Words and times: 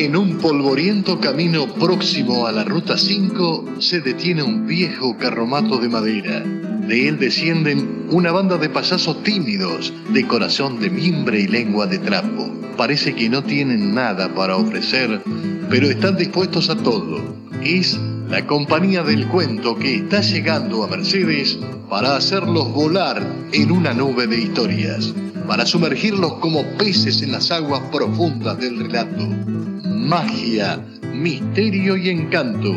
En 0.00 0.14
un 0.14 0.38
polvoriento 0.38 1.18
camino 1.18 1.66
próximo 1.74 2.46
a 2.46 2.52
la 2.52 2.62
Ruta 2.62 2.96
5 2.96 3.80
se 3.80 4.00
detiene 4.00 4.44
un 4.44 4.64
viejo 4.64 5.16
carromato 5.18 5.78
de 5.78 5.88
madera. 5.88 6.38
De 6.38 7.08
él 7.08 7.18
descienden 7.18 8.06
una 8.08 8.30
banda 8.30 8.58
de 8.58 8.68
payasos 8.68 9.24
tímidos, 9.24 9.92
de 10.10 10.24
corazón 10.24 10.78
de 10.78 10.88
mimbre 10.88 11.40
y 11.40 11.48
lengua 11.48 11.88
de 11.88 11.98
trapo. 11.98 12.48
Parece 12.76 13.12
que 13.16 13.28
no 13.28 13.42
tienen 13.42 13.92
nada 13.92 14.32
para 14.32 14.56
ofrecer, 14.56 15.20
pero 15.68 15.90
están 15.90 16.16
dispuestos 16.16 16.70
a 16.70 16.76
todo. 16.76 17.20
Es 17.60 17.98
la 18.28 18.46
compañía 18.46 19.02
del 19.02 19.26
cuento 19.26 19.74
que 19.74 19.96
está 19.96 20.20
llegando 20.20 20.84
a 20.84 20.86
Mercedes 20.86 21.58
para 21.90 22.14
hacerlos 22.14 22.72
volar 22.72 23.20
en 23.50 23.72
una 23.72 23.92
nube 23.94 24.28
de 24.28 24.42
historias, 24.42 25.12
para 25.48 25.66
sumergirlos 25.66 26.34
como 26.34 26.62
peces 26.78 27.20
en 27.20 27.32
las 27.32 27.50
aguas 27.50 27.82
profundas 27.90 28.60
del 28.60 28.78
relato. 28.78 29.57
Magia, 29.98 30.78
misterio 31.12 31.96
y 31.96 32.08
encanto. 32.08 32.72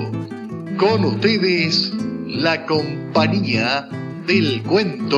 Con 0.78 1.06
ustedes, 1.06 1.94
la 2.26 2.66
compañía 2.66 3.88
del 4.28 4.64
cuento. 4.64 5.18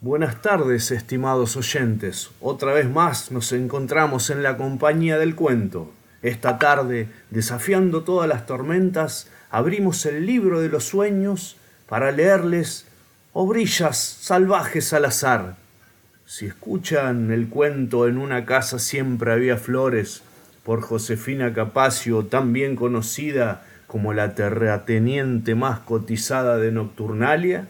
Buenas 0.00 0.42
tardes, 0.42 0.90
estimados 0.90 1.56
oyentes. 1.56 2.30
Otra 2.40 2.74
vez 2.74 2.88
más 2.88 3.32
nos 3.32 3.50
encontramos 3.52 4.28
en 4.28 4.42
la 4.42 4.56
compañía 4.56 5.18
del 5.18 5.34
cuento. 5.34 5.90
Esta 6.22 6.58
tarde, 6.58 7.08
desafiando 7.30 8.04
todas 8.04 8.28
las 8.28 8.46
tormentas, 8.46 9.30
abrimos 9.54 10.04
el 10.04 10.26
libro 10.26 10.60
de 10.60 10.68
los 10.68 10.82
sueños 10.82 11.54
para 11.88 12.10
leerles 12.10 12.88
obrillas 13.32 13.96
salvajes 13.96 14.92
al 14.92 15.04
azar. 15.04 15.54
Si 16.26 16.46
escuchan 16.46 17.30
el 17.30 17.48
cuento 17.48 18.08
En 18.08 18.18
una 18.18 18.46
casa 18.46 18.80
siempre 18.80 19.32
había 19.32 19.56
flores 19.56 20.22
por 20.64 20.80
Josefina 20.80 21.54
Capacio, 21.54 22.24
tan 22.24 22.52
bien 22.52 22.74
conocida 22.74 23.64
como 23.86 24.12
la 24.12 24.34
terrateniente 24.34 25.54
más 25.54 25.78
cotizada 25.78 26.56
de 26.56 26.72
Nocturnalia, 26.72 27.68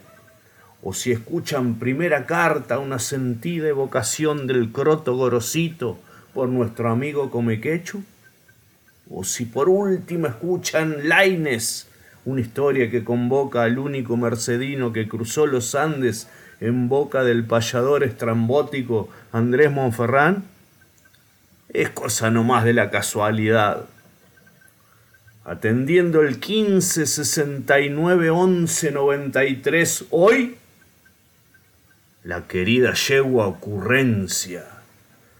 o 0.82 0.94
si 0.94 1.12
escuchan 1.12 1.74
primera 1.74 2.24
carta, 2.24 2.78
una 2.78 2.98
sentida 2.98 3.68
evocación 3.68 4.46
del 4.46 4.72
croto 4.72 5.16
gorosito 5.16 5.98
por 6.32 6.48
nuestro 6.48 6.90
amigo 6.90 7.30
Comequechu, 7.30 8.02
o 9.10 9.24
si 9.24 9.44
por 9.44 9.69
último 9.69 10.27
escuchan 10.27 11.08
Laines, 11.08 11.86
una 12.24 12.41
historia 12.41 12.91
que 12.91 13.05
convoca 13.05 13.62
al 13.62 13.78
único 13.78 14.16
mercedino 14.16 14.92
que 14.92 15.08
cruzó 15.08 15.46
los 15.46 15.74
Andes 15.74 16.28
en 16.61 16.88
boca 16.88 17.22
del 17.22 17.44
payador 17.44 18.02
estrambótico 18.05 19.11
Andrés 19.33 19.70
Monferrán, 19.70 20.44
es 21.69 21.91
cosa 21.91 22.30
no 22.30 22.44
más 22.44 22.64
de 22.64 22.72
la 22.72 22.91
casualidad. 22.91 23.86
Atendiendo 25.44 26.22
el 26.22 26.41
15 26.41 27.06
69 27.06 28.30
11 28.30 28.92
93 28.92 30.05
hoy, 30.11 30.56
la 32.22 32.46
querida 32.46 32.94
yegua 32.94 33.46
ocurrencia. 33.48 34.64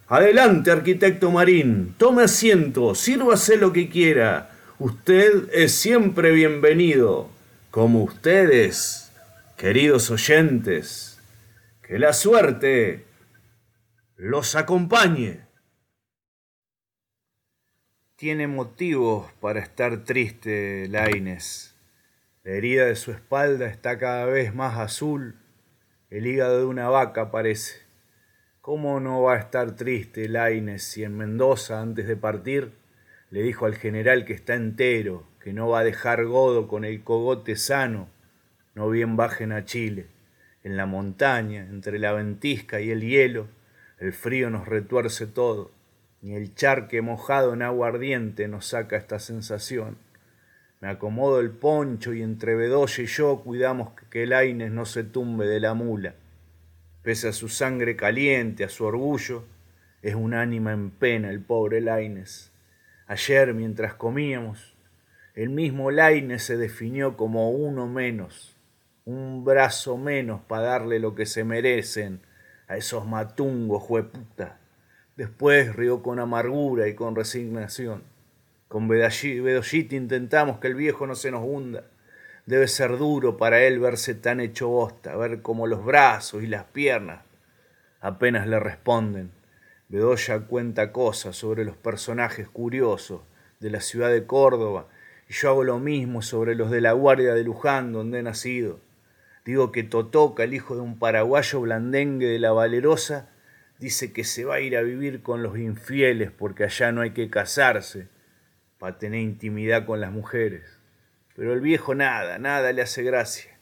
Adelante, 0.06 0.70
arquitecto 0.70 1.30
Marín, 1.30 1.94
tome 1.97 2.24
asiento, 2.24 2.94
sírvase 2.94 3.56
lo 3.56 3.72
que 3.72 3.88
quiera. 3.88 4.50
Usted 4.78 5.48
es 5.52 5.72
siempre 5.72 6.33
bienvenido, 6.33 7.30
como 7.70 8.02
ustedes, 8.02 9.10
queridos 9.56 10.10
oyentes. 10.10 11.20
Que 11.80 11.98
la 11.98 12.12
suerte 12.12 13.04
los 14.16 14.56
acompañe. 14.56 15.41
Tiene 18.16 18.47
motivos 18.47 19.32
para 19.41 19.60
estar 19.60 20.04
triste 20.04 20.87
Laines. 20.88 21.75
La 22.43 22.53
herida 22.53 22.84
de 22.84 22.97
su 22.97 23.10
espalda 23.10 23.66
está 23.66 23.98
cada 23.98 24.26
vez 24.26 24.54
más 24.54 24.78
azul 24.78 25.37
el 26.10 26.26
hígado 26.26 26.59
de 26.59 26.66
una 26.66 26.88
vaca 26.88 27.31
parece. 27.31 27.84
¿Cómo 28.64 28.98
no 28.98 29.20
va 29.20 29.34
a 29.34 29.41
estar 29.41 29.76
triste 29.76 30.26
Laines 30.26 30.84
si 30.84 31.04
en 31.04 31.19
Mendoza, 31.19 31.82
antes 31.82 32.08
de 32.08 32.16
partir, 32.16 32.72
le 33.28 33.42
dijo 33.42 33.66
al 33.66 33.75
general 33.75 34.25
que 34.25 34.32
está 34.32 34.54
entero, 34.54 35.26
que 35.38 35.52
no 35.52 35.69
va 35.69 35.80
a 35.80 35.84
dejar 35.84 36.25
godo 36.25 36.66
con 36.66 36.86
el 36.86 37.04
cogote 37.04 37.56
sano, 37.56 38.08
no 38.75 38.88
bien 38.88 39.19
bajen 39.19 39.52
a 39.52 39.66
Chile? 39.66 40.06
En 40.62 40.78
la 40.78 40.86
montaña, 40.86 41.66
entre 41.69 41.98
la 41.98 42.14
ventisca 42.14 42.80
y 42.80 42.91
el 42.91 43.02
hielo, 43.02 43.48
el 43.98 44.14
frío 44.14 44.48
nos 44.48 44.66
retuerce 44.66 45.26
todo, 45.26 45.70
ni 46.22 46.34
el 46.34 46.54
charque 46.54 47.02
mojado 47.02 47.52
en 47.52 47.60
agua 47.60 47.88
ardiente 47.88 48.48
nos 48.48 48.69
saca 48.69 48.96
esta 48.96 49.19
sensación. 49.19 49.98
Me 50.81 50.88
acomodo 50.88 51.38
el 51.41 51.50
poncho 51.50 52.14
y 52.14 52.22
entre 52.22 52.54
Bedoya 52.54 53.04
y 53.04 53.08
yo 53.08 53.42
cuidamos 53.44 53.91
que 54.08 54.22
el 54.22 54.32
Aines 54.32 54.72
no 54.72 54.86
se 54.86 55.04
tumbe 55.04 55.46
de 55.46 55.60
la 55.60 55.75
mula. 55.75 56.14
Pese 57.04 57.28
a 57.28 57.32
su 57.32 57.50
sangre 57.50 57.97
caliente, 57.97 58.65
a 58.65 58.70
su 58.70 58.87
orgullo, 58.87 59.44
es 60.00 60.15
un 60.15 60.32
ánima 60.32 60.72
en 60.72 60.91
pena 60.91 61.28
el 61.28 61.42
pobre 61.42 61.82
Laines. 61.82 62.50
Ayer, 63.06 63.53
mientras 63.53 63.92
comíamos, 63.92 64.75
el 65.34 65.50
mismo 65.50 65.91
Laines 65.91 66.43
se 66.44 66.56
definió 66.56 67.19
como 67.19 67.50
uno 67.50 67.87
menos, 67.87 68.56
un 69.04 69.44
brazo 69.44 69.98
menos 69.98 70.41
para 70.48 70.62
darle 70.62 70.98
lo 70.98 71.14
que 71.14 71.26
se 71.26 71.44
merecen 71.44 72.22
a 72.69 72.78
esos 72.78 73.06
matungos 73.06 73.82
jueputa. 73.82 74.59
Después 75.14 75.76
rió 75.76 76.03
con 76.03 76.19
amargura 76.19 76.88
y 76.88 76.94
con 76.94 77.14
resignación. 77.14 78.03
Con 78.66 78.88
Bedollita 78.88 79.94
intentamos 79.94 80.59
que 80.59 80.69
el 80.69 80.75
viejo 80.75 81.06
no 81.06 81.16
se 81.16 81.31
nos 81.31 81.44
hunda. 81.44 81.84
Debe 82.47 82.69
ser 82.69 82.99
duro 82.99 83.38
para 83.38 83.62
él 83.62 83.78
verse 83.81 84.15
tan 84.15 84.38
hecho 84.38 84.69
bosta, 84.69 85.16
ver 85.16 85.41
cómo 85.41 85.66
los 85.66 85.82
brazos 85.82 86.43
y 86.43 86.47
las 86.47 86.65
piernas 86.65 87.22
apenas 88.00 88.47
le 88.47 88.60
responden. 88.60 89.31
Bedoya 89.88 90.41
cuenta 90.41 90.93
cosas 90.93 91.37
sobre 91.37 91.65
los 91.65 91.77
personajes 91.77 92.47
curiosos 92.49 93.22
de 93.60 93.71
la 93.71 93.81
ciudad 93.81 94.10
de 94.10 94.27
Córdoba 94.27 94.88
y 95.27 95.32
yo 95.32 95.49
hago 95.49 95.65
lo 95.65 95.78
mismo 95.78 96.21
sobre 96.21 96.55
los 96.55 96.71
de 96.71 96.82
la 96.82 96.93
Guardia 96.93 97.32
de 97.32 97.44
Luján, 97.44 97.93
donde 97.93 98.19
he 98.19 98.22
nacido. 98.22 98.78
Digo 99.47 99.72
que 99.72 99.82
Totoca, 99.82 100.44
el 100.44 100.53
hijo 100.53 100.75
de 100.75 100.82
un 100.82 100.99
paraguayo 100.99 101.62
blandengue 101.62 102.26
de 102.26 102.38
la 102.38 102.53
Valerosa, 102.53 103.31
dice 103.78 104.12
que 104.12 104.25
se 104.25 104.44
va 104.44 104.56
a 104.56 104.61
ir 104.61 104.76
a 104.76 104.82
vivir 104.82 105.22
con 105.22 105.43
los 105.43 105.56
infieles 105.59 106.31
porque 106.31 106.65
allá 106.65 106.93
no 106.93 107.00
hay 107.00 107.12
que 107.12 107.31
casarse 107.31 108.09
para 108.78 108.99
tener 108.99 109.21
intimidad 109.21 109.87
con 109.87 110.00
las 110.00 110.12
mujeres. 110.12 110.84
Pero 111.34 111.53
el 111.53 111.61
viejo 111.61 111.95
nada, 111.95 112.39
nada 112.39 112.72
le 112.72 112.83
hace 112.83 113.03
gracia. 113.03 113.59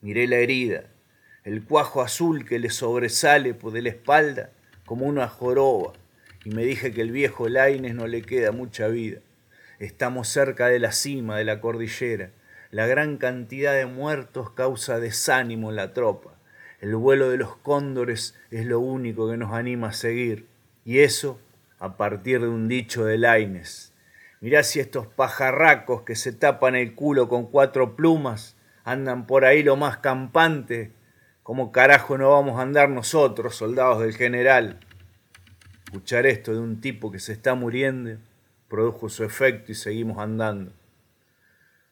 Miré 0.00 0.26
la 0.26 0.36
herida, 0.36 0.84
el 1.44 1.64
cuajo 1.64 2.02
azul 2.02 2.44
que 2.44 2.58
le 2.58 2.70
sobresale 2.70 3.54
por 3.54 3.72
de 3.72 3.82
la 3.82 3.88
espalda 3.88 4.50
como 4.84 5.06
una 5.06 5.28
joroba, 5.28 5.92
y 6.44 6.50
me 6.50 6.64
dije 6.64 6.92
que 6.92 7.00
el 7.00 7.12
viejo 7.12 7.48
Laines 7.48 7.94
no 7.94 8.06
le 8.06 8.22
queda 8.22 8.52
mucha 8.52 8.88
vida. 8.88 9.20
Estamos 9.78 10.28
cerca 10.28 10.68
de 10.68 10.78
la 10.78 10.92
cima 10.92 11.38
de 11.38 11.44
la 11.44 11.60
cordillera. 11.60 12.30
La 12.70 12.86
gran 12.86 13.16
cantidad 13.16 13.74
de 13.74 13.86
muertos 13.86 14.50
causa 14.50 14.98
desánimo 14.98 15.70
en 15.70 15.76
la 15.76 15.92
tropa. 15.92 16.34
El 16.80 16.96
vuelo 16.96 17.30
de 17.30 17.36
los 17.36 17.56
cóndores 17.56 18.36
es 18.50 18.66
lo 18.66 18.80
único 18.80 19.30
que 19.30 19.36
nos 19.36 19.52
anima 19.52 19.88
a 19.88 19.92
seguir. 19.92 20.46
Y 20.84 20.98
eso 20.98 21.40
a 21.78 21.96
partir 21.96 22.40
de 22.40 22.48
un 22.48 22.68
dicho 22.68 23.04
de 23.04 23.18
Laines. 23.18 23.91
Mirá 24.42 24.64
si 24.64 24.80
estos 24.80 25.06
pajarracos 25.06 26.02
que 26.02 26.16
se 26.16 26.32
tapan 26.32 26.74
el 26.74 26.96
culo 26.96 27.28
con 27.28 27.46
cuatro 27.46 27.94
plumas 27.94 28.56
andan 28.82 29.24
por 29.28 29.44
ahí 29.44 29.62
lo 29.62 29.76
más 29.76 29.98
campante. 29.98 30.90
¿Cómo 31.44 31.70
carajo 31.70 32.18
no 32.18 32.32
vamos 32.32 32.58
a 32.58 32.62
andar 32.62 32.88
nosotros, 32.88 33.54
soldados 33.54 34.00
del 34.00 34.16
general? 34.16 34.80
Escuchar 35.84 36.26
esto 36.26 36.52
de 36.52 36.58
un 36.58 36.80
tipo 36.80 37.12
que 37.12 37.20
se 37.20 37.32
está 37.32 37.54
muriendo 37.54 38.18
produjo 38.66 39.08
su 39.08 39.22
efecto 39.22 39.70
y 39.70 39.76
seguimos 39.76 40.18
andando. 40.18 40.72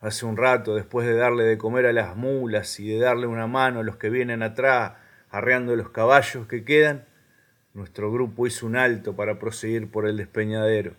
Hace 0.00 0.26
un 0.26 0.36
rato, 0.36 0.74
después 0.74 1.06
de 1.06 1.14
darle 1.14 1.44
de 1.44 1.56
comer 1.56 1.86
a 1.86 1.92
las 1.92 2.16
mulas 2.16 2.80
y 2.80 2.88
de 2.88 2.98
darle 2.98 3.28
una 3.28 3.46
mano 3.46 3.78
a 3.78 3.84
los 3.84 3.94
que 3.94 4.10
vienen 4.10 4.42
atrás, 4.42 4.94
arreando 5.30 5.76
los 5.76 5.90
caballos 5.90 6.48
que 6.48 6.64
quedan, 6.64 7.04
nuestro 7.74 8.10
grupo 8.10 8.48
hizo 8.48 8.66
un 8.66 8.74
alto 8.74 9.14
para 9.14 9.38
proseguir 9.38 9.88
por 9.88 10.08
el 10.08 10.16
despeñadero. 10.16 10.94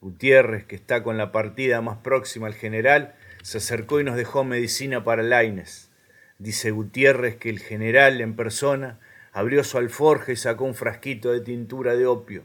Gutiérrez, 0.00 0.64
que 0.64 0.76
está 0.76 1.02
con 1.02 1.18
la 1.18 1.32
partida 1.32 1.80
más 1.80 1.98
próxima 1.98 2.46
al 2.46 2.54
general, 2.54 3.14
se 3.42 3.58
acercó 3.58 4.00
y 4.00 4.04
nos 4.04 4.16
dejó 4.16 4.44
medicina 4.44 5.04
para 5.04 5.22
Laines. 5.22 5.90
Dice 6.38 6.70
Gutiérrez 6.70 7.36
que 7.36 7.50
el 7.50 7.58
general 7.58 8.20
en 8.20 8.36
persona 8.36 9.00
abrió 9.32 9.64
su 9.64 9.78
alforja 9.78 10.32
y 10.32 10.36
sacó 10.36 10.64
un 10.64 10.74
frasquito 10.74 11.32
de 11.32 11.40
tintura 11.40 11.96
de 11.96 12.06
opio. 12.06 12.44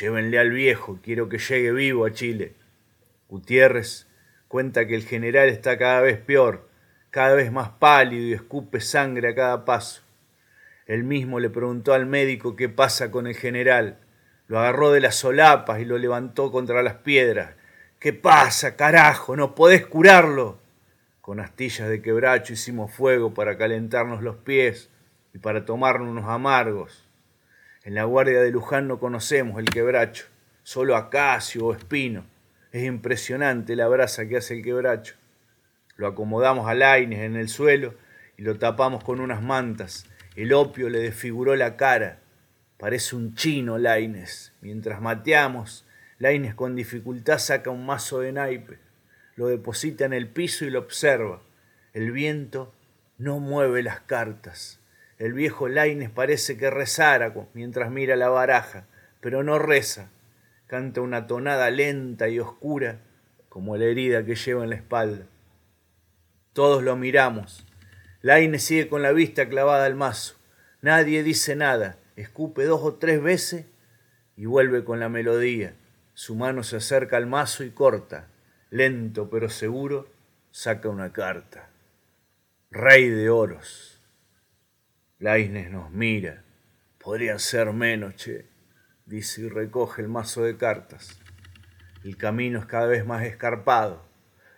Llévenle 0.00 0.38
al 0.38 0.50
viejo, 0.50 1.00
quiero 1.02 1.28
que 1.28 1.38
llegue 1.38 1.72
vivo 1.72 2.06
a 2.06 2.12
Chile. 2.12 2.54
Gutiérrez 3.28 4.06
Cuenta 4.50 4.88
que 4.88 4.96
el 4.96 5.04
general 5.04 5.48
está 5.48 5.78
cada 5.78 6.00
vez 6.00 6.18
peor, 6.18 6.68
cada 7.10 7.36
vez 7.36 7.52
más 7.52 7.68
pálido 7.68 8.26
y 8.26 8.32
escupe 8.32 8.80
sangre 8.80 9.28
a 9.28 9.34
cada 9.36 9.64
paso. 9.64 10.02
Él 10.86 11.04
mismo 11.04 11.38
le 11.38 11.50
preguntó 11.50 11.94
al 11.94 12.06
médico 12.06 12.56
qué 12.56 12.68
pasa 12.68 13.12
con 13.12 13.28
el 13.28 13.36
general. 13.36 13.98
Lo 14.50 14.58
agarró 14.58 14.90
de 14.90 14.98
las 14.98 15.14
solapas 15.14 15.78
y 15.78 15.84
lo 15.84 15.96
levantó 15.96 16.50
contra 16.50 16.82
las 16.82 16.94
piedras. 16.94 17.54
¿Qué 18.00 18.12
pasa, 18.12 18.74
carajo? 18.74 19.36
¿No 19.36 19.54
podés 19.54 19.86
curarlo? 19.86 20.58
Con 21.20 21.38
astillas 21.38 21.88
de 21.88 22.02
quebracho 22.02 22.54
hicimos 22.54 22.92
fuego 22.92 23.32
para 23.32 23.56
calentarnos 23.56 24.24
los 24.24 24.38
pies 24.38 24.90
y 25.32 25.38
para 25.38 25.64
tomarnos 25.64 26.08
unos 26.08 26.24
amargos. 26.28 27.08
En 27.84 27.94
la 27.94 28.02
guardia 28.02 28.40
de 28.40 28.50
Luján 28.50 28.88
no 28.88 28.98
conocemos 28.98 29.56
el 29.60 29.66
quebracho, 29.66 30.24
solo 30.64 30.96
acacio 30.96 31.66
o 31.66 31.72
espino. 31.72 32.24
Es 32.72 32.82
impresionante 32.82 33.76
la 33.76 33.86
brasa 33.86 34.26
que 34.26 34.38
hace 34.38 34.54
el 34.54 34.64
quebracho. 34.64 35.14
Lo 35.94 36.08
acomodamos 36.08 36.66
al 36.66 36.80
Laines 36.80 37.20
en 37.20 37.36
el 37.36 37.48
suelo 37.48 37.94
y 38.36 38.42
lo 38.42 38.58
tapamos 38.58 39.04
con 39.04 39.20
unas 39.20 39.42
mantas. 39.42 40.06
El 40.34 40.52
opio 40.54 40.88
le 40.88 40.98
desfiguró 40.98 41.54
la 41.54 41.76
cara. 41.76 42.18
Parece 42.80 43.14
un 43.14 43.34
chino 43.34 43.76
Laines. 43.76 44.52
Mientras 44.62 45.00
mateamos, 45.02 45.86
Laines 46.18 46.54
con 46.54 46.74
dificultad 46.74 47.38
saca 47.38 47.70
un 47.70 47.84
mazo 47.84 48.20
de 48.20 48.32
naipe. 48.32 48.78
Lo 49.36 49.48
deposita 49.48 50.06
en 50.06 50.14
el 50.14 50.28
piso 50.28 50.64
y 50.64 50.70
lo 50.70 50.80
observa. 50.80 51.42
El 51.92 52.10
viento 52.10 52.74
no 53.18 53.38
mueve 53.38 53.82
las 53.82 54.00
cartas. 54.00 54.80
El 55.18 55.34
viejo 55.34 55.68
Laines 55.68 56.08
parece 56.08 56.56
que 56.56 56.70
rezara 56.70 57.34
mientras 57.52 57.90
mira 57.90 58.16
la 58.16 58.30
baraja, 58.30 58.86
pero 59.20 59.42
no 59.42 59.58
reza 59.58 60.10
canta 60.70 61.00
una 61.00 61.26
tonada 61.26 61.68
lenta 61.68 62.28
y 62.28 62.38
oscura 62.38 63.00
como 63.48 63.76
la 63.76 63.86
herida 63.86 64.24
que 64.24 64.36
lleva 64.36 64.62
en 64.62 64.70
la 64.70 64.76
espalda. 64.76 65.26
Todos 66.52 66.84
lo 66.84 66.94
miramos. 66.94 67.66
Laine 68.22 68.60
sigue 68.60 68.88
con 68.88 69.02
la 69.02 69.10
vista 69.10 69.48
clavada 69.48 69.84
al 69.84 69.96
mazo. 69.96 70.36
Nadie 70.80 71.24
dice 71.24 71.56
nada. 71.56 71.98
Escupe 72.20 72.64
dos 72.64 72.82
o 72.82 72.96
tres 72.96 73.22
veces 73.22 73.64
y 74.36 74.44
vuelve 74.44 74.84
con 74.84 75.00
la 75.00 75.08
melodía. 75.08 75.74
Su 76.12 76.34
mano 76.34 76.62
se 76.62 76.76
acerca 76.76 77.16
al 77.16 77.26
mazo 77.26 77.64
y 77.64 77.70
corta. 77.70 78.28
Lento 78.68 79.30
pero 79.30 79.48
seguro, 79.48 80.06
saca 80.50 80.90
una 80.90 81.14
carta. 81.14 81.70
Rey 82.70 83.08
de 83.08 83.30
oros. 83.30 84.02
Laines 85.18 85.70
nos 85.70 85.90
mira. 85.90 86.44
Podrían 87.02 87.38
ser 87.38 87.72
menos, 87.72 88.16
che 88.16 88.44
dice 89.06 89.40
y 89.40 89.48
recoge 89.48 90.02
el 90.02 90.08
mazo 90.08 90.44
de 90.44 90.58
cartas. 90.58 91.18
El 92.04 92.18
camino 92.18 92.58
es 92.58 92.66
cada 92.66 92.86
vez 92.86 93.06
más 93.06 93.24
escarpado. 93.24 94.04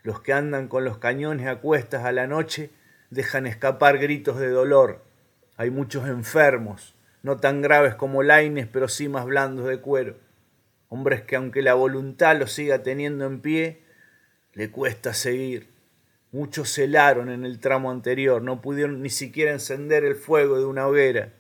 Los 0.03 0.21
que 0.21 0.33
andan 0.33 0.67
con 0.67 0.85
los 0.85 0.99
cañones 0.99 1.47
a 1.47 1.61
cuestas 1.61 2.05
a 2.05 2.11
la 2.11 2.27
noche 2.27 2.73
dejan 3.11 3.47
escapar 3.47 3.99
gritos 3.99 4.41
de 4.41 4.49
dolor. 4.49 5.05
Hay 5.57 5.71
muchos 5.71 6.09
enfermos, 6.09 6.97
no 7.23 7.37
tan 7.37 7.63
graves 7.63 7.95
como 7.95 8.23
Laines, 8.23 8.67
pero 8.67 8.89
sí 8.89 9.09
más 9.09 9.25
blandos 9.25 9.67
de 9.67 9.79
cuero. 9.79 10.17
Hombres 10.89 11.23
que 11.23 11.37
aunque 11.37 11.63
la 11.63 11.75
voluntad 11.75 12.37
los 12.37 12.53
siga 12.53 12.83
teniendo 12.83 13.27
en 13.27 13.41
pie, 13.41 13.85
le 14.53 14.71
cuesta 14.71 15.15
seguir. 15.15 15.71
Muchos 16.33 16.73
celaron 16.73 17.31
en 17.31 17.45
el 17.45 17.61
tramo 17.61 17.91
anterior, 17.91 18.43
no 18.43 18.61
pudieron 18.61 19.03
ni 19.03 19.11
siquiera 19.11 19.53
encender 19.53 20.05
el 20.05 20.15
fuego 20.15 20.59
de 20.59 20.65
una 20.65 20.87
hoguera. 20.87 21.33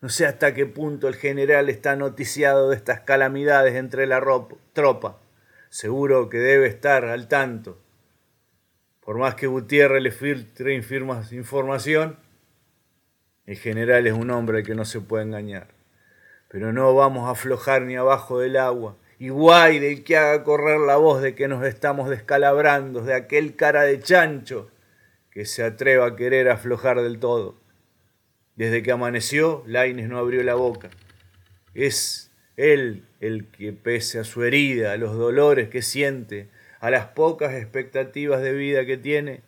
No 0.00 0.08
sé 0.08 0.26
hasta 0.26 0.54
qué 0.54 0.66
punto 0.66 1.08
el 1.08 1.14
general 1.14 1.68
está 1.68 1.94
noticiado 1.94 2.70
de 2.70 2.76
estas 2.76 3.00
calamidades 3.00 3.74
entre 3.74 4.06
la 4.06 4.20
tropa. 4.72 5.20
Seguro 5.68 6.28
que 6.28 6.38
debe 6.38 6.66
estar 6.66 7.04
al 7.04 7.28
tanto. 7.28 7.78
Por 9.00 9.18
más 9.18 9.34
que 9.34 9.46
Gutiérrez 9.46 10.02
le 10.02 10.10
filtre 10.10 10.74
información, 10.74 12.16
el 13.50 13.58
general 13.58 14.06
es 14.06 14.12
un 14.12 14.30
hombre 14.30 14.62
que 14.62 14.76
no 14.76 14.84
se 14.84 15.00
puede 15.00 15.24
engañar. 15.24 15.66
Pero 16.46 16.72
no 16.72 16.94
vamos 16.94 17.26
a 17.26 17.32
aflojar 17.32 17.82
ni 17.82 17.96
abajo 17.96 18.38
del 18.38 18.56
agua. 18.56 18.96
Y 19.18 19.30
guay 19.30 19.80
del 19.80 20.04
que 20.04 20.16
haga 20.16 20.44
correr 20.44 20.78
la 20.78 20.98
voz 20.98 21.20
de 21.20 21.34
que 21.34 21.48
nos 21.48 21.66
estamos 21.66 22.08
descalabrando, 22.08 23.02
de 23.02 23.12
aquel 23.12 23.56
cara 23.56 23.82
de 23.82 23.98
chancho 23.98 24.70
que 25.32 25.46
se 25.46 25.64
atreva 25.64 26.06
a 26.06 26.14
querer 26.14 26.48
aflojar 26.48 27.00
del 27.00 27.18
todo. 27.18 27.56
Desde 28.54 28.84
que 28.84 28.92
amaneció, 28.92 29.64
Laines 29.66 30.08
no 30.08 30.18
abrió 30.18 30.44
la 30.44 30.54
boca. 30.54 30.90
Es 31.74 32.30
él 32.56 33.02
el 33.18 33.48
que, 33.48 33.72
pese 33.72 34.20
a 34.20 34.24
su 34.24 34.44
herida, 34.44 34.92
a 34.92 34.96
los 34.96 35.16
dolores 35.16 35.70
que 35.70 35.82
siente, 35.82 36.50
a 36.78 36.88
las 36.88 37.06
pocas 37.06 37.54
expectativas 37.54 38.42
de 38.42 38.52
vida 38.52 38.86
que 38.86 38.96
tiene, 38.96 39.40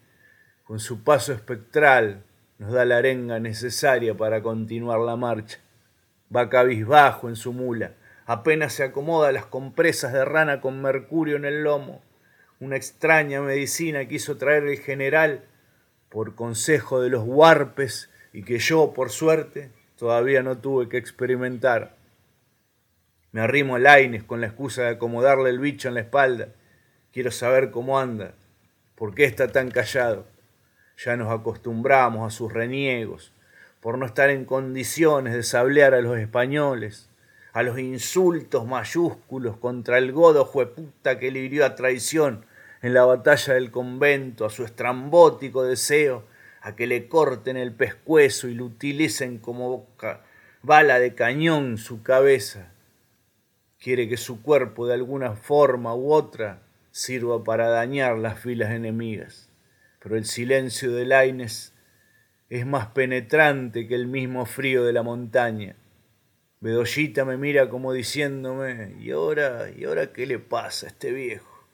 con 0.64 0.81
su 0.81 1.04
paso 1.04 1.32
espectral 1.32 2.25
nos 2.62 2.70
da 2.70 2.85
la 2.85 2.99
arenga 2.99 3.41
necesaria 3.41 4.17
para 4.17 4.41
continuar 4.41 5.00
la 5.00 5.17
marcha. 5.17 5.59
Va 6.35 6.49
cabizbajo 6.49 7.29
en 7.29 7.35
su 7.35 7.53
mula, 7.53 7.94
apenas 8.25 8.75
se 8.75 8.85
acomoda 8.85 9.32
las 9.32 9.47
compresas 9.47 10.12
de 10.12 10.25
rana 10.25 10.61
con 10.61 10.81
mercurio 10.81 11.35
en 11.35 11.44
el 11.44 11.64
lomo, 11.64 12.05
una 12.61 12.76
extraña 12.76 13.41
medicina 13.41 14.06
quiso 14.06 14.37
traer 14.37 14.62
el 14.62 14.79
general 14.79 15.44
por 16.09 16.37
consejo 16.37 17.00
de 17.00 17.11
los 17.11 17.25
huarpes 17.26 18.11
y 18.32 18.44
que 18.44 18.61
yo, 18.61 18.93
por 18.94 19.11
suerte, 19.11 19.73
todavía 19.97 20.44
no 20.44 20.59
tuve 20.59 20.88
que 20.88 20.99
experimentar. 20.99 21.97
Me 23.32 23.41
arrimo 23.41 23.75
a 23.75 23.81
Laines 23.81 24.23
con 24.23 24.41
la 24.41 24.47
excusa 24.47 24.82
de 24.82 24.91
acomodarle 24.91 25.50
el 25.50 25.59
bicho 25.59 25.88
en 25.88 25.94
la 25.94 26.03
espalda. 26.03 26.50
Quiero 27.12 27.32
saber 27.32 27.73
cómo 27.73 27.99
anda, 27.99 28.35
por 28.94 29.17
qué 29.17 29.25
está 29.25 29.49
tan 29.49 29.73
callado. 29.73 30.31
Ya 30.97 31.17
nos 31.17 31.31
acostumbramos 31.31 32.27
a 32.27 32.37
sus 32.37 32.53
reniegos, 32.53 33.33
por 33.81 33.99
no 33.99 34.06
estar 34.06 34.31
en 34.31 34.44
condiciones 34.44 35.35
de 35.35 35.43
sablear 35.43 35.94
a 35.94 36.00
los 36.00 36.19
españoles, 36.19 37.09
a 37.53 37.62
los 37.62 37.79
insultos 37.79 38.67
mayúsculos 38.67 39.56
contra 39.56 39.99
el 39.99 40.12
godo 40.12 40.44
jueputa 40.44 41.19
que 41.19 41.31
le 41.31 41.41
hirió 41.41 41.67
a 41.67 41.75
traición 41.75 42.47
en 42.83 42.94
la 42.94 43.05
batalla 43.05 43.55
del 43.55 43.71
convento, 43.71 44.44
a 44.44 44.50
su 44.50 44.65
estrambótico 44.65 45.62
deseo 45.62 46.25
a 46.62 46.77
que 46.77 46.87
le 46.87 47.09
corten 47.09 47.56
el 47.56 47.73
pescuezo 47.73 48.49
y 48.49 48.55
lo 48.55 48.67
utilicen 48.67 49.38
como 49.38 49.87
bala 50.62 51.00
de 51.00 51.15
cañón 51.15 51.77
su 51.77 52.03
cabeza. 52.03 52.73
Quiere 53.81 54.09
que 54.09 54.17
su 54.17 54.43
cuerpo 54.43 54.87
de 54.87 54.95
alguna 54.95 55.33
forma 55.33 55.95
u 55.95 56.12
otra 56.12 56.62
sirva 56.93 57.43
para 57.43 57.69
dañar 57.69 58.17
las 58.17 58.38
filas 58.38 58.71
enemigas. 58.71 59.49
Pero 60.02 60.16
el 60.16 60.25
silencio 60.25 60.92
de 60.92 61.06
Laines 61.06 61.73
es 62.50 62.66
más 62.66 62.88
penetrante 62.88 63.87
que 63.87 63.94
el 63.94 64.06
mismo 64.06 64.47
frío 64.47 64.85
de 64.85 64.92
la 64.92 65.02
montaña. 65.02 65.76
Bedollita 66.61 67.25
me 67.25 67.37
mira 67.37 67.68
como 67.68 67.92
diciéndome, 67.92 68.97
¿y 69.00 69.12
ahora, 69.12 69.71
y 69.71 69.85
ahora 69.85 70.12
qué 70.12 70.26
le 70.26 70.38
pasa 70.38 70.87
a 70.87 70.88
este 70.90 71.12
viejo? 71.12 71.66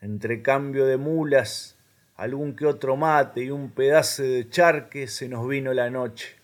Entre 0.00 0.42
cambio 0.42 0.86
de 0.86 0.96
mulas 0.96 1.76
algún 2.16 2.56
que 2.56 2.64
otro 2.64 2.96
mate 2.96 3.44
y 3.44 3.50
un 3.50 3.70
pedazo 3.70 4.22
de 4.22 4.48
charque 4.48 5.06
se 5.06 5.28
nos 5.28 5.46
vino 5.46 5.74
la 5.74 5.90
noche. 5.90 6.36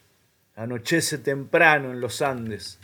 Anochece 0.55 1.17
temprano 1.17 1.93
en 1.93 2.01
los 2.01 2.21
Andes. 2.21 2.79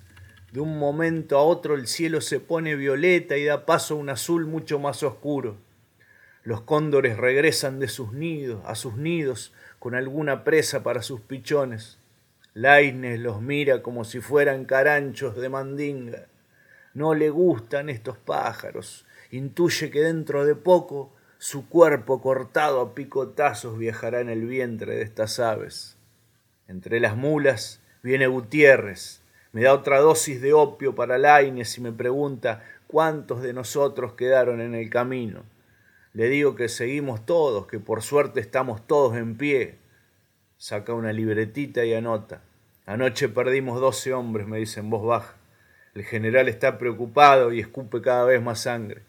De 0.52 0.60
un 0.60 0.78
momento 0.78 1.36
a 1.36 1.42
otro 1.42 1.74
el 1.74 1.86
cielo 1.86 2.22
se 2.22 2.40
pone 2.40 2.76
violeta 2.76 3.36
y 3.36 3.44
da 3.44 3.66
paso 3.66 3.94
a 3.94 3.98
un 3.98 4.08
azul 4.08 4.46
mucho 4.46 4.78
más 4.78 5.02
oscuro. 5.02 5.67
Los 6.48 6.62
cóndores 6.62 7.18
regresan 7.18 7.78
de 7.78 7.88
sus 7.88 8.14
nidos, 8.14 8.62
a 8.64 8.74
sus 8.74 8.96
nidos 8.96 9.52
con 9.78 9.94
alguna 9.94 10.44
presa 10.44 10.82
para 10.82 11.02
sus 11.02 11.20
pichones. 11.20 11.98
Laines 12.54 13.20
los 13.20 13.42
mira 13.42 13.82
como 13.82 14.02
si 14.04 14.20
fueran 14.22 14.64
caranchos 14.64 15.36
de 15.36 15.50
mandinga. 15.50 16.24
No 16.94 17.12
le 17.12 17.28
gustan 17.28 17.90
estos 17.90 18.16
pájaros. 18.16 19.04
Intuye 19.30 19.90
que 19.90 20.00
dentro 20.00 20.46
de 20.46 20.54
poco 20.54 21.12
su 21.36 21.68
cuerpo 21.68 22.22
cortado 22.22 22.80
a 22.80 22.94
picotazos 22.94 23.76
viajará 23.76 24.20
en 24.20 24.30
el 24.30 24.46
vientre 24.46 24.96
de 24.96 25.02
estas 25.02 25.40
aves. 25.40 25.98
Entre 26.66 26.98
las 26.98 27.14
mulas 27.14 27.82
viene 28.02 28.26
Gutiérrez, 28.26 29.20
me 29.52 29.64
da 29.64 29.74
otra 29.74 29.98
dosis 29.98 30.40
de 30.40 30.54
opio 30.54 30.94
para 30.94 31.18
Laines 31.18 31.76
y 31.76 31.82
me 31.82 31.92
pregunta 31.92 32.64
cuántos 32.86 33.42
de 33.42 33.52
nosotros 33.52 34.14
quedaron 34.14 34.62
en 34.62 34.74
el 34.74 34.88
camino. 34.88 35.42
Le 36.18 36.28
digo 36.28 36.56
que 36.56 36.68
seguimos 36.68 37.24
todos, 37.24 37.68
que 37.68 37.78
por 37.78 38.02
suerte 38.02 38.40
estamos 38.40 38.84
todos 38.88 39.16
en 39.16 39.36
pie. 39.36 39.78
Saca 40.56 40.92
una 40.92 41.12
libretita 41.12 41.84
y 41.84 41.94
anota. 41.94 42.42
Anoche 42.86 43.28
perdimos 43.28 43.80
doce 43.80 44.12
hombres, 44.12 44.48
me 44.48 44.58
dice 44.58 44.80
en 44.80 44.90
voz 44.90 45.06
baja. 45.06 45.36
El 45.94 46.02
general 46.02 46.48
está 46.48 46.76
preocupado 46.76 47.52
y 47.52 47.60
escupe 47.60 48.02
cada 48.02 48.24
vez 48.24 48.42
más 48.42 48.62
sangre. 48.62 49.02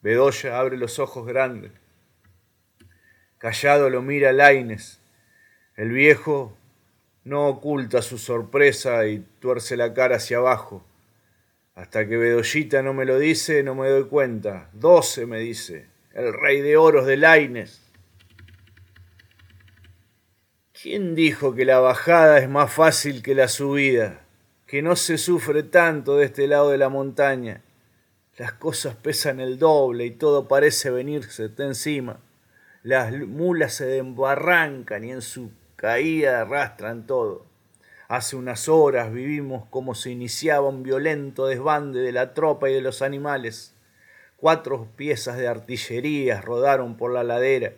Bedoya 0.00 0.58
abre 0.58 0.76
los 0.78 0.98
ojos 0.98 1.28
grandes. 1.28 1.70
Callado 3.38 3.88
lo 3.88 4.02
mira 4.02 4.32
Laines. 4.32 5.00
El 5.76 5.90
viejo 5.90 6.56
no 7.22 7.46
oculta 7.46 8.02
su 8.02 8.18
sorpresa 8.18 9.06
y 9.06 9.20
tuerce 9.38 9.76
la 9.76 9.94
cara 9.94 10.16
hacia 10.16 10.38
abajo. 10.38 10.84
Hasta 11.76 12.08
que 12.08 12.16
Bedollita 12.16 12.82
no 12.82 12.94
me 12.94 13.04
lo 13.04 13.20
dice, 13.20 13.62
no 13.62 13.76
me 13.76 13.88
doy 13.88 14.08
cuenta. 14.08 14.70
Doce, 14.72 15.24
me 15.24 15.38
dice. 15.38 15.91
El 16.14 16.32
rey 16.32 16.60
de 16.60 16.76
oros 16.76 17.06
de 17.06 17.16
Laines. 17.16 17.80
¿Quién 20.72 21.14
dijo 21.14 21.54
que 21.54 21.64
la 21.64 21.78
bajada 21.78 22.38
es 22.38 22.48
más 22.48 22.72
fácil 22.72 23.22
que 23.22 23.34
la 23.34 23.48
subida? 23.48 24.20
Que 24.66 24.82
no 24.82 24.96
se 24.96 25.16
sufre 25.16 25.62
tanto 25.62 26.16
de 26.16 26.26
este 26.26 26.46
lado 26.46 26.70
de 26.70 26.78
la 26.78 26.88
montaña. 26.88 27.62
Las 28.36 28.52
cosas 28.54 28.96
pesan 28.96 29.38
el 29.40 29.58
doble 29.58 30.06
y 30.06 30.10
todo 30.10 30.48
parece 30.48 30.90
venirse 30.90 31.48
de 31.48 31.64
encima. 31.64 32.20
Las 32.82 33.12
mulas 33.12 33.74
se 33.74 33.98
embarrancan 33.98 35.04
y 35.04 35.12
en 35.12 35.22
su 35.22 35.52
caída 35.76 36.40
arrastran 36.40 37.06
todo. 37.06 37.46
Hace 38.08 38.36
unas 38.36 38.68
horas 38.68 39.12
vivimos 39.12 39.66
como 39.70 39.94
se 39.94 40.10
iniciaba 40.10 40.68
un 40.68 40.82
violento 40.82 41.46
desbande 41.46 42.00
de 42.00 42.12
la 42.12 42.34
tropa 42.34 42.68
y 42.68 42.74
de 42.74 42.80
los 42.80 43.02
animales. 43.02 43.71
Cuatro 44.42 44.88
piezas 44.96 45.38
de 45.38 45.46
artillería 45.46 46.40
rodaron 46.40 46.96
por 46.96 47.12
la 47.12 47.22
ladera. 47.22 47.74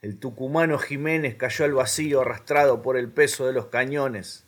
El 0.00 0.18
tucumano 0.18 0.76
Jiménez 0.78 1.36
cayó 1.36 1.64
al 1.64 1.74
vacío 1.74 2.22
arrastrado 2.22 2.82
por 2.82 2.96
el 2.96 3.08
peso 3.08 3.46
de 3.46 3.52
los 3.52 3.66
cañones. 3.66 4.44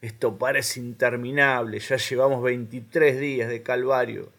Esto 0.00 0.38
parece 0.38 0.80
interminable, 0.80 1.78
ya 1.78 1.98
llevamos 1.98 2.42
23 2.42 3.20
días 3.20 3.48
de 3.48 3.62
calvario. 3.62 4.32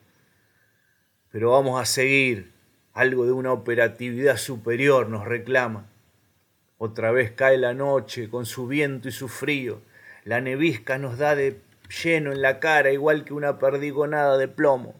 Pero 1.32 1.52
vamos 1.52 1.82
a 1.82 1.86
seguir. 1.86 2.52
Algo 2.92 3.26
de 3.26 3.32
una 3.32 3.54
operatividad 3.54 4.36
superior 4.36 5.08
nos 5.08 5.24
reclama. 5.24 5.90
Otra 6.78 7.14
vez 7.14 7.32
cae 7.32 7.58
la 7.58 7.74
noche 7.74 8.30
con 8.30 8.46
su 8.46 8.68
viento 8.68 9.08
y 9.08 9.14
su 9.14 9.30
frío. 9.30 9.80
La 10.26 10.42
nevisca 10.42 10.98
nos 10.98 11.18
da 11.18 11.36
de 11.36 11.62
lleno 12.04 12.34
en 12.34 12.42
la 12.42 12.60
cara 12.60 12.92
igual 12.92 13.24
que 13.24 13.34
una 13.34 13.60
perdigonada 13.60 14.38
de 14.38 14.50
plomo. 14.50 15.00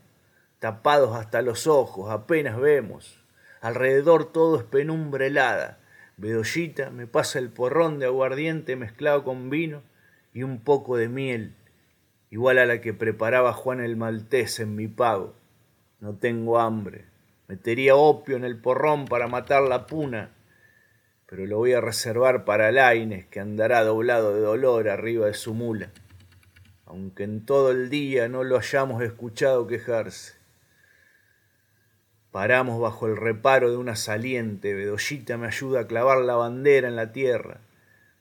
Tapados 0.60 1.16
hasta 1.16 1.42
los 1.42 1.68
ojos, 1.68 2.12
apenas 2.12 2.60
vemos. 2.60 3.24
Alrededor 3.62 4.34
todo 4.34 4.58
es 4.58 4.64
penumbra 4.66 5.26
helada. 5.26 5.80
Bedollita 6.18 6.90
me 6.90 7.08
pasa 7.08 7.40
el 7.40 7.50
porrón 7.50 7.98
de 7.98 8.08
aguardiente 8.08 8.76
mezclado 8.76 9.24
con 9.24 9.50
vino 9.50 9.82
y 10.34 10.44
un 10.44 10.60
poco 10.60 10.98
de 10.98 11.08
miel, 11.08 11.56
igual 12.30 12.58
a 12.60 12.66
la 12.66 12.82
que 12.82 12.94
preparaba 12.94 13.54
Juan 13.54 13.80
el 13.80 13.96
Maltés 13.96 14.60
en 14.60 14.76
mi 14.76 14.90
pago. 14.90 15.34
No 16.02 16.16
tengo 16.16 16.60
hambre. 16.60 17.06
Metería 17.48 17.96
opio 17.96 18.36
en 18.36 18.44
el 18.44 18.58
porrón 18.58 19.06
para 19.06 19.28
matar 19.28 19.64
la 19.64 19.88
puna, 19.88 20.32
pero 21.26 21.46
lo 21.46 21.58
voy 21.58 21.72
a 21.72 21.80
reservar 21.80 22.44
para 22.44 22.74
Laines, 22.74 23.26
que 23.28 23.40
andará 23.40 23.84
doblado 23.86 24.34
de 24.34 24.42
dolor 24.42 24.90
arriba 24.90 25.28
de 25.28 25.34
su 25.34 25.54
mula, 25.54 25.92
aunque 26.86 27.24
en 27.24 27.46
todo 27.46 27.72
el 27.72 27.90
día 27.90 28.28
no 28.28 28.44
lo 28.44 28.58
hayamos 28.58 29.02
escuchado 29.02 29.66
quejarse. 29.66 30.39
Paramos 32.32 32.80
bajo 32.80 33.08
el 33.08 33.18
reparo 33.18 33.72
de 33.72 33.78
una 33.78 33.96
saliente. 33.96 34.76
Bedollita 34.76 35.38
me 35.38 35.48
ayuda 35.48 35.82
a 35.82 35.88
clavar 35.88 36.20
la 36.20 36.36
bandera 36.36 36.88
en 36.88 36.96
la 36.96 37.12
tierra. 37.12 37.62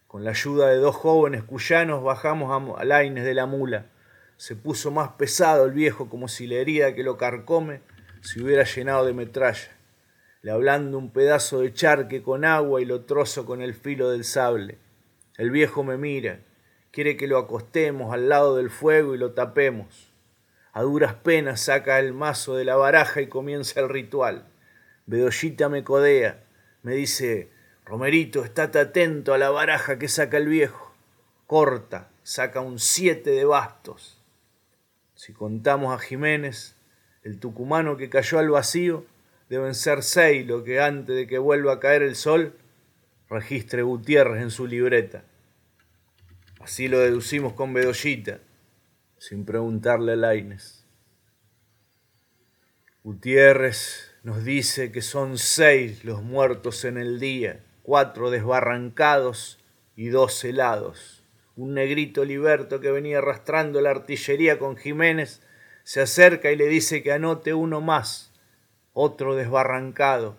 Con 0.07 0.25
la 0.25 0.31
ayuda 0.31 0.69
de 0.69 0.79
dos 0.79 0.97
jóvenes 0.97 1.43
cuyanos 1.43 2.03
bajamos 2.03 2.79
a 2.79 2.85
Laines 2.85 3.25
de 3.25 3.35
la 3.35 3.45
mula. 3.45 3.87
Se 4.39 4.57
puso 4.57 4.91
más 4.91 5.11
pesado 5.11 5.67
el 5.67 5.73
viejo 5.73 6.09
como 6.09 6.29
si 6.29 6.47
la 6.47 6.55
herida 6.55 6.95
que 6.95 7.03
lo 7.03 7.19
carcome 7.19 7.83
se 8.23 8.43
hubiera 8.43 8.65
llenado 8.65 9.05
de 9.05 9.13
metralla. 9.13 9.77
Le 10.41 10.53
hablando 10.53 10.97
un 10.97 11.11
pedazo 11.11 11.61
de 11.61 11.75
charque 11.75 12.23
con 12.23 12.47
agua 12.47 12.81
y 12.81 12.87
lo 12.87 13.05
trozo 13.05 13.45
con 13.45 13.61
el 13.61 13.75
filo 13.75 14.09
del 14.11 14.25
sable. 14.25 14.79
El 15.37 15.51
viejo 15.51 15.85
me 15.85 15.99
mira, 15.99 16.41
quiere 16.93 17.19
que 17.19 17.27
lo 17.27 17.37
acostemos 17.37 18.15
al 18.15 18.31
lado 18.31 18.57
del 18.57 18.71
fuego 18.71 19.15
y 19.15 19.19
lo 19.19 19.33
tapemos. 19.33 20.08
A 20.79 20.83
duras 20.83 21.15
penas 21.15 21.63
saca 21.63 21.99
el 21.99 22.13
mazo 22.13 22.55
de 22.55 22.65
la 22.65 22.77
baraja 22.77 23.21
y 23.21 23.27
comienza 23.27 23.81
el 23.81 23.89
ritual. 23.89 24.47
Bedollita 25.07 25.69
me 25.69 25.83
codea, 25.83 26.45
me 26.85 26.95
dice, 26.95 27.51
Romerito, 27.85 28.45
estate 28.45 28.79
atento 28.79 29.35
a 29.35 29.39
la 29.39 29.51
baraja 29.51 29.99
que 29.99 30.07
saca 30.07 30.37
el 30.37 30.47
viejo. 30.47 30.95
Corta, 31.49 32.11
saca 32.23 32.61
un 32.61 32.79
siete 32.79 33.31
de 33.31 33.45
bastos. 33.45 34.23
Si 35.17 35.33
contamos 35.33 35.93
a 35.93 35.99
Jiménez, 35.99 36.77
el 37.25 37.41
tucumano 37.41 37.97
que 37.97 38.09
cayó 38.09 38.39
al 38.39 38.51
vacío, 38.51 39.05
deben 39.49 39.75
ser 39.75 40.05
seis 40.05 40.47
lo 40.47 40.63
que 40.63 40.81
antes 40.81 41.17
de 41.17 41.27
que 41.27 41.39
vuelva 41.39 41.73
a 41.73 41.81
caer 41.81 42.03
el 42.03 42.15
sol, 42.15 42.55
registre 43.29 43.83
Gutiérrez 43.83 44.41
en 44.41 44.53
su 44.53 44.69
libreta. 44.69 45.25
Así 46.61 46.87
lo 46.87 47.01
deducimos 47.01 47.55
con 47.55 47.75
Bedollita 47.75 48.39
sin 49.19 49.45
preguntarle 49.45 50.13
a 50.13 50.17
Laines. 50.17 50.87
Gutiérrez 53.03 54.15
nos 54.23 54.45
dice 54.45 54.93
que 54.93 55.03
son 55.03 55.39
seis 55.39 56.05
los 56.05 56.23
muertos 56.23 56.85
en 56.85 56.99
el 56.99 57.21
día, 57.21 57.65
cuatro 57.83 58.31
desbarrancados 58.31 59.59
y 59.97 60.09
dos 60.09 60.45
helados. 60.45 61.25
Un 61.57 61.75
negrito 61.75 62.25
liberto 62.25 62.81
que 62.81 62.91
venía 62.91 63.19
arrastrando 63.19 63.81
la 63.81 63.91
artillería 63.91 64.59
con 64.59 64.77
Jiménez 64.77 65.43
se 65.85 66.03
acerca 66.03 66.53
y 66.53 66.57
le 66.57 66.67
dice 66.67 67.03
que 67.03 67.13
anote 67.13 67.55
uno 67.55 67.81
más, 67.81 68.31
otro 68.93 69.35
desbarrancado. 69.35 70.37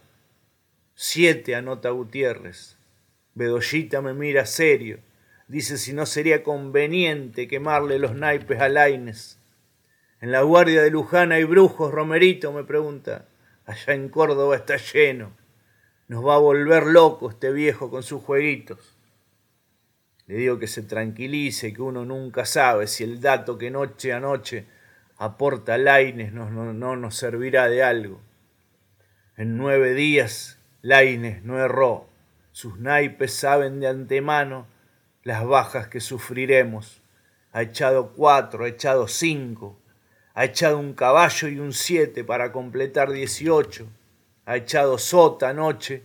Siete 0.94 1.56
anota 1.56 1.90
Gutiérrez. 1.90 2.78
Bedollita 3.34 4.02
me 4.02 4.14
mira 4.14 4.46
serio. 4.46 5.00
Dice 5.50 5.80
si 5.80 5.94
no 5.94 6.06
sería 6.06 6.44
conveniente 6.44 7.48
quemarle 7.48 7.98
los 7.98 8.14
naipes 8.14 8.62
a 8.62 8.70
Laines. 8.70 9.40
En 10.22 10.32
la 10.32 10.44
guardia 10.44 10.84
de 10.84 10.92
Luján 10.92 11.32
hay 11.32 11.44
brujos, 11.44 11.92
Romerito, 11.92 12.54
me 12.54 12.64
pregunta. 12.64 13.26
Allá 13.66 13.96
en 13.96 14.10
Córdoba 14.10 14.56
está 14.56 14.78
lleno. 14.78 15.32
Nos 16.08 16.24
va 16.24 16.36
a 16.36 16.38
volver 16.40 16.84
loco 16.84 17.32
este 17.32 17.52
viejo 17.52 17.90
con 17.90 18.04
sus 18.04 18.22
jueguitos. 18.22 18.96
Le 20.28 20.36
digo 20.36 20.60
que 20.60 20.68
se 20.68 20.84
tranquilice, 20.84 21.74
que 21.74 21.82
uno 21.82 22.06
nunca 22.06 22.46
sabe 22.46 22.86
si 22.86 23.04
el 23.04 23.20
dato 23.20 23.58
que 23.58 23.72
noche 23.72 24.14
a 24.14 24.20
noche 24.20 24.68
aporta 25.18 25.80
Laines 25.80 26.32
no, 26.32 26.52
no, 26.52 26.74
no 26.74 26.96
nos 26.96 27.16
servirá 27.16 27.70
de 27.70 27.82
algo. 27.82 28.22
En 29.36 29.58
nueve 29.58 29.96
días 29.96 30.60
Laines 30.84 31.44
no 31.44 31.58
erró. 31.58 32.08
Sus 32.52 32.78
naipes 32.78 33.34
saben 33.34 33.80
de 33.80 33.88
antemano 33.88 34.68
las 35.24 35.46
bajas 35.46 35.88
que 35.88 36.00
sufriremos. 36.00 37.02
Ha 37.52 37.64
echado 37.64 38.14
cuatro, 38.14 38.64
ha 38.64 38.68
echado 38.68 39.08
cinco, 39.08 39.80
ha 40.34 40.46
echado 40.46 40.78
un 40.78 40.94
caballo 40.94 41.48
y 41.48 41.60
un 41.60 41.74
siete 41.74 42.24
para 42.24 42.52
completar 42.52 43.12
dieciocho, 43.12 43.88
ha 44.46 44.56
echado 44.56 44.98
sota 44.98 45.50
anoche 45.50 46.04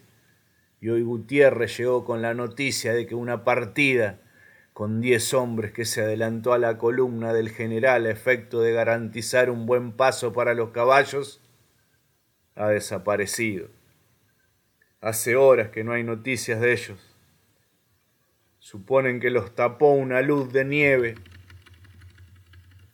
y 0.80 0.88
hoy 0.88 1.02
Gutiérrez 1.02 1.78
llegó 1.78 2.04
con 2.04 2.20
la 2.20 2.34
noticia 2.34 2.92
de 2.92 3.06
que 3.06 3.14
una 3.14 3.44
partida 3.44 4.20
con 4.74 5.00
diez 5.00 5.32
hombres 5.32 5.72
que 5.72 5.84
se 5.84 6.02
adelantó 6.02 6.52
a 6.52 6.58
la 6.58 6.76
columna 6.78 7.32
del 7.32 7.48
general 7.48 8.06
a 8.06 8.10
efecto 8.10 8.60
de 8.60 8.72
garantizar 8.72 9.48
un 9.48 9.66
buen 9.66 9.92
paso 9.92 10.32
para 10.32 10.52
los 10.52 10.70
caballos, 10.70 11.40
ha 12.56 12.68
desaparecido. 12.68 13.68
Hace 15.00 15.36
horas 15.36 15.68
que 15.68 15.84
no 15.84 15.92
hay 15.92 16.02
noticias 16.02 16.60
de 16.60 16.72
ellos. 16.72 17.13
Suponen 18.64 19.20
que 19.20 19.28
los 19.28 19.54
tapó 19.54 19.90
una 19.90 20.22
luz 20.22 20.50
de 20.50 20.64
nieve. 20.64 21.16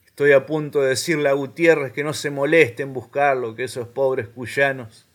Estoy 0.04 0.32
a 0.32 0.44
punto 0.44 0.80
de 0.82 0.88
decirle 0.88 1.28
a 1.28 1.34
Gutiérrez 1.34 1.92
que 1.92 2.02
no 2.02 2.12
se 2.12 2.32
moleste 2.32 2.82
en 2.82 2.92
buscarlo, 2.92 3.54
que 3.54 3.62
esos 3.62 3.86
pobres 3.86 4.26
cuyanos 4.26 5.06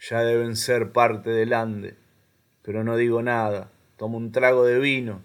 ya 0.00 0.22
deben 0.22 0.56
ser 0.56 0.92
parte 0.92 1.28
del 1.28 1.52
Ande. 1.52 1.96
Pero 2.62 2.82
no 2.82 2.96
digo 2.96 3.20
nada, 3.20 3.72
tomo 3.98 4.16
un 4.16 4.32
trago 4.32 4.64
de 4.64 4.78
vino, 4.78 5.22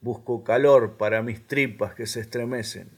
busco 0.00 0.42
calor 0.42 0.96
para 0.96 1.22
mis 1.22 1.46
tripas 1.46 1.94
que 1.94 2.08
se 2.08 2.18
estremecen. 2.18 2.90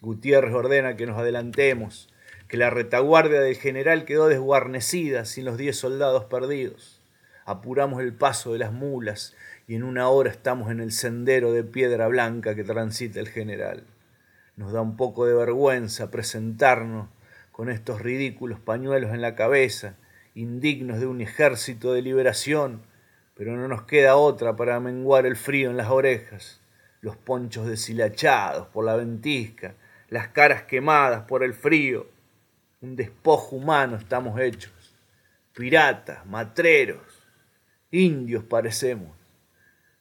Gutiérrez 0.00 0.54
ordena 0.54 0.96
que 0.96 1.04
nos 1.04 1.18
adelantemos, 1.18 2.08
que 2.48 2.56
la 2.56 2.70
retaguardia 2.70 3.42
del 3.42 3.56
general 3.56 4.06
quedó 4.06 4.28
desguarnecida 4.28 5.26
sin 5.26 5.44
los 5.44 5.58
diez 5.58 5.76
soldados 5.76 6.24
perdidos. 6.24 7.02
Apuramos 7.44 8.00
el 8.00 8.14
paso 8.14 8.54
de 8.54 8.60
las 8.60 8.72
mulas 8.72 9.36
y 9.66 9.74
en 9.74 9.82
una 9.82 10.08
hora 10.08 10.30
estamos 10.30 10.70
en 10.70 10.80
el 10.80 10.92
sendero 10.92 11.52
de 11.52 11.64
piedra 11.64 12.08
blanca 12.08 12.54
que 12.54 12.64
transita 12.64 13.20
el 13.20 13.28
general. 13.28 13.84
Nos 14.56 14.72
da 14.72 14.80
un 14.82 14.96
poco 14.96 15.26
de 15.26 15.34
vergüenza 15.34 16.10
presentarnos 16.10 17.08
con 17.50 17.70
estos 17.70 18.02
ridículos 18.02 18.60
pañuelos 18.60 19.12
en 19.12 19.22
la 19.22 19.34
cabeza, 19.34 19.96
indignos 20.34 21.00
de 21.00 21.06
un 21.06 21.20
ejército 21.20 21.92
de 21.92 22.02
liberación, 22.02 22.82
pero 23.34 23.56
no 23.56 23.68
nos 23.68 23.82
queda 23.82 24.16
otra 24.16 24.56
para 24.56 24.80
menguar 24.80 25.26
el 25.26 25.36
frío 25.36 25.70
en 25.70 25.76
las 25.76 25.88
orejas, 25.88 26.60
los 27.00 27.16
ponchos 27.16 27.66
deshilachados 27.66 28.66
por 28.68 28.84
la 28.84 28.96
ventisca, 28.96 29.74
las 30.08 30.28
caras 30.28 30.64
quemadas 30.64 31.22
por 31.22 31.42
el 31.42 31.54
frío. 31.54 32.06
Un 32.80 32.96
despojo 32.96 33.56
humano 33.56 33.96
estamos 33.96 34.38
hechos, 34.38 34.94
piratas, 35.54 36.26
matreros, 36.26 37.02
indios 37.90 38.44
parecemos. 38.44 39.13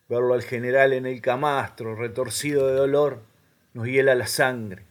Verlo 0.09 0.33
al 0.33 0.43
general 0.43 0.93
en 0.93 1.05
el 1.05 1.21
camastro, 1.21 1.95
retorcido 1.95 2.67
de 2.67 2.75
dolor, 2.75 3.21
nos 3.73 3.87
hiela 3.87 4.15
la 4.15 4.27
sangre. 4.27 4.83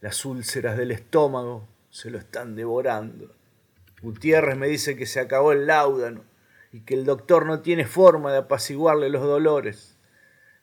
Las 0.00 0.24
úlceras 0.24 0.76
del 0.76 0.90
estómago 0.90 1.68
se 1.90 2.10
lo 2.10 2.18
están 2.18 2.56
devorando. 2.56 3.34
Gutiérrez 4.02 4.56
me 4.56 4.68
dice 4.68 4.96
que 4.96 5.06
se 5.06 5.20
acabó 5.20 5.52
el 5.52 5.66
láudano 5.66 6.24
y 6.72 6.80
que 6.80 6.94
el 6.94 7.04
doctor 7.04 7.46
no 7.46 7.60
tiene 7.60 7.86
forma 7.86 8.32
de 8.32 8.38
apaciguarle 8.38 9.08
los 9.08 9.22
dolores. 9.22 9.96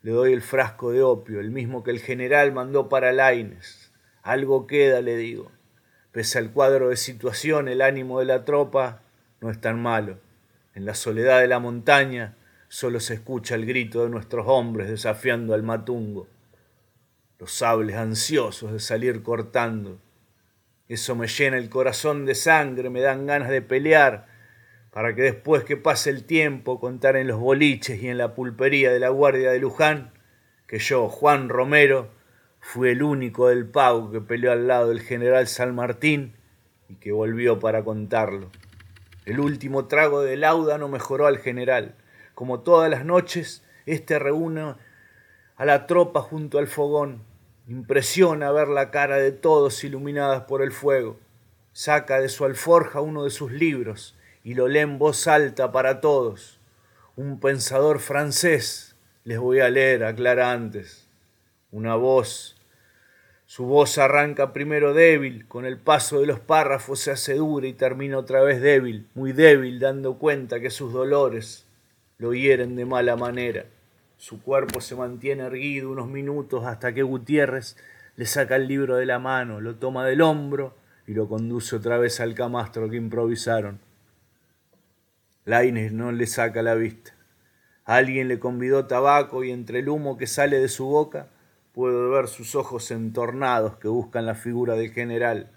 Le 0.02 0.12
doy 0.12 0.34
el 0.34 0.42
frasco 0.42 0.92
de 0.92 1.02
opio, 1.02 1.40
el 1.40 1.52
mismo 1.52 1.84
que 1.84 1.92
el 1.92 2.00
general 2.00 2.52
mandó 2.52 2.90
para 2.90 3.14
Laines. 3.14 3.92
Algo 4.24 4.68
queda, 4.68 5.02
le 5.02 5.16
digo. 5.16 5.52
Pese 6.12 6.38
al 6.38 6.52
cuadro 6.52 6.90
de 6.90 6.98
situación, 6.98 7.68
el 7.68 7.82
ánimo 7.82 8.20
de 8.20 8.26
la 8.26 8.46
tropa 8.46 9.02
no 9.40 9.50
es 9.50 9.62
tan 9.62 9.82
malo. 9.82 10.20
En 10.76 10.86
la 10.86 10.96
soledad 10.96 11.40
de 11.40 11.48
la 11.48 11.60
montaña 11.60 12.36
solo 12.72 13.02
se 13.02 13.16
escucha 13.16 13.56
el 13.56 13.66
grito 13.66 14.06
de 14.06 14.10
nuestros 14.10 14.46
hombres 14.48 14.88
desafiando 14.88 15.54
al 15.54 15.62
matungo. 15.62 16.30
Los 17.38 17.52
sables 17.52 17.98
ansiosos 17.98 18.72
de 18.72 18.80
salir 18.80 19.24
cortando. 19.24 20.00
Eso 20.88 21.14
me 21.18 21.28
llena 21.28 21.58
el 21.58 21.70
corazón 21.70 22.26
de 22.26 22.34
sangre, 22.34 22.90
me 22.90 23.02
dan 23.02 23.28
ganas 23.28 23.50
de 23.50 23.62
pelear, 23.62 24.26
para 24.90 25.14
que 25.14 25.22
después 25.22 25.66
que 25.66 25.76
pase 25.76 26.12
el 26.12 26.24
tiempo 26.24 26.80
contar 26.80 27.18
en 27.18 27.28
los 27.28 27.42
boliches 27.42 28.02
y 28.02 28.08
en 28.08 28.18
la 28.18 28.36
pulpería 28.36 28.94
de 28.94 29.02
la 29.02 29.10
Guardia 29.10 29.52
de 29.52 29.60
Luján 29.60 30.14
que 30.66 30.80
yo, 30.80 31.10
Juan 31.10 31.50
Romero, 31.50 32.08
fui 32.62 32.92
el 32.92 33.04
único 33.04 33.50
del 33.50 33.66
Pau 33.66 34.14
que 34.14 34.22
peleó 34.22 34.54
al 34.54 34.70
lado 34.70 34.88
del 34.88 35.02
general 35.02 35.48
San 35.48 35.76
Martín 35.76 36.38
y 36.88 36.96
que 36.96 37.12
volvió 37.12 37.60
para 37.60 37.84
contarlo. 37.84 38.50
El 39.26 39.42
último 39.42 39.88
trago 39.88 40.22
de 40.22 40.38
lauda 40.38 40.78
no 40.78 40.88
mejoró 40.88 41.28
al 41.28 41.40
general. 41.40 41.96
Como 42.36 42.62
todas 42.62 42.90
las 42.90 43.06
noches, 43.06 43.64
éste 43.86 44.20
reúne 44.20 44.76
a 45.56 45.66
la 45.66 45.88
tropa 45.88 46.22
junto 46.22 46.58
al 46.60 46.68
fogón 46.68 47.22
Impresiona 47.72 48.52
ver 48.52 48.68
la 48.68 48.92
cara 48.92 49.16
de 49.16 49.32
todos 49.32 49.84
iluminadas 49.86 50.44
por 50.44 50.62
el 50.62 50.74
fuego. 50.74 51.18
Saca 51.72 52.20
de 52.20 52.28
su 52.28 52.44
alforja 52.44 53.00
uno 53.00 53.24
de 53.24 53.30
sus 53.30 53.52
libros 53.52 54.18
y 54.44 54.56
lo 54.56 54.68
lee 54.68 54.80
en 54.80 54.98
voz 54.98 55.28
alta 55.28 55.72
para 55.72 56.02
todos. 56.02 56.60
Un 57.16 57.40
pensador 57.40 58.00
francés, 58.00 58.98
les 59.24 59.40
voy 59.40 59.62
a 59.62 59.70
leer, 59.70 60.04
aclara 60.04 60.52
antes. 60.52 61.08
Una 61.72 61.96
voz. 61.96 62.58
Su 63.46 63.66
voz 63.66 63.98
arranca 63.98 64.52
primero 64.52 64.94
débil, 64.94 65.48
con 65.48 65.66
el 65.66 65.78
paso 65.78 66.20
de 66.20 66.26
los 66.26 66.42
párrafos 66.42 67.00
se 67.00 67.12
hace 67.12 67.36
dura 67.36 67.68
y 67.68 67.74
termina 67.74 68.18
otra 68.18 68.42
vez 68.42 68.62
débil, 68.62 69.08
muy 69.14 69.32
débil, 69.34 69.80
dando 69.80 70.18
cuenta 70.18 70.60
que 70.60 70.70
sus 70.70 70.92
dolores 70.92 71.66
lo 72.22 72.36
hieren 72.36 72.76
de 72.76 72.86
mala 72.86 73.16
manera. 73.16 73.66
Su 74.16 74.44
cuerpo 74.44 74.80
se 74.80 74.96
mantiene 74.96 75.42
erguido 75.42 75.90
unos 75.90 76.08
minutos 76.08 76.64
hasta 76.68 76.94
que 76.94 77.02
Gutiérrez 77.02 77.78
le 78.16 78.28
saca 78.28 78.58
el 78.58 78.68
libro 78.68 78.98
de 78.98 79.08
la 79.08 79.18
mano, 79.18 79.60
lo 79.60 79.78
toma 79.78 80.06
del 80.06 80.22
hombro 80.22 80.78
y 81.08 81.16
lo 81.16 81.28
conduce 81.28 81.76
otra 81.76 81.98
vez 81.98 82.20
al 82.20 82.36
camastro 82.36 82.88
que 82.92 82.98
improvisaron. 82.98 83.80
Laines 85.46 85.94
no 85.94 86.12
le 86.12 86.28
saca 86.28 86.62
la 86.62 86.76
vista. 86.76 87.16
Alguien 87.86 88.28
le 88.28 88.38
convidó 88.38 88.86
tabaco 88.86 89.44
y 89.44 89.50
entre 89.50 89.80
el 89.80 89.90
humo 89.90 90.16
que 90.16 90.28
sale 90.28 90.60
de 90.60 90.68
su 90.68 90.86
boca 90.86 91.30
puedo 91.74 92.12
ver 92.12 92.28
sus 92.28 92.54
ojos 92.54 92.92
entornados 92.92 93.78
que 93.78 93.88
buscan 93.88 94.28
la 94.28 94.36
figura 94.36 94.76
del 94.76 94.92
general. 94.92 95.50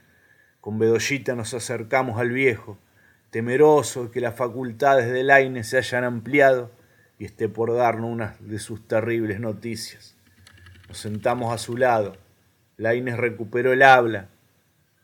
Con 0.62 0.78
Bedollita 0.78 1.34
nos 1.34 1.52
acercamos 1.52 2.18
al 2.18 2.30
viejo, 2.30 2.78
temeroso 3.34 4.04
de 4.04 4.10
que 4.12 4.20
las 4.20 4.36
facultades 4.36 5.10
de 5.10 5.24
Laines 5.24 5.66
se 5.66 5.76
hayan 5.76 6.04
ampliado 6.04 6.70
y 7.18 7.24
esté 7.24 7.48
por 7.48 7.74
darnos 7.74 8.08
una 8.08 8.36
de 8.38 8.60
sus 8.60 8.86
terribles 8.86 9.40
noticias. 9.40 10.16
Nos 10.86 10.98
sentamos 10.98 11.52
a 11.52 11.58
su 11.58 11.76
lado. 11.76 12.16
Laines 12.76 13.16
recuperó 13.16 13.72
el 13.72 13.82
habla. 13.82 14.28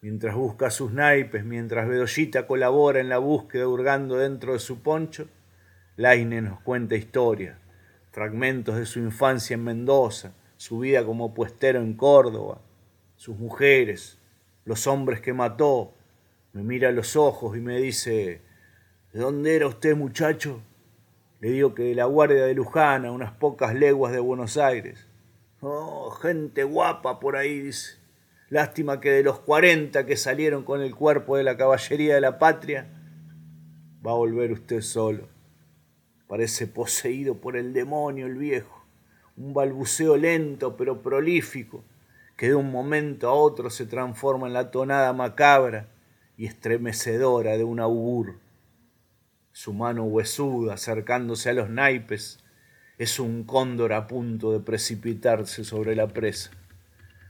Mientras 0.01 0.37
busca 0.37 0.71
sus 0.71 0.93
naipes, 0.93 1.45
mientras 1.45 1.89
Bedollita 1.89 2.47
colabora 2.47 3.01
en 3.01 3.09
la 3.09 3.19
búsqueda 3.19 3.67
hurgando 3.67 4.17
dentro 4.17 4.53
de 4.53 4.61
su 4.61 4.81
poncho, 4.81 5.27
Laines 5.97 6.45
nos 6.45 6.61
cuenta 6.61 6.95
historias, 6.95 7.59
fragmentos 8.13 8.77
de 8.77 8.87
su 8.87 9.01
infancia 9.01 9.55
en 9.55 9.65
Mendoza, 9.65 10.35
su 10.57 10.79
vida 10.79 11.05
como 11.05 11.35
puestero 11.35 11.81
en 11.81 11.95
Córdoba, 11.95 12.61
sus 13.17 13.37
mujeres, 13.37 14.19
los 14.65 14.87
hombres 14.87 15.21
que 15.21 15.33
mató. 15.33 15.95
Me 16.53 16.65
mira 16.65 16.89
a 16.89 16.93
los 16.93 17.15
ojos 17.15 17.57
y 17.57 17.61
me 17.61 17.79
dice, 17.79 18.43
¿de 19.13 19.21
dónde 19.21 19.55
era 19.55 19.69
usted 19.69 19.97
muchacho? 19.97 20.61
Le 21.39 21.51
digo 21.51 21.75
que 21.75 21.85
de 21.85 21.95
la 21.95 22.07
Guardia 22.07 22.45
de 22.45 22.55
Luján, 22.55 23.07
a 23.07 23.13
unas 23.13 23.31
pocas 23.31 23.73
leguas 23.73 24.13
de 24.13 24.19
Buenos 24.19 24.57
Aires. 24.57 25.07
Oh, 25.61 26.11
gente 26.11 26.65
guapa 26.65 27.21
por 27.21 27.37
ahí, 27.37 27.61
dice. 27.61 27.99
Lástima 28.49 29.01
que 29.01 29.13
de 29.13 29.23
los 29.23 29.39
cuarenta 29.39 30.07
que 30.07 30.17
salieron 30.17 30.65
con 30.65 30.83
el 30.83 30.97
cuerpo 30.97 31.37
de 31.37 31.45
la 31.45 31.57
caballería 31.57 32.17
de 32.17 32.21
la 32.21 32.39
patria, 32.39 32.89
va 34.05 34.11
a 34.11 34.15
volver 34.15 34.51
usted 34.51 34.81
solo. 34.81 35.29
Parece 36.27 36.67
poseído 36.67 37.37
por 37.37 37.57
el 37.57 37.73
demonio 37.73 38.27
el 38.27 38.35
viejo. 38.35 38.85
Un 39.37 39.55
balbuceo 39.55 40.17
lento 40.17 40.77
pero 40.77 41.01
prolífico, 41.01 41.85
que 42.37 42.49
de 42.49 42.55
un 42.57 42.73
momento 42.73 43.29
a 43.29 43.35
otro 43.35 43.71
se 43.71 43.87
transforma 43.87 44.49
en 44.49 44.55
la 44.55 44.73
tonada 44.73 45.13
macabra 45.13 45.87
y 46.41 46.47
estremecedora 46.47 47.59
de 47.59 47.65
un 47.65 47.81
augur 47.81 48.39
su 49.53 49.75
mano 49.75 50.05
huesuda 50.05 50.73
acercándose 50.73 51.51
a 51.51 51.53
los 51.53 51.69
naipes, 51.69 52.39
es 52.97 53.21
un 53.21 53.45
cóndor 53.45 53.93
a 53.93 54.07
punto 54.07 54.53
de 54.53 54.61
precipitarse 54.61 55.65
sobre 55.65 55.95
la 55.95 56.09
presa. 56.09 56.51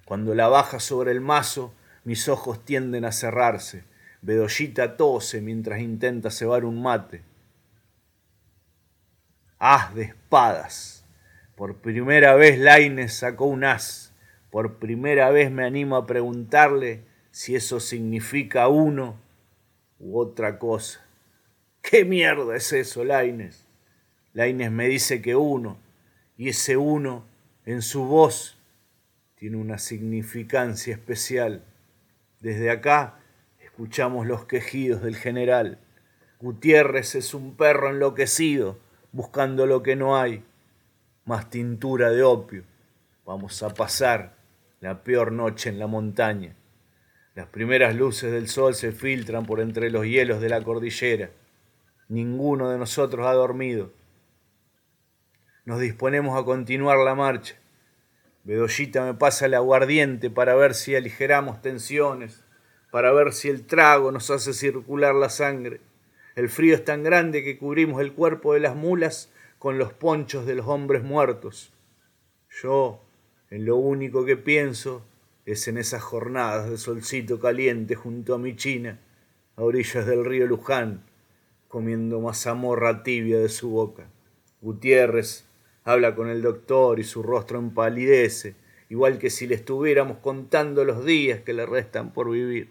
Cuando 0.05 0.37
la 0.37 0.46
baja 0.46 0.79
sobre 0.79 1.11
el 1.11 1.20
mazo, 1.20 1.75
mis 2.05 2.29
ojos 2.29 2.64
tienden 2.64 3.05
a 3.05 3.11
cerrarse. 3.11 3.83
Bedollita 4.23 4.96
tose 4.96 5.40
mientras 5.40 5.81
intenta 5.81 6.31
cebar 6.31 6.64
un 6.64 6.81
mate. 6.81 7.23
As 9.59 9.92
de 9.92 10.03
espadas. 10.03 11.05
Por 11.57 11.79
primera 11.79 12.37
vez 12.37 12.61
Laines 12.61 13.14
sacó 13.14 13.46
un 13.46 13.64
as. 13.64 14.12
Por 14.51 14.79
primera 14.79 15.31
vez 15.31 15.51
me 15.51 15.64
animo 15.64 15.96
a 15.96 16.07
preguntarle 16.07 17.10
si 17.30 17.54
eso 17.54 17.80
significa 17.80 18.68
uno 18.68 19.16
u 19.98 20.18
otra 20.18 20.58
cosa. 20.58 21.00
¿Qué 21.82 22.04
mierda 22.04 22.56
es 22.56 22.72
eso, 22.72 23.04
Laines? 23.04 23.66
Laines 24.32 24.70
me 24.70 24.88
dice 24.88 25.22
que 25.22 25.36
uno, 25.36 25.78
y 26.36 26.48
ese 26.48 26.76
uno, 26.76 27.24
en 27.64 27.82
su 27.82 28.04
voz, 28.04 28.58
tiene 29.34 29.56
una 29.56 29.78
significancia 29.78 30.94
especial. 30.94 31.64
Desde 32.40 32.70
acá 32.70 33.20
escuchamos 33.60 34.26
los 34.26 34.44
quejidos 34.44 35.02
del 35.02 35.16
general. 35.16 35.78
Gutiérrez 36.40 37.14
es 37.14 37.34
un 37.34 37.56
perro 37.56 37.90
enloquecido, 37.90 38.78
buscando 39.12 39.66
lo 39.66 39.82
que 39.82 39.96
no 39.96 40.18
hay. 40.18 40.44
Más 41.24 41.50
tintura 41.50 42.10
de 42.10 42.22
opio. 42.22 42.64
Vamos 43.24 43.62
a 43.62 43.70
pasar 43.70 44.36
la 44.80 45.02
peor 45.02 45.32
noche 45.32 45.70
en 45.70 45.78
la 45.78 45.86
montaña. 45.86 46.54
Las 47.34 47.46
primeras 47.46 47.94
luces 47.94 48.32
del 48.32 48.48
sol 48.48 48.74
se 48.74 48.90
filtran 48.90 49.46
por 49.46 49.60
entre 49.60 49.90
los 49.90 50.04
hielos 50.04 50.40
de 50.40 50.48
la 50.48 50.62
cordillera. 50.62 51.30
Ninguno 52.08 52.70
de 52.70 52.78
nosotros 52.78 53.26
ha 53.26 53.32
dormido. 53.32 53.92
Nos 55.64 55.80
disponemos 55.80 56.36
a 56.36 56.44
continuar 56.44 56.98
la 56.98 57.14
marcha. 57.14 57.54
Bedollita 58.42 59.04
me 59.04 59.14
pasa 59.14 59.46
el 59.46 59.54
aguardiente 59.54 60.28
para 60.28 60.56
ver 60.56 60.74
si 60.74 60.96
aligeramos 60.96 61.62
tensiones, 61.62 62.42
para 62.90 63.12
ver 63.12 63.32
si 63.32 63.48
el 63.48 63.64
trago 63.64 64.10
nos 64.10 64.28
hace 64.30 64.52
circular 64.52 65.14
la 65.14 65.28
sangre. 65.28 65.80
El 66.34 66.48
frío 66.48 66.74
es 66.74 66.84
tan 66.84 67.04
grande 67.04 67.44
que 67.44 67.58
cubrimos 67.58 68.00
el 68.00 68.12
cuerpo 68.12 68.54
de 68.54 68.60
las 68.60 68.74
mulas 68.74 69.30
con 69.60 69.78
los 69.78 69.92
ponchos 69.92 70.46
de 70.46 70.56
los 70.56 70.66
hombres 70.66 71.04
muertos. 71.04 71.72
Yo, 72.62 73.04
en 73.50 73.66
lo 73.66 73.76
único 73.76 74.24
que 74.24 74.36
pienso, 74.36 75.04
es 75.46 75.68
en 75.68 75.79
esas 75.79 76.03
jornadas 76.03 76.70
de 76.70 76.79
solcito 76.79 77.40
caliente 77.40 77.94
junto 77.94 78.35
a 78.35 78.38
mi 78.38 78.57
china, 78.57 79.00
a 79.57 79.62
orillas 79.62 80.07
del 80.07 80.24
río 80.24 80.46
Luján, 80.46 81.05
comiendo 81.68 82.20
mazamorra 82.20 83.03
tibia 83.03 83.38
de 83.38 83.48
su 83.48 83.70
boca. 83.70 84.09
Gutiérrez 84.61 85.46
habla 85.85 86.14
con 86.14 86.29
el 86.29 86.42
doctor 86.42 87.00
y 87.00 87.05
su 87.05 87.22
rostro 87.22 87.59
empalidece, 87.59 88.55
igual 88.88 89.18
que 89.18 89.31
si 89.31 89.46
le 89.46 89.55
estuviéramos 89.55 90.18
contando 90.18 90.85
los 90.85 91.05
días 91.05 91.40
que 91.40 91.53
le 91.53 91.66
restan 91.66 92.12
por 92.12 92.31
vivir. 92.31 92.68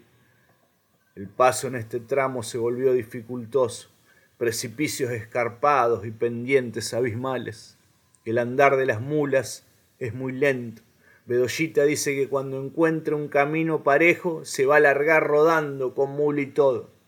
El 1.16 1.28
paso 1.28 1.68
en 1.68 1.76
este 1.76 2.00
tramo 2.00 2.44
se 2.44 2.58
volvió 2.58 2.94
dificultoso, 2.94 3.90
precipicios 4.38 5.12
escarpados 5.12 6.06
y 6.06 6.12
pendientes 6.12 6.94
abismales. 6.94 7.78
El 8.26 8.38
andar 8.38 8.78
de 8.78 8.86
las 8.86 9.02
mulas 9.02 9.66
es 9.98 10.14
muy 10.14 10.32
lento. 10.32 10.82
Bedollita 11.30 11.84
dice 11.84 12.14
que 12.16 12.28
cuando 12.28 12.62
encuentre 12.62 13.16
un 13.16 13.30
camino 13.30 13.84
parejo 13.84 14.44
se 14.44 14.66
va 14.66 14.76
a 14.76 14.82
largar 14.82 15.26
rodando 15.26 15.96
con 15.96 16.12
mula 16.12 16.42
y 16.42 16.48
todo 16.48 17.00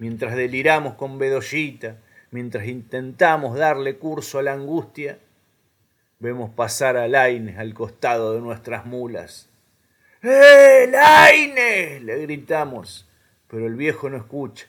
mientras 0.00 0.34
deliramos 0.34 0.94
con 0.94 1.18
Bedollita, 1.18 1.98
mientras 2.30 2.66
intentamos 2.66 3.56
darle 3.56 3.98
curso 3.98 4.38
a 4.38 4.42
la 4.42 4.54
angustia, 4.54 5.20
vemos 6.18 6.50
pasar 6.50 6.96
a 6.96 7.06
Laines 7.06 7.58
al 7.58 7.74
costado 7.74 8.34
de 8.34 8.40
nuestras 8.40 8.86
mulas. 8.86 9.50
¡Eh, 10.22 10.88
Laines! 10.90 12.02
le 12.02 12.18
gritamos, 12.22 13.08
pero 13.46 13.66
el 13.66 13.76
viejo 13.76 14.10
no 14.10 14.16
escucha. 14.16 14.66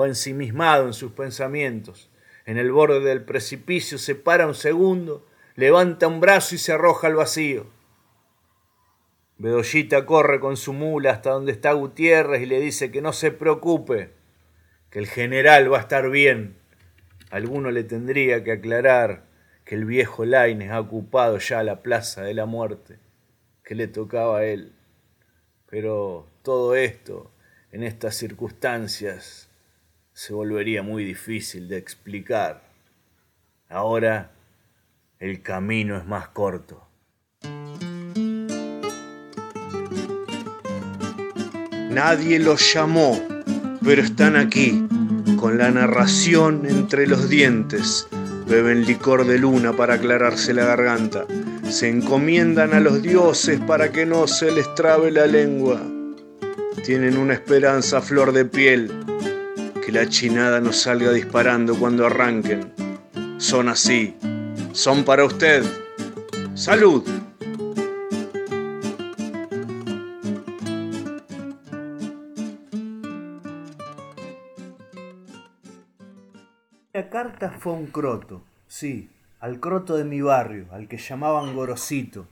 va 0.00 0.06
ensimismado 0.06 0.86
en 0.86 0.94
sus 0.94 1.12
pensamientos. 1.12 2.10
En 2.46 2.56
el 2.56 2.72
borde 2.72 3.00
del 3.00 3.22
precipicio 3.22 3.98
se 3.98 4.14
para 4.14 4.46
un 4.46 4.54
segundo, 4.54 5.26
levanta 5.56 6.08
un 6.08 6.20
brazo 6.20 6.54
y 6.54 6.58
se 6.58 6.72
arroja 6.72 7.06
al 7.06 7.16
vacío. 7.16 7.66
Bedollita 9.40 10.04
corre 10.04 10.38
con 10.38 10.58
su 10.58 10.74
mula 10.74 11.12
hasta 11.12 11.30
donde 11.30 11.52
está 11.52 11.72
Gutiérrez 11.72 12.42
y 12.42 12.46
le 12.46 12.60
dice 12.60 12.90
que 12.90 13.00
no 13.00 13.14
se 13.14 13.30
preocupe, 13.30 14.10
que 14.90 14.98
el 14.98 15.06
general 15.06 15.72
va 15.72 15.78
a 15.78 15.80
estar 15.80 16.10
bien. 16.10 16.58
Alguno 17.30 17.70
le 17.70 17.82
tendría 17.82 18.44
que 18.44 18.52
aclarar 18.52 19.24
que 19.64 19.76
el 19.76 19.86
viejo 19.86 20.26
Laines 20.26 20.70
ha 20.70 20.78
ocupado 20.78 21.38
ya 21.38 21.62
la 21.62 21.80
plaza 21.80 22.20
de 22.20 22.34
la 22.34 22.44
muerte, 22.44 22.98
que 23.64 23.74
le 23.74 23.88
tocaba 23.88 24.40
a 24.40 24.44
él. 24.44 24.74
Pero 25.70 26.28
todo 26.42 26.74
esto, 26.76 27.30
en 27.72 27.82
estas 27.82 28.16
circunstancias, 28.16 29.48
se 30.12 30.34
volvería 30.34 30.82
muy 30.82 31.02
difícil 31.02 31.66
de 31.66 31.78
explicar. 31.78 32.62
Ahora 33.70 34.32
el 35.18 35.40
camino 35.40 35.96
es 35.96 36.04
más 36.04 36.28
corto. 36.28 36.89
Nadie 41.90 42.38
los 42.38 42.72
llamó, 42.72 43.20
pero 43.84 44.00
están 44.00 44.36
aquí, 44.36 44.86
con 45.36 45.58
la 45.58 45.72
narración 45.72 46.62
entre 46.64 47.08
los 47.08 47.28
dientes. 47.28 48.06
Beben 48.46 48.86
licor 48.86 49.26
de 49.26 49.38
luna 49.38 49.72
para 49.72 49.94
aclararse 49.94 50.54
la 50.54 50.64
garganta. 50.64 51.26
Se 51.68 51.88
encomiendan 51.88 52.74
a 52.74 52.80
los 52.80 53.02
dioses 53.02 53.58
para 53.66 53.90
que 53.90 54.06
no 54.06 54.28
se 54.28 54.52
les 54.52 54.72
trabe 54.76 55.10
la 55.10 55.26
lengua. 55.26 55.82
Tienen 56.84 57.16
una 57.16 57.34
esperanza 57.34 57.98
a 57.98 58.02
flor 58.02 58.30
de 58.30 58.44
piel, 58.44 58.92
que 59.84 59.90
la 59.90 60.08
chinada 60.08 60.60
no 60.60 60.72
salga 60.72 61.10
disparando 61.10 61.74
cuando 61.74 62.06
arranquen. 62.06 62.72
Son 63.38 63.68
así, 63.68 64.14
son 64.72 65.04
para 65.04 65.24
usted. 65.24 65.64
Salud. 66.54 67.02
Carta 77.22 77.50
fue 77.50 77.74
un 77.74 77.88
croto, 77.88 78.40
sí, 78.66 79.10
al 79.40 79.60
croto 79.60 79.94
de 79.98 80.04
mi 80.04 80.22
barrio, 80.22 80.68
al 80.70 80.88
que 80.88 80.96
llamaban 80.96 81.54
Gorosito. 81.54 82.26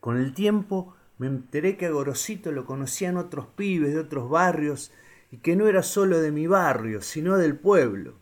Con 0.00 0.16
el 0.16 0.32
tiempo 0.32 0.94
me 1.18 1.26
enteré 1.26 1.76
que 1.76 1.84
a 1.84 1.90
Gorosito 1.90 2.50
lo 2.50 2.64
conocían 2.64 3.18
otros 3.18 3.44
pibes 3.48 3.92
de 3.92 4.00
otros 4.00 4.30
barrios 4.30 4.90
y 5.30 5.36
que 5.36 5.54
no 5.54 5.66
era 5.66 5.82
solo 5.82 6.18
de 6.18 6.32
mi 6.32 6.46
barrio, 6.46 7.02
sino 7.02 7.36
del 7.36 7.58
pueblo. 7.58 8.14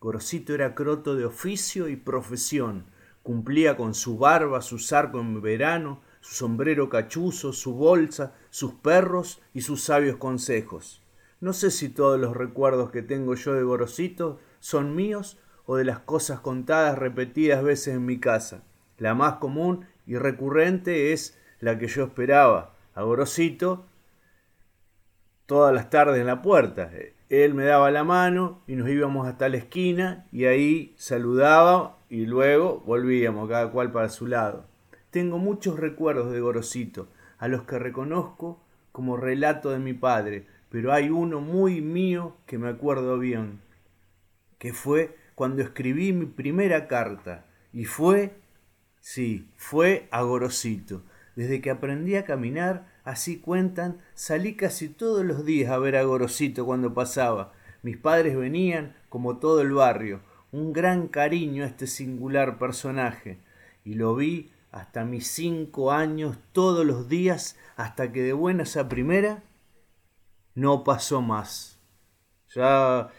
Gorosito 0.00 0.54
era 0.54 0.74
croto 0.74 1.16
de 1.16 1.26
oficio 1.26 1.90
y 1.90 1.96
profesión, 1.96 2.86
cumplía 3.22 3.76
con 3.76 3.92
su 3.92 4.16
barba, 4.16 4.62
su 4.62 4.82
arco 4.94 5.20
en 5.20 5.42
verano, 5.42 6.00
su 6.22 6.34
sombrero 6.34 6.88
cachuzo, 6.88 7.52
su 7.52 7.74
bolsa, 7.74 8.34
sus 8.48 8.72
perros 8.72 9.42
y 9.52 9.60
sus 9.60 9.82
sabios 9.82 10.16
consejos. 10.16 11.02
No 11.42 11.52
sé 11.52 11.70
si 11.70 11.90
todos 11.90 12.18
los 12.18 12.34
recuerdos 12.34 12.90
que 12.90 13.02
tengo 13.02 13.34
yo 13.34 13.52
de 13.52 13.64
Gorosito 13.64 14.40
son 14.60 14.96
míos 14.96 15.36
o 15.70 15.76
de 15.76 15.84
las 15.84 15.98
cosas 15.98 16.40
contadas 16.40 16.96
repetidas 16.96 17.62
veces 17.62 17.94
en 17.94 18.06
mi 18.06 18.18
casa. 18.18 18.62
La 18.96 19.14
más 19.14 19.34
común 19.34 19.84
y 20.06 20.16
recurrente 20.16 21.12
es 21.12 21.38
la 21.60 21.78
que 21.78 21.88
yo 21.88 22.04
esperaba, 22.04 22.74
a 22.94 23.02
Gorosito, 23.02 23.84
todas 25.44 25.74
las 25.74 25.90
tardes 25.90 26.20
en 26.20 26.26
la 26.26 26.40
puerta. 26.40 26.90
Él 27.28 27.52
me 27.52 27.66
daba 27.66 27.90
la 27.90 28.02
mano 28.02 28.62
y 28.66 28.76
nos 28.76 28.88
íbamos 28.88 29.28
hasta 29.28 29.50
la 29.50 29.58
esquina 29.58 30.26
y 30.32 30.46
ahí 30.46 30.94
saludaba 30.96 31.98
y 32.08 32.24
luego 32.24 32.82
volvíamos 32.86 33.46
cada 33.50 33.70
cual 33.70 33.92
para 33.92 34.08
su 34.08 34.26
lado. 34.26 34.64
Tengo 35.10 35.36
muchos 35.36 35.78
recuerdos 35.78 36.32
de 36.32 36.40
Gorosito, 36.40 37.08
a 37.36 37.46
los 37.46 37.64
que 37.64 37.78
reconozco 37.78 38.58
como 38.90 39.18
relato 39.18 39.68
de 39.68 39.80
mi 39.80 39.92
padre, 39.92 40.46
pero 40.70 40.94
hay 40.94 41.10
uno 41.10 41.42
muy 41.42 41.82
mío 41.82 42.36
que 42.46 42.56
me 42.56 42.70
acuerdo 42.70 43.18
bien 43.18 43.60
que 44.58 44.72
fue 44.72 45.16
cuando 45.38 45.62
escribí 45.62 46.12
mi 46.12 46.26
primera 46.26 46.88
carta. 46.88 47.46
Y 47.72 47.84
fue, 47.84 48.40
sí, 48.98 49.48
fue 49.54 50.08
a 50.10 50.22
Gorosito. 50.22 51.04
Desde 51.36 51.60
que 51.60 51.70
aprendí 51.70 52.16
a 52.16 52.24
caminar, 52.24 52.88
así 53.04 53.38
cuentan, 53.38 54.00
salí 54.14 54.56
casi 54.56 54.88
todos 54.88 55.24
los 55.24 55.44
días 55.44 55.70
a 55.70 55.78
ver 55.78 55.94
a 55.94 56.02
Gorosito 56.02 56.66
cuando 56.66 56.92
pasaba. 56.92 57.52
Mis 57.84 57.96
padres 57.96 58.36
venían, 58.36 58.96
como 59.08 59.38
todo 59.38 59.60
el 59.60 59.70
barrio, 59.70 60.22
un 60.50 60.72
gran 60.72 61.06
cariño 61.06 61.62
a 61.62 61.68
este 61.68 61.86
singular 61.86 62.58
personaje. 62.58 63.38
Y 63.84 63.94
lo 63.94 64.16
vi 64.16 64.50
hasta 64.72 65.04
mis 65.04 65.28
cinco 65.28 65.92
años 65.92 66.36
todos 66.50 66.84
los 66.84 67.08
días, 67.08 67.56
hasta 67.76 68.10
que 68.10 68.22
de 68.22 68.32
buenas 68.32 68.76
a 68.76 68.88
primera 68.88 69.44
no 70.56 70.82
pasó 70.82 71.22
más. 71.22 71.78
Ya 72.52 73.12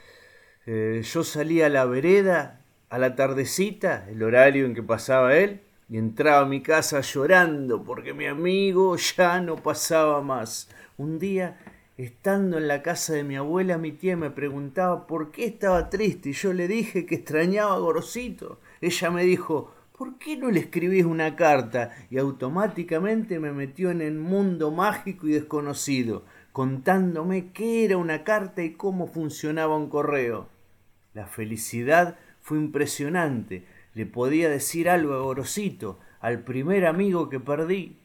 eh, 0.71 1.01
yo 1.01 1.23
salía 1.23 1.65
a 1.65 1.69
la 1.69 1.85
vereda 1.85 2.61
a 2.91 2.99
la 2.99 3.15
tardecita, 3.15 4.07
el 4.07 4.21
horario 4.21 4.67
en 4.67 4.75
que 4.75 4.83
pasaba 4.83 5.35
él, 5.35 5.61
y 5.89 5.97
entraba 5.97 6.41
a 6.41 6.45
mi 6.45 6.61
casa 6.61 7.01
llorando 7.01 7.83
porque 7.83 8.13
mi 8.13 8.27
amigo 8.27 8.95
ya 8.95 9.41
no 9.41 9.55
pasaba 9.55 10.21
más. 10.21 10.69
Un 10.95 11.17
día, 11.17 11.57
estando 11.97 12.59
en 12.59 12.67
la 12.67 12.83
casa 12.83 13.13
de 13.13 13.23
mi 13.23 13.35
abuela, 13.35 13.79
mi 13.79 13.93
tía 13.93 14.15
me 14.15 14.29
preguntaba 14.29 15.07
por 15.07 15.31
qué 15.31 15.45
estaba 15.45 15.89
triste 15.89 16.29
y 16.29 16.33
yo 16.33 16.53
le 16.53 16.67
dije 16.67 17.07
que 17.07 17.15
extrañaba 17.15 17.73
a 17.73 17.79
Gorosito. 17.79 18.59
Ella 18.79 19.09
me 19.09 19.23
dijo, 19.23 19.73
¿por 19.97 20.19
qué 20.19 20.37
no 20.37 20.51
le 20.51 20.59
escribís 20.59 21.03
una 21.03 21.35
carta? 21.35 21.95
Y 22.11 22.19
automáticamente 22.19 23.39
me 23.39 23.53
metió 23.53 23.89
en 23.89 24.01
el 24.01 24.19
mundo 24.19 24.69
mágico 24.69 25.27
y 25.27 25.31
desconocido, 25.31 26.25
contándome 26.51 27.51
qué 27.53 27.85
era 27.85 27.97
una 27.97 28.23
carta 28.23 28.61
y 28.61 28.73
cómo 28.73 29.07
funcionaba 29.07 29.75
un 29.75 29.89
correo. 29.89 30.58
La 31.19 31.27
felicidad 31.27 32.17
fue 32.39 32.57
impresionante. 32.59 33.65
Le 33.93 34.05
podía 34.05 34.47
decir 34.47 34.87
algo 34.87 35.15
a 35.15 35.19
Gorosito, 35.19 35.99
al 36.21 36.45
primer 36.45 36.85
amigo 36.85 37.27
que 37.27 37.41
perdí. 37.41 37.97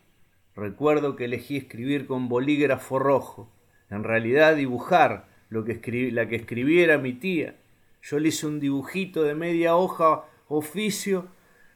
Recuerdo 0.56 1.14
que 1.14 1.26
elegí 1.26 1.56
escribir 1.56 2.08
con 2.08 2.28
bolígrafo 2.28 2.98
rojo. 2.98 3.48
En 3.88 4.02
realidad 4.02 4.56
dibujar 4.56 5.28
lo 5.48 5.64
que 5.64 6.10
la 6.10 6.26
que 6.26 6.34
escribiera 6.34 6.98
mi 6.98 7.12
tía. 7.12 7.54
Yo 8.02 8.18
le 8.18 8.30
hice 8.30 8.48
un 8.48 8.58
dibujito 8.58 9.22
de 9.22 9.36
media 9.36 9.76
hoja 9.76 10.24
oficio 10.48 11.28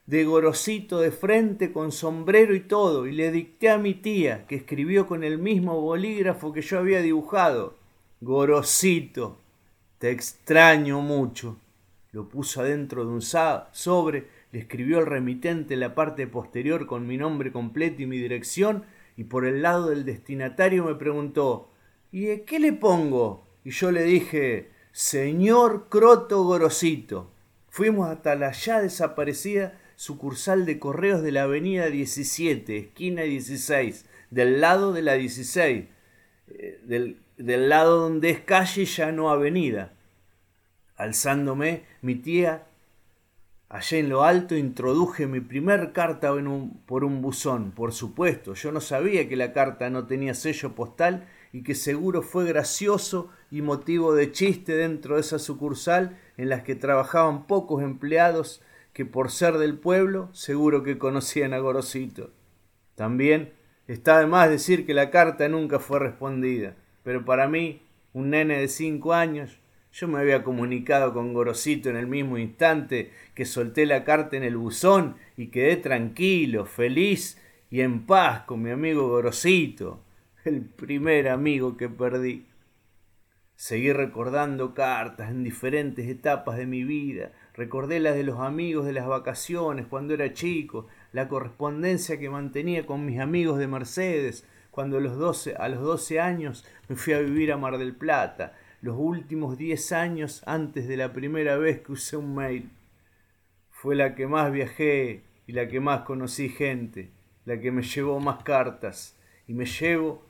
de 0.07 0.25
Gorosito 0.25 0.99
de 0.99 1.13
frente 1.13 1.71
con 1.71 1.93
sombrero 1.93 2.53
y 2.53 2.61
todo, 2.63 3.07
y 3.07 3.13
le 3.13 3.31
dicté 3.31 3.71
a 3.71 3.79
mi 3.79 3.95
tía, 3.95 4.45
que 4.49 4.57
escribió 4.57 5.07
con 5.07 5.23
el 5.23 5.39
mismo 5.39 5.81
bolígrafo 5.81 6.53
que 6.53 6.63
yo 6.63 6.81
había 6.81 7.01
dibujado. 7.01 7.77
Gorosito. 8.21 9.39
Te 9.99 10.11
extraño 10.11 11.01
mucho. 11.01 11.57
Lo 12.13 12.29
puso 12.29 12.61
adentro 12.61 13.05
de 13.05 13.11
un 13.11 13.21
sobre, 13.21 14.29
le 14.53 14.61
escribió 14.61 15.01
el 15.01 15.07
remitente 15.07 15.75
en 15.75 15.81
la 15.81 15.95
parte 15.95 16.27
posterior 16.27 16.87
con 16.87 17.07
mi 17.07 17.17
nombre 17.17 17.53
completo 17.53 18.03
y 18.03 18.07
mi 18.07 18.17
dirección, 18.17 18.85
y 19.17 19.25
por 19.25 19.45
el 19.45 19.63
lado 19.63 19.91
del 19.91 20.05
destinatario 20.05 20.85
me 20.85 20.95
preguntó 20.95 21.71
¿Y 22.13 22.39
qué 22.39 22.59
le 22.59 22.73
pongo? 22.73 23.47
Y 23.65 23.71
yo 23.71 23.91
le 23.91 24.05
dije 24.05 24.71
Señor 24.93 25.89
Croto 25.89 26.45
Gorosito. 26.45 27.31
Fuimos 27.69 28.09
hasta 28.09 28.35
la 28.37 28.53
ya 28.53 28.81
desaparecida 28.81 29.79
sucursal 29.97 30.65
de 30.65 30.79
correos 30.79 31.23
de 31.23 31.33
la 31.33 31.43
avenida 31.43 31.91
17, 31.91 32.79
esquina 32.79 33.23
16, 33.23 34.07
del 34.31 34.61
lado 34.61 34.93
de 34.93 35.03
la 35.03 35.15
16, 35.15 35.85
eh, 36.49 36.81
del 36.85 37.21
del 37.39 37.69
lado 37.69 38.01
donde 38.01 38.31
es 38.31 38.41
calle 38.41 38.85
ya 38.85 39.13
no 39.13 39.31
avenida. 39.31 39.93
Alzándome, 40.97 41.85
mi 42.03 42.17
tía, 42.17 42.67
allá 43.69 43.99
en 43.99 44.09
lo 44.09 44.25
alto, 44.25 44.57
introduje 44.57 45.29
mi 45.29 45.41
primer 45.41 45.93
carta 45.93 46.33
por 46.87 47.05
un 47.05 47.23
buzón. 47.23 47.71
Por 47.71 47.93
supuesto, 47.93 48.55
yo 48.55 48.73
no 48.73 48.81
sabía 48.81 49.29
que 49.29 49.37
la 49.37 49.53
carta 49.53 49.89
no 49.89 50.07
tenía 50.07 50.35
sello 50.35 50.75
postal 50.75 51.29
y 51.53 51.63
que 51.63 51.77
seguro 51.77 52.23
fue 52.23 52.45
gracioso 52.45 53.31
y 53.51 53.63
motivo 53.63 54.15
de 54.15 54.33
chiste 54.33 54.75
dentro 54.75 55.15
de 55.15 55.21
esa 55.21 55.39
sucursal 55.39 56.19
en 56.37 56.49
las 56.49 56.65
que 56.65 56.75
trabajaban 56.75 57.47
pocos 57.47 57.83
empleados 57.83 58.63
que 58.93 59.07
por 59.07 59.31
ser 59.31 59.59
del 59.59 59.79
pueblo 59.79 60.29
seguro 60.33 60.83
que 60.83 60.99
conocían 60.99 61.55
a 61.55 61.59
Gorosito. 61.59 62.33
También 62.97 63.53
está 63.87 64.19
de 64.19 64.27
más 64.27 64.51
decir 64.51 64.85
que 64.85 64.93
la 64.93 65.11
carta 65.11 65.49
nunca 65.49 65.79
fue 65.79 66.01
respondida 66.01 66.75
pero 67.03 67.25
para 67.25 67.49
mí, 67.49 67.83
un 68.13 68.31
nene 68.31 68.59
de 68.59 68.69
cinco 68.69 69.15
años, 69.15 69.59
yo 69.93 70.07
me 70.07 70.19
había 70.19 70.45
comunicado 70.45 71.13
con 71.13 71.33
Gorosito 71.33 71.89
en 71.91 71.97
el 71.97 72.07
mismo 72.07 72.39
instante 72.39 73.11
que 73.35 73.45
solté 73.45 73.87
la 73.87 74.05
carta 74.05 74.37
en 74.37 74.45
el 74.45 74.57
buzón 74.57 75.17
y 75.37 75.49
quedé 75.49 75.77
tranquilo, 75.77 76.67
feliz 76.67 77.41
y 77.71 77.81
en 77.81 78.07
paz 78.07 78.43
con 78.43 78.63
mi 78.63 78.71
amigo 78.71 79.09
Gorosito, 79.09 80.01
el 80.45 80.63
primer 80.63 81.29
amigo 81.29 81.77
que 81.77 81.89
perdí. 81.89 82.47
Seguí 83.57 83.93
recordando 83.93 84.73
cartas 84.73 85.31
en 85.31 85.43
diferentes 85.43 86.09
etapas 86.09 86.57
de 86.57 86.67
mi 86.67 86.85
vida. 86.85 87.33
Recordé 87.55 87.99
las 87.99 88.15
de 88.15 88.23
los 88.23 88.39
amigos 88.39 88.87
de 88.87 88.93
las 88.93 89.09
vacaciones 89.09 89.87
cuando 89.87 90.15
era 90.15 90.33
chico, 90.33 90.87
la 91.13 91.29
correspondencia 91.29 92.21
que 92.21 92.31
mantenía 92.31 92.87
con 92.87 93.05
mis 93.05 93.19
amigos 93.19 93.59
de 93.59 93.67
Mercedes 93.67 94.47
cuando 94.79 94.99
a 94.99 95.01
los 95.01 95.19
12, 95.19 95.57
a 95.57 95.69
los 95.69 95.81
12 95.81 96.21
años 96.21 96.65
me 96.89 96.95
fui 96.95 97.13
a 97.13 97.19
vivir 97.19 97.51
a 97.51 97.57
Mar 97.57 97.79
del 97.79 97.97
Plata, 97.97 98.57
los 98.81 98.97
últimos 98.97 99.59
10 99.59 99.91
años 99.91 100.45
antes 100.47 100.87
de 100.87 100.97
la 100.97 101.13
primera 101.13 101.57
vez 101.57 101.81
que 101.81 101.91
usé 101.91 102.17
un 102.17 102.33
mail. 102.33 102.71
Fue 103.73 103.97
la 103.97 104.15
que 104.15 104.29
más 104.29 104.53
viajé 104.53 105.25
y 105.49 105.53
la 105.55 105.67
que 105.67 105.81
más 105.81 106.03
conocí 106.03 106.49
gente, 106.49 107.11
la 107.45 107.59
que 107.59 107.73
me 107.73 107.83
llevó 107.83 108.21
más 108.21 108.45
cartas 108.45 109.17
y 109.49 109.53
me 109.53 109.67
llevo 109.67 110.23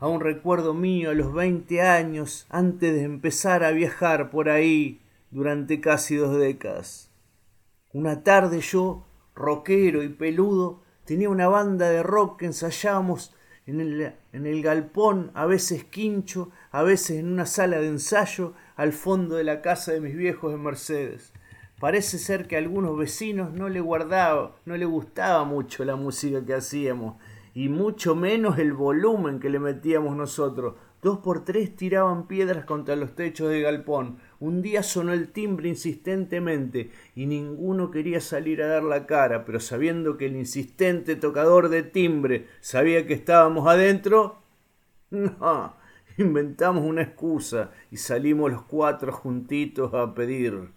a 0.00 0.06
un 0.06 0.20
recuerdo 0.20 0.74
mío 0.74 1.08
a 1.08 1.14
los 1.14 1.32
20 1.32 1.80
años 1.80 2.46
antes 2.50 2.92
de 2.92 3.04
empezar 3.04 3.64
a 3.64 3.70
viajar 3.70 4.28
por 4.28 4.50
ahí 4.50 5.00
durante 5.30 5.80
casi 5.80 6.16
dos 6.16 6.36
décadas. 6.38 7.10
Una 7.94 8.22
tarde 8.22 8.60
yo, 8.60 9.06
rockero 9.34 10.02
y 10.02 10.10
peludo, 10.10 10.82
tenía 11.06 11.30
una 11.30 11.48
banda 11.48 11.88
de 11.88 12.02
rock 12.02 12.40
que 12.40 12.44
ensayábamos 12.44 13.34
en 13.68 13.82
el, 13.82 14.14
en 14.32 14.46
el 14.46 14.62
galpón, 14.62 15.30
a 15.34 15.44
veces 15.44 15.84
quincho, 15.84 16.50
a 16.70 16.82
veces 16.82 17.18
en 17.18 17.30
una 17.30 17.44
sala 17.44 17.78
de 17.78 17.88
ensayo 17.88 18.54
al 18.76 18.94
fondo 18.94 19.36
de 19.36 19.44
la 19.44 19.60
casa 19.60 19.92
de 19.92 20.00
mis 20.00 20.16
viejos 20.16 20.54
en 20.54 20.62
Mercedes. 20.62 21.34
Parece 21.78 22.18
ser 22.18 22.46
que 22.46 22.56
a 22.56 22.60
algunos 22.60 22.96
vecinos 22.96 23.52
no 23.52 23.68
le 23.68 23.80
guardaba, 23.80 24.56
no 24.64 24.74
le 24.74 24.86
gustaba 24.86 25.44
mucho 25.44 25.84
la 25.84 25.96
música 25.96 26.44
que 26.46 26.54
hacíamos, 26.54 27.16
y 27.52 27.68
mucho 27.68 28.14
menos 28.14 28.58
el 28.58 28.72
volumen 28.72 29.38
que 29.38 29.50
le 29.50 29.58
metíamos 29.58 30.16
nosotros. 30.16 30.76
Dos 31.02 31.18
por 31.18 31.44
tres 31.44 31.76
tiraban 31.76 32.26
piedras 32.26 32.64
contra 32.64 32.96
los 32.96 33.14
techos 33.14 33.50
de 33.50 33.60
galpón. 33.60 34.18
Un 34.40 34.62
día 34.62 34.84
sonó 34.84 35.12
el 35.12 35.32
timbre 35.32 35.68
insistentemente 35.68 36.92
y 37.16 37.26
ninguno 37.26 37.90
quería 37.90 38.20
salir 38.20 38.62
a 38.62 38.68
dar 38.68 38.84
la 38.84 39.04
cara, 39.04 39.44
pero 39.44 39.58
sabiendo 39.58 40.16
que 40.16 40.26
el 40.26 40.36
insistente 40.36 41.16
tocador 41.16 41.68
de 41.70 41.82
timbre 41.82 42.46
sabía 42.60 43.04
que 43.04 43.14
estábamos 43.14 43.66
adentro, 43.66 44.38
no, 45.10 45.74
inventamos 46.18 46.84
una 46.84 47.02
excusa 47.02 47.72
y 47.90 47.96
salimos 47.96 48.52
los 48.52 48.62
cuatro 48.62 49.12
juntitos 49.12 49.92
a 49.92 50.14
pedir, 50.14 50.70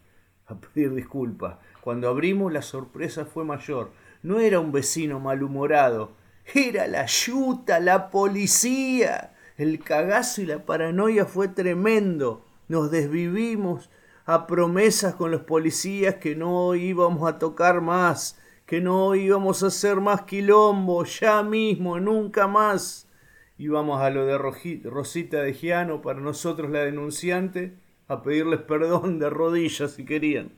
a 0.47 0.56
pedir 0.56 0.95
disculpas. 0.95 1.58
Cuando 1.82 2.10
abrimos 2.10 2.52
la 2.52 2.63
sorpresa 2.63 3.26
fue 3.26 3.43
mayor. 3.45 3.91
No 4.24 4.39
era 4.39 4.60
un 4.60 4.71
vecino 4.71 5.19
malhumorado, 5.19 6.13
era 6.54 6.88
la 6.88 7.06
yuta, 7.06 7.80
la 7.80 8.10
policía. 8.10 9.36
El 9.58 9.80
cagazo 9.84 10.41
y 10.41 10.47
la 10.47 10.65
paranoia 10.65 11.26
fue 11.26 11.47
tremendo. 11.47 12.45
Nos 12.72 12.90
desvivimos 12.90 13.90
a 14.26 14.48
promesas 14.48 15.16
con 15.16 15.30
los 15.30 15.42
policías 15.42 16.16
que 16.16 16.38
no 16.38 16.74
íbamos 16.74 17.30
a 17.30 17.38
tocar 17.38 17.82
más, 17.82 18.40
que 18.66 18.80
no 18.80 19.14
íbamos 19.14 19.62
a 19.62 19.68
hacer 19.68 19.98
más 19.98 20.22
quilombo, 20.22 21.04
ya 21.04 21.44
mismo, 21.44 22.00
nunca 22.00 22.48
más. 22.48 23.10
Íbamos 23.58 24.02
a 24.02 24.10
lo 24.10 24.26
de 24.26 24.38
Rosita 24.38 25.42
de 25.42 25.54
Giano, 25.54 26.02
para 26.02 26.22
nosotros 26.22 26.72
la 26.72 26.80
denunciante, 26.86 27.74
a 28.08 28.24
pedirles 28.24 28.62
perdón 28.62 29.20
de 29.20 29.30
rodillas 29.30 29.92
si 29.92 30.06
querían. 30.06 30.54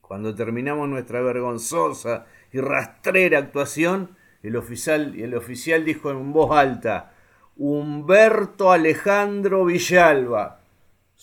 Cuando 0.00 0.34
terminamos 0.34 0.88
nuestra 0.88 1.20
vergonzosa 1.20 2.26
y 2.52 2.58
rastrera 2.58 3.38
actuación, 3.38 4.16
el 4.42 4.56
oficial, 4.56 5.14
el 5.16 5.36
oficial 5.36 5.84
dijo 5.84 6.10
en 6.10 6.32
voz 6.32 6.50
alta, 6.50 7.12
Humberto 7.56 8.72
Alejandro 8.72 9.64
Villalba. 9.64 10.63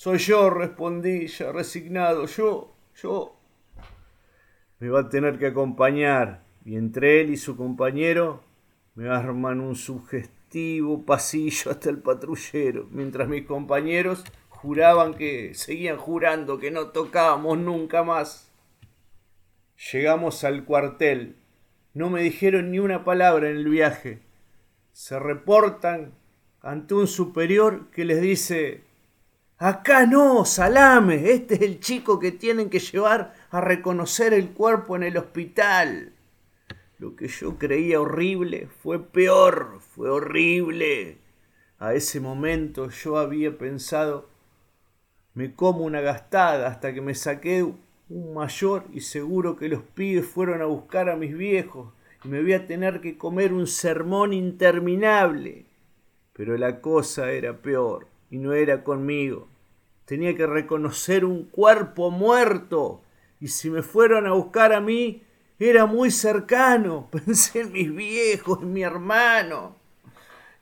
Soy 0.04 0.18
yo, 0.18 0.50
respondí 0.50 1.28
ya 1.28 1.52
resignado. 1.52 2.26
Yo, 2.26 2.74
yo. 2.96 3.36
Me 4.80 4.90
va 4.90 5.02
a 5.02 5.10
tener 5.10 5.38
que 5.38 5.46
acompañar. 5.46 6.42
Y 6.66 6.76
entre 6.76 7.22
él 7.22 7.30
y 7.30 7.38
su 7.38 7.56
compañero 7.56 8.42
me 8.96 9.10
arman 9.10 9.60
un 9.60 9.76
sugestivo 9.76 11.06
pasillo 11.06 11.70
hasta 11.70 11.92
el 11.92 12.00
patrullero, 12.00 12.88
mientras 12.90 13.28
mis 13.28 13.46
compañeros 13.46 14.24
juraban 14.50 15.14
que, 15.14 15.54
seguían 15.54 15.98
jurando 15.98 16.58
que 16.58 16.72
no 16.72 16.88
tocábamos 16.88 17.60
nunca 17.60 18.02
más. 18.02 18.52
Llegamos 19.92 20.44
al 20.44 20.66
cuartel. 20.66 21.36
No 21.94 22.10
me 22.10 22.24
dijeron 22.24 22.72
ni 22.72 22.80
una 22.80 23.04
palabra 23.04 23.52
en 23.52 23.58
el 23.58 23.70
viaje. 23.70 24.24
Se 24.94 25.20
reportan 25.20 26.16
ante 26.60 26.96
un 26.96 27.06
superior 27.06 27.92
que 27.92 28.04
les 28.04 28.20
dice, 28.20 28.90
acá 29.62 30.08
no, 30.08 30.44
salame, 30.44 31.34
este 31.34 31.54
es 31.54 31.62
el 31.62 31.80
chico 31.80 32.20
que 32.20 32.32
tienen 32.32 32.72
que 32.72 32.80
llevar 32.80 33.36
a 33.52 33.62
reconocer 33.62 34.34
el 34.34 34.50
cuerpo 34.50 34.96
en 34.96 35.04
el 35.04 35.18
hospital. 35.18 36.14
Lo 36.98 37.16
que 37.16 37.28
yo 37.28 37.60
creía 37.60 38.02
horrible 38.02 38.70
fue 38.82 39.04
peor, 39.04 39.78
fue 39.80 40.10
horrible. 40.10 41.20
A 41.78 41.94
ese 41.94 42.20
momento 42.20 42.90
yo 42.90 43.18
había 43.18 43.56
pensado, 43.56 44.30
me 45.36 45.54
como 45.54 45.86
una 45.86 46.02
gastada 46.02 46.68
hasta 46.68 46.92
que 46.92 47.02
me 47.02 47.14
saqué 47.14 47.62
un 47.62 48.34
mayor 48.34 48.86
y 48.92 49.02
seguro 49.02 49.58
que 49.58 49.70
los 49.70 49.84
pibes 49.84 50.26
fueron 50.26 50.64
a 50.64 50.66
buscar 50.66 51.08
a 51.08 51.16
mis 51.16 51.38
viejos 51.38 51.94
y 52.24 52.30
me 52.30 52.42
voy 52.42 52.54
a 52.54 52.66
tener 52.66 53.00
que 53.00 53.16
comer 53.16 53.54
un 53.54 53.68
sermón 53.68 54.34
interminable. 54.34 55.66
Pero 56.34 56.58
la 56.58 56.82
cosa 56.82 57.32
era 57.32 57.62
peor 57.62 58.08
y 58.32 58.40
no 58.40 58.54
era 58.54 58.84
conmigo. 58.84 59.51
Tenía 60.12 60.36
que 60.36 60.46
reconocer 60.46 61.24
un 61.24 61.46
cuerpo 61.46 62.12
muerto 62.12 63.02
y 63.40 63.48
si 63.48 63.70
me 63.70 63.82
fueron 63.82 64.28
a 64.28 64.34
buscar 64.34 64.74
a 64.74 64.82
mí, 64.82 65.24
era 65.58 65.86
muy 65.86 66.12
cercano. 66.12 67.08
Pensé 67.26 67.62
en 67.62 67.72
mis 67.72 67.96
viejos, 67.96 68.62
en 68.62 68.74
mi 68.74 68.84
hermano. 68.84 69.78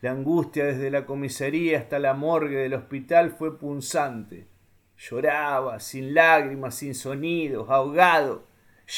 La 0.01 0.11
angustia 0.11 0.65
desde 0.65 0.91
la 0.91 1.07
comisaría 1.07 1.79
hasta 1.79 1.97
la 1.97 2.13
morgue 2.13 2.57
del 2.57 2.75
hospital 2.75 3.31
fue 3.31 3.57
punzante. 3.57 4.45
Lloraba, 4.99 5.79
sin 5.79 6.13
lágrimas, 6.13 6.75
sin 6.75 6.93
sonidos, 6.93 7.71
ahogado. 7.71 8.43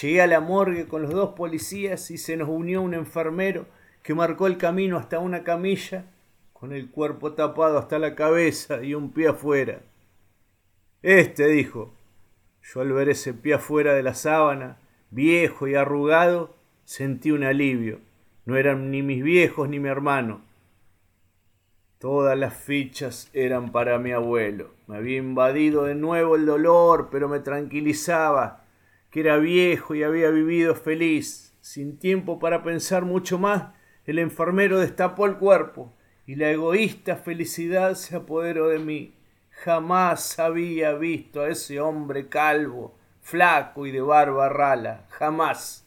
Llegué 0.02 0.22
a 0.22 0.28
la 0.28 0.42
morgue 0.42 0.86
con 0.86 1.04
los 1.04 1.12
dos 1.12 1.30
policías 1.30 2.12
y 2.12 2.18
se 2.18 2.36
nos 2.36 2.50
unió 2.50 2.82
un 2.82 2.94
enfermero 2.94 3.68
que 4.04 4.14
marcó 4.14 4.48
el 4.48 4.58
camino 4.58 4.98
hasta 4.98 5.18
una 5.20 5.46
camilla 5.46 6.08
con 6.52 6.74
el 6.74 6.92
cuerpo 6.92 7.36
tapado 7.36 7.78
hasta 7.78 8.00
la 8.00 8.16
cabeza 8.16 8.84
y 8.84 8.96
un 8.96 9.14
pie 9.14 9.30
afuera. 9.30 9.84
Este, 11.02 11.48
dijo. 11.48 11.94
Yo 12.62 12.82
al 12.82 12.94
ver 12.94 13.10
ese 13.10 13.34
pie 13.34 13.56
afuera 13.56 13.94
de 13.94 14.04
la 14.04 14.14
sábana, 14.14 14.78
viejo 15.10 15.68
y 15.68 15.76
arrugado, 15.76 16.56
sentí 16.86 17.32
un 17.32 17.44
alivio. 17.44 18.00
No 18.46 18.56
eran 18.56 18.92
ni 18.92 19.02
mis 19.02 19.24
viejos 19.24 19.68
ni 19.68 19.80
mi 19.80 19.90
hermano. 19.90 20.42
Todas 21.98 22.38
las 22.38 22.56
fichas 22.56 23.30
eran 23.34 23.72
para 23.72 24.00
mi 24.00 24.12
abuelo. 24.12 24.74
Me 24.88 24.98
había 24.98 25.18
invadido 25.18 25.86
de 25.86 25.96
nuevo 25.96 26.36
el 26.36 26.46
dolor, 26.46 27.10
pero 27.12 27.28
me 27.28 27.40
tranquilizaba 27.40 28.66
que 29.10 29.20
era 29.20 29.38
viejo 29.38 29.94
y 29.96 30.04
había 30.04 30.30
vivido 30.30 30.76
feliz. 30.76 31.56
Sin 31.62 31.98
tiempo 31.98 32.40
para 32.40 32.64
pensar 32.64 33.06
mucho 33.06 33.38
más, 33.38 33.74
el 34.06 34.18
enfermero 34.18 34.80
destapó 34.80 35.26
el 35.26 35.38
cuerpo 35.38 35.94
y 36.26 36.36
la 36.36 36.50
egoísta 36.50 37.18
felicidad 37.18 37.94
se 37.96 38.16
apoderó 38.16 38.70
de 38.70 38.80
mí. 38.80 39.14
Jamás 39.64 40.40
había 40.40 40.94
visto 40.94 41.42
a 41.42 41.50
ese 41.50 41.80
hombre 41.80 42.28
calvo, 42.30 42.96
flaco 43.22 43.86
y 43.86 43.92
de 43.92 44.02
barba 44.02 44.50
rala. 44.50 45.06
Jamás. 45.10 45.86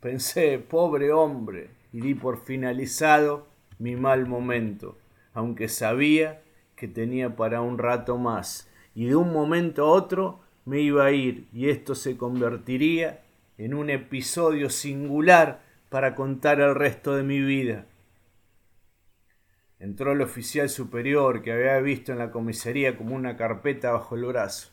Pensé, 0.00 0.58
pobre 0.58 1.10
hombre, 1.10 1.70
y 1.90 2.02
di 2.02 2.14
por 2.14 2.44
finalizado 2.44 3.46
mi 3.78 3.96
mal 3.96 4.26
momento, 4.26 4.98
aunque 5.32 5.70
sabía 5.70 6.42
que 6.76 6.86
tenía 6.86 7.34
para 7.34 7.62
un 7.62 7.78
rato 7.78 8.18
más, 8.18 8.68
y 8.94 9.06
de 9.06 9.16
un 9.16 9.32
momento 9.32 9.86
a 9.86 9.92
otro 9.92 10.40
me 10.66 10.80
iba 10.80 11.06
a 11.06 11.12
ir, 11.12 11.46
y 11.50 11.70
esto 11.70 11.94
se 11.94 12.18
convertiría 12.18 13.22
en 13.56 13.72
un 13.72 13.88
episodio 13.88 14.68
singular 14.68 15.62
para 15.88 16.14
contar 16.14 16.60
el 16.60 16.74
resto 16.74 17.16
de 17.16 17.22
mi 17.22 17.40
vida. 17.40 17.86
Entró 19.78 20.12
el 20.12 20.22
oficial 20.22 20.68
superior 20.68 21.42
que 21.42 21.52
había 21.52 21.78
visto 21.80 22.12
en 22.12 22.18
la 22.18 22.30
comisaría 22.30 22.96
como 22.96 23.14
una 23.14 23.36
carpeta 23.36 23.92
bajo 23.92 24.14
el 24.14 24.24
brazo. 24.24 24.70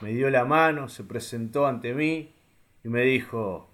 Me 0.00 0.12
dio 0.12 0.30
la 0.30 0.44
mano, 0.44 0.88
se 0.88 1.04
presentó 1.04 1.66
ante 1.66 1.94
mí 1.94 2.34
y 2.82 2.88
me 2.88 3.02
dijo 3.02 3.70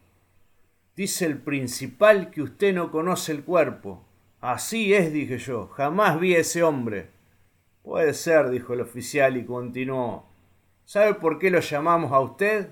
Dice 0.96 1.26
el 1.26 1.38
principal 1.38 2.31
que 2.31 2.42
usted 2.42 2.74
no 2.74 2.90
conoce 2.90 3.31
el 3.33 3.44
cuerpo. 3.44 4.05
Así 4.40 4.94
es, 4.94 5.12
dije 5.12 5.38
yo, 5.38 5.68
jamás 5.68 6.18
vi 6.18 6.35
a 6.35 6.38
ese 6.38 6.62
hombre. 6.62 7.11
Puede 7.83 8.14
ser, 8.14 8.48
dijo 8.48 8.72
el 8.72 8.81
oficial 8.81 9.37
y 9.37 9.44
continuó. 9.44 10.26
¿Sabe 10.85 11.14
por 11.14 11.38
qué 11.38 11.50
lo 11.50 11.61
llamamos 11.61 12.12
a 12.12 12.20
usted? 12.20 12.70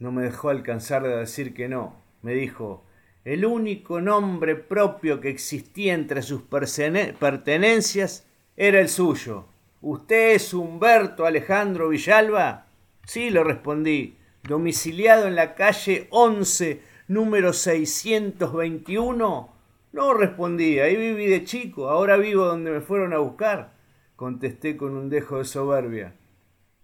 No 0.00 0.10
me 0.12 0.22
dejó 0.22 0.50
alcanzar 0.50 1.02
de 1.04 1.16
decir 1.16 1.54
que 1.54 1.68
no. 1.68 2.02
Me 2.22 2.34
dijo, 2.34 2.84
el 3.24 3.44
único 3.44 4.00
nombre 4.00 4.56
propio 4.56 5.20
que 5.20 5.28
existía 5.28 5.94
entre 5.94 6.22
sus 6.22 6.42
pertenencias 6.42 8.26
Era 8.56 8.80
el 8.80 8.88
suyo. 8.88 9.46
¿Usted 9.80 10.34
es 10.34 10.54
Humberto 10.54 11.26
Alejandro 11.26 11.90
Villalba? 11.90 12.66
Sí, 13.04 13.30
le 13.30 13.44
respondí, 13.44 14.16
domiciliado 14.42 15.28
en 15.28 15.36
la 15.36 15.54
calle 15.54 16.08
11, 16.10 16.82
número 17.06 17.52
621. 17.52 19.52
No 19.92 20.14
respondí, 20.14 20.80
ahí 20.80 20.96
viví 20.96 21.26
de 21.26 21.44
chico, 21.44 21.88
ahora 21.88 22.16
vivo 22.16 22.44
donde 22.44 22.70
me 22.70 22.80
fueron 22.80 23.12
a 23.12 23.18
buscar, 23.18 23.74
contesté 24.16 24.76
con 24.76 24.96
un 24.96 25.08
dejo 25.08 25.38
de 25.38 25.44
soberbia. 25.44 26.14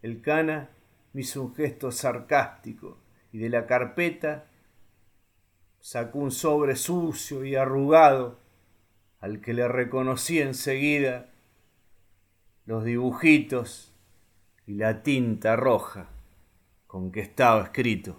El 0.03 0.23
cana 0.23 0.70
me 1.12 1.23
hizo 1.23 1.42
un 1.42 1.55
gesto 1.55 1.90
sarcástico 1.90 2.99
y 3.33 3.38
de 3.38 3.49
la 3.49 3.66
carpeta 3.66 4.47
sacó 5.85 6.20
un 6.20 6.31
sobre 6.31 6.77
sucio 6.77 7.44
y 7.44 7.57
arrugado 7.57 8.38
al 9.20 9.42
que 9.42 9.53
le 9.53 9.68
reconocí 9.68 10.40
enseguida 10.40 11.29
los 12.64 12.85
dibujitos 12.85 13.92
y 14.66 14.77
la 14.77 15.03
tinta 15.03 15.57
roja 15.57 16.09
con 16.87 17.12
que 17.12 17.20
estaba 17.20 17.64
escrito. 17.64 18.18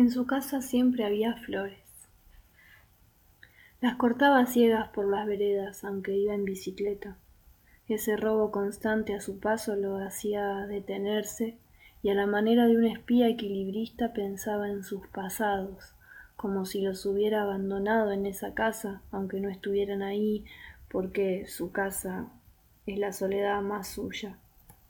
En 0.00 0.10
su 0.10 0.26
casa 0.26 0.62
siempre 0.62 1.04
había 1.04 1.34
flores. 1.36 1.89
Las 3.80 3.96
cortaba 3.96 4.44
ciegas 4.44 4.90
por 4.90 5.08
las 5.08 5.26
veredas, 5.26 5.84
aunque 5.84 6.14
iba 6.14 6.34
en 6.34 6.44
bicicleta. 6.44 7.16
Ese 7.88 8.14
robo 8.14 8.50
constante 8.50 9.14
a 9.14 9.22
su 9.22 9.40
paso 9.40 9.74
lo 9.74 9.96
hacía 9.96 10.66
detenerse 10.66 11.56
y 12.02 12.10
a 12.10 12.14
la 12.14 12.26
manera 12.26 12.66
de 12.66 12.76
un 12.76 12.84
espía 12.84 13.28
equilibrista 13.28 14.12
pensaba 14.12 14.68
en 14.68 14.84
sus 14.84 15.06
pasados, 15.06 15.94
como 16.36 16.66
si 16.66 16.82
los 16.82 17.06
hubiera 17.06 17.42
abandonado 17.42 18.12
en 18.12 18.26
esa 18.26 18.52
casa, 18.52 19.00
aunque 19.10 19.40
no 19.40 19.48
estuvieran 19.48 20.02
ahí, 20.02 20.44
porque 20.90 21.46
su 21.46 21.72
casa 21.72 22.28
es 22.84 22.98
la 22.98 23.14
soledad 23.14 23.62
más 23.62 23.88
suya, 23.88 24.36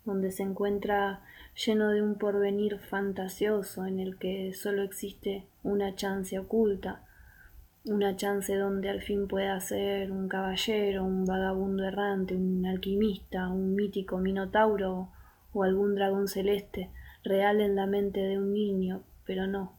donde 0.04 0.32
se 0.32 0.42
encuentra 0.42 1.22
lleno 1.54 1.90
de 1.90 2.02
un 2.02 2.16
porvenir 2.16 2.80
fantasioso 2.80 3.86
en 3.86 4.00
el 4.00 4.18
que 4.18 4.52
solo 4.52 4.82
existe 4.82 5.46
una 5.62 5.94
chance 5.94 6.36
oculta, 6.40 7.04
una 7.84 8.14
chance 8.14 8.54
donde 8.54 8.90
al 8.90 9.00
fin 9.00 9.26
pueda 9.26 9.58
ser 9.60 10.12
un 10.12 10.28
caballero, 10.28 11.04
un 11.04 11.24
vagabundo 11.24 11.84
errante, 11.84 12.36
un 12.36 12.66
alquimista, 12.66 13.48
un 13.48 13.74
mítico 13.74 14.18
minotauro 14.18 15.08
o 15.52 15.62
algún 15.62 15.94
dragón 15.94 16.28
celeste, 16.28 16.90
real 17.24 17.60
en 17.60 17.76
la 17.76 17.86
mente 17.86 18.20
de 18.20 18.38
un 18.38 18.52
niño, 18.52 19.02
pero 19.24 19.46
no. 19.46 19.78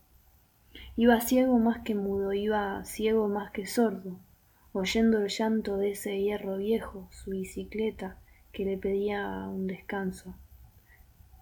Iba 0.96 1.22
ciego 1.22 1.60
más 1.60 1.80
que 1.84 1.96
mudo, 1.96 2.34
iba 2.34 2.84
ciego 2.86 3.28
más 3.28 3.52
que 3.52 3.66
sordo, 3.68 4.20
oyendo 4.74 5.20
el 5.20 5.30
llanto 5.30 5.78
de 5.78 5.92
ese 5.92 6.20
hierro 6.20 6.58
viejo, 6.58 7.08
su 7.12 7.32
bicicleta, 7.32 8.18
que 8.52 8.66
le 8.66 8.78
pedía 8.78 9.48
un 9.48 9.68
descanso. 9.68 10.36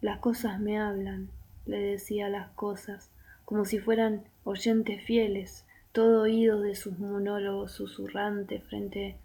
Las 0.02 0.20
cosas 0.20 0.60
me 0.60 0.78
hablan, 0.78 1.30
le 1.66 1.80
decía 1.80 2.30
las 2.30 2.50
cosas, 2.50 3.12
como 3.46 3.66
si 3.66 3.80
fueran 3.80 4.26
oyentes 4.44 5.04
fieles, 5.04 5.66
todo 5.92 6.22
oído 6.22 6.62
de 6.62 6.76
sus 6.76 7.00
monólogos 7.00 7.72
susurrantes 7.72 8.64
frente 8.66 9.18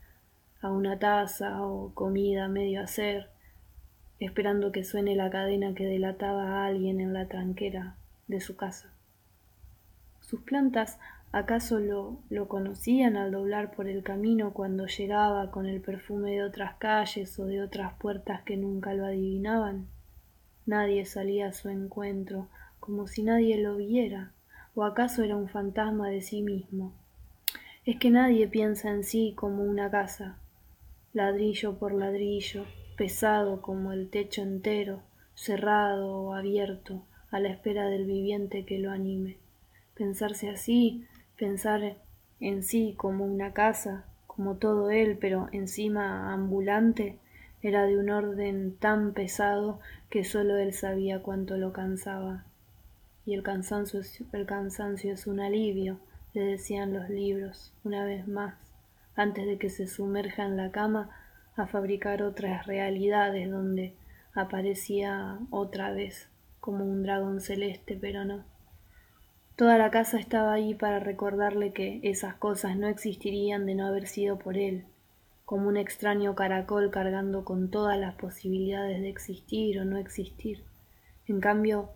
a 0.63 0.71
una 0.71 0.99
taza 0.99 1.63
o 1.63 1.93
comida 1.95 2.49
medio 2.49 2.81
hacer, 2.81 3.29
esperando 4.19 4.73
que 4.73 4.83
suene 4.83 5.15
la 5.15 5.29
cadena 5.29 5.75
que 5.75 5.85
delataba 5.85 6.45
a 6.45 6.67
alguien 6.67 7.01
en 7.01 7.13
la 7.13 7.29
tranquera 7.29 7.97
de 8.29 8.41
su 8.41 8.57
casa. 8.57 8.95
Sus 10.21 10.41
plantas 10.41 10.99
acaso 11.33 11.81
lo, 11.81 12.17
lo 12.31 12.49
conocían 12.49 13.17
al 13.17 13.33
doblar 13.33 13.73
por 13.73 13.87
el 13.87 14.03
camino 14.03 14.55
cuando 14.55 14.87
llegaba 14.87 15.51
con 15.51 15.67
el 15.67 15.83
perfume 15.83 16.31
de 16.31 16.45
otras 16.45 16.77
calles 16.77 17.39
o 17.39 17.45
de 17.45 17.61
otras 17.61 17.93
puertas 17.99 18.43
que 18.43 18.57
nunca 18.57 18.95
lo 18.95 19.05
adivinaban. 19.05 19.89
Nadie 20.65 21.05
salía 21.05 21.49
a 21.49 21.53
su 21.53 21.69
encuentro, 21.69 22.49
como 22.81 23.07
si 23.07 23.23
nadie 23.23 23.61
lo 23.61 23.77
viera, 23.77 24.33
o 24.75 24.85
acaso 24.85 25.23
era 25.23 25.37
un 25.37 25.49
fantasma 25.49 26.09
de 26.09 26.21
sí 26.21 26.43
mismo. 26.43 26.93
Es 27.85 27.99
que 27.99 28.11
nadie 28.11 28.49
piensa 28.49 28.91
en 28.91 29.05
sí 29.05 29.35
como 29.37 29.63
una 29.63 29.91
casa, 29.91 30.39
ladrillo 31.13 31.79
por 31.79 31.93
ladrillo, 31.93 32.65
pesado 32.97 33.61
como 33.61 33.93
el 33.93 34.11
techo 34.11 34.43
entero, 34.43 35.01
cerrado 35.35 36.17
o 36.17 36.35
abierto, 36.35 37.03
a 37.31 37.41
la 37.41 37.51
espera 37.51 37.89
del 37.89 38.07
viviente 38.07 38.65
que 38.65 38.79
lo 38.79 38.91
anime. 38.91 39.37
Pensarse 39.95 40.49
así, 40.49 41.05
pensar 41.37 41.97
en 42.41 42.63
sí 42.63 42.95
como 42.97 43.25
una 43.25 43.53
casa, 43.53 44.05
como 44.27 44.57
todo 44.57 44.91
él, 44.91 45.19
pero 45.21 45.49
encima 45.53 46.33
ambulante, 46.33 47.19
era 47.63 47.87
de 47.87 47.97
un 47.97 48.11
orden 48.11 48.77
tan 48.77 49.13
pesado 49.15 49.81
que 50.11 50.25
sólo 50.25 50.57
él 50.57 50.75
sabía 50.75 51.23
cuánto 51.23 51.57
lo 51.57 51.73
cansaba. 51.73 52.45
Y 53.27 53.35
el 53.35 53.43
cansancio, 53.43 54.01
es, 54.01 54.23
el 54.33 54.47
cansancio 54.47 55.13
es 55.13 55.27
un 55.27 55.41
alivio, 55.41 55.99
le 56.35 56.43
decían 56.43 56.93
los 56.93 57.09
libros, 57.09 57.73
una 57.85 58.05
vez 58.05 58.27
más, 58.29 58.55
antes 59.17 59.47
de 59.47 59.59
que 59.59 59.71
se 59.71 59.87
sumerja 59.87 60.45
en 60.45 60.57
la 60.57 60.71
cama 60.71 61.11
a 61.57 61.67
fabricar 61.67 62.23
otras 62.23 62.67
realidades 62.67 63.51
donde 63.51 63.95
aparecía 64.35 65.39
otra 65.51 65.93
vez 65.93 66.29
como 66.61 66.85
un 66.85 67.03
dragón 67.03 67.41
celeste, 67.41 67.97
pero 68.01 68.25
no. 68.25 68.45
Toda 69.57 69.79
la 69.79 69.93
casa 69.93 70.19
estaba 70.19 70.53
ahí 70.53 70.75
para 70.75 70.99
recordarle 70.99 71.73
que 71.73 72.01
esas 72.03 72.35
cosas 72.35 72.77
no 72.77 72.89
existirían 72.89 73.67
de 73.67 73.77
no 73.77 73.87
haber 73.87 74.09
sido 74.09 74.39
por 74.39 74.57
él, 74.57 74.85
como 75.45 75.69
un 75.69 75.77
extraño 75.77 76.35
caracol 76.35 76.91
cargando 76.91 77.45
con 77.45 77.71
todas 77.71 77.97
las 77.99 78.17
posibilidades 78.17 79.01
de 79.01 79.09
existir 79.09 79.79
o 79.79 79.85
no 79.85 79.99
existir. 79.99 80.65
En 81.29 81.41
cambio, 81.41 81.91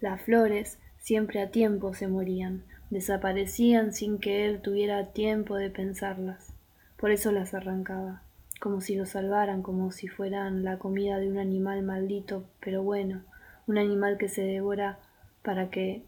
las 0.00 0.22
flores 0.22 0.78
siempre 0.98 1.42
a 1.42 1.50
tiempo 1.50 1.92
se 1.94 2.08
morían, 2.08 2.62
desaparecían 2.90 3.92
sin 3.92 4.18
que 4.18 4.46
él 4.46 4.60
tuviera 4.60 5.12
tiempo 5.12 5.56
de 5.56 5.70
pensarlas. 5.70 6.54
Por 6.96 7.10
eso 7.10 7.32
las 7.32 7.54
arrancaba, 7.54 8.22
como 8.60 8.80
si 8.80 8.96
lo 8.96 9.06
salvaran, 9.06 9.62
como 9.62 9.90
si 9.92 10.08
fueran 10.08 10.64
la 10.64 10.78
comida 10.78 11.18
de 11.18 11.28
un 11.28 11.38
animal 11.38 11.82
maldito, 11.82 12.44
pero 12.60 12.82
bueno, 12.82 13.22
un 13.66 13.78
animal 13.78 14.18
que 14.18 14.28
se 14.28 14.42
devora 14.42 14.98
para 15.42 15.70
que 15.70 16.02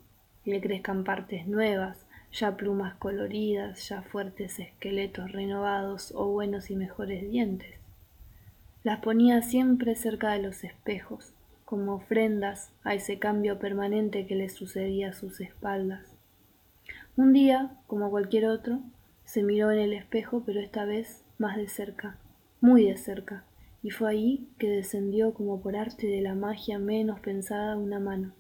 le 0.45 0.61
crezcan 0.61 1.05
partes 1.05 1.47
nuevas, 1.47 2.05
ya 2.33 2.57
plumas 2.57 2.95
coloridas, 2.95 3.89
ya 3.89 4.03
fuertes 4.03 4.59
esqueletos 4.59 5.33
renovados 5.33 6.13
o 6.17 6.27
buenos 6.29 6.71
y 6.71 6.77
mejores 6.77 7.31
dientes. 7.31 7.75
Las 8.85 9.01
ponía 9.01 9.43
siempre 9.43 9.95
cerca 9.95 10.33
de 10.33 10.43
los 10.43 10.65
espejos, 10.65 11.33
como 11.73 11.95
ofrendas 11.95 12.71
a 12.85 12.93
ese 12.93 13.19
cambio 13.19 13.59
permanente 13.59 14.27
que 14.27 14.35
le 14.35 14.51
sucedía 14.51 15.09
a 15.09 15.13
sus 15.15 15.41
espaldas. 15.41 16.05
Un 17.17 17.33
día, 17.33 17.79
como 17.87 18.11
cualquier 18.11 18.45
otro, 18.45 18.81
se 19.25 19.43
miró 19.43 19.73
en 19.73 19.79
el 19.79 19.95
espejo, 19.95 20.43
pero 20.45 20.61
esta 20.61 20.85
vez 20.85 21.25
más 21.39 21.57
de 21.57 21.69
cerca, 21.69 22.19
muy 22.61 22.85
de 22.85 22.99
cerca, 22.99 23.45
y 23.83 23.89
fue 23.89 24.11
ahí 24.11 24.51
que 24.59 24.69
descendió 24.69 25.33
como 25.33 25.63
por 25.63 25.75
arte 25.75 26.09
de 26.09 26.21
la 26.21 26.35
magia 26.35 26.79
menos 26.79 27.21
pensada 27.21 27.79
una 27.79 27.99
mano 28.01 28.35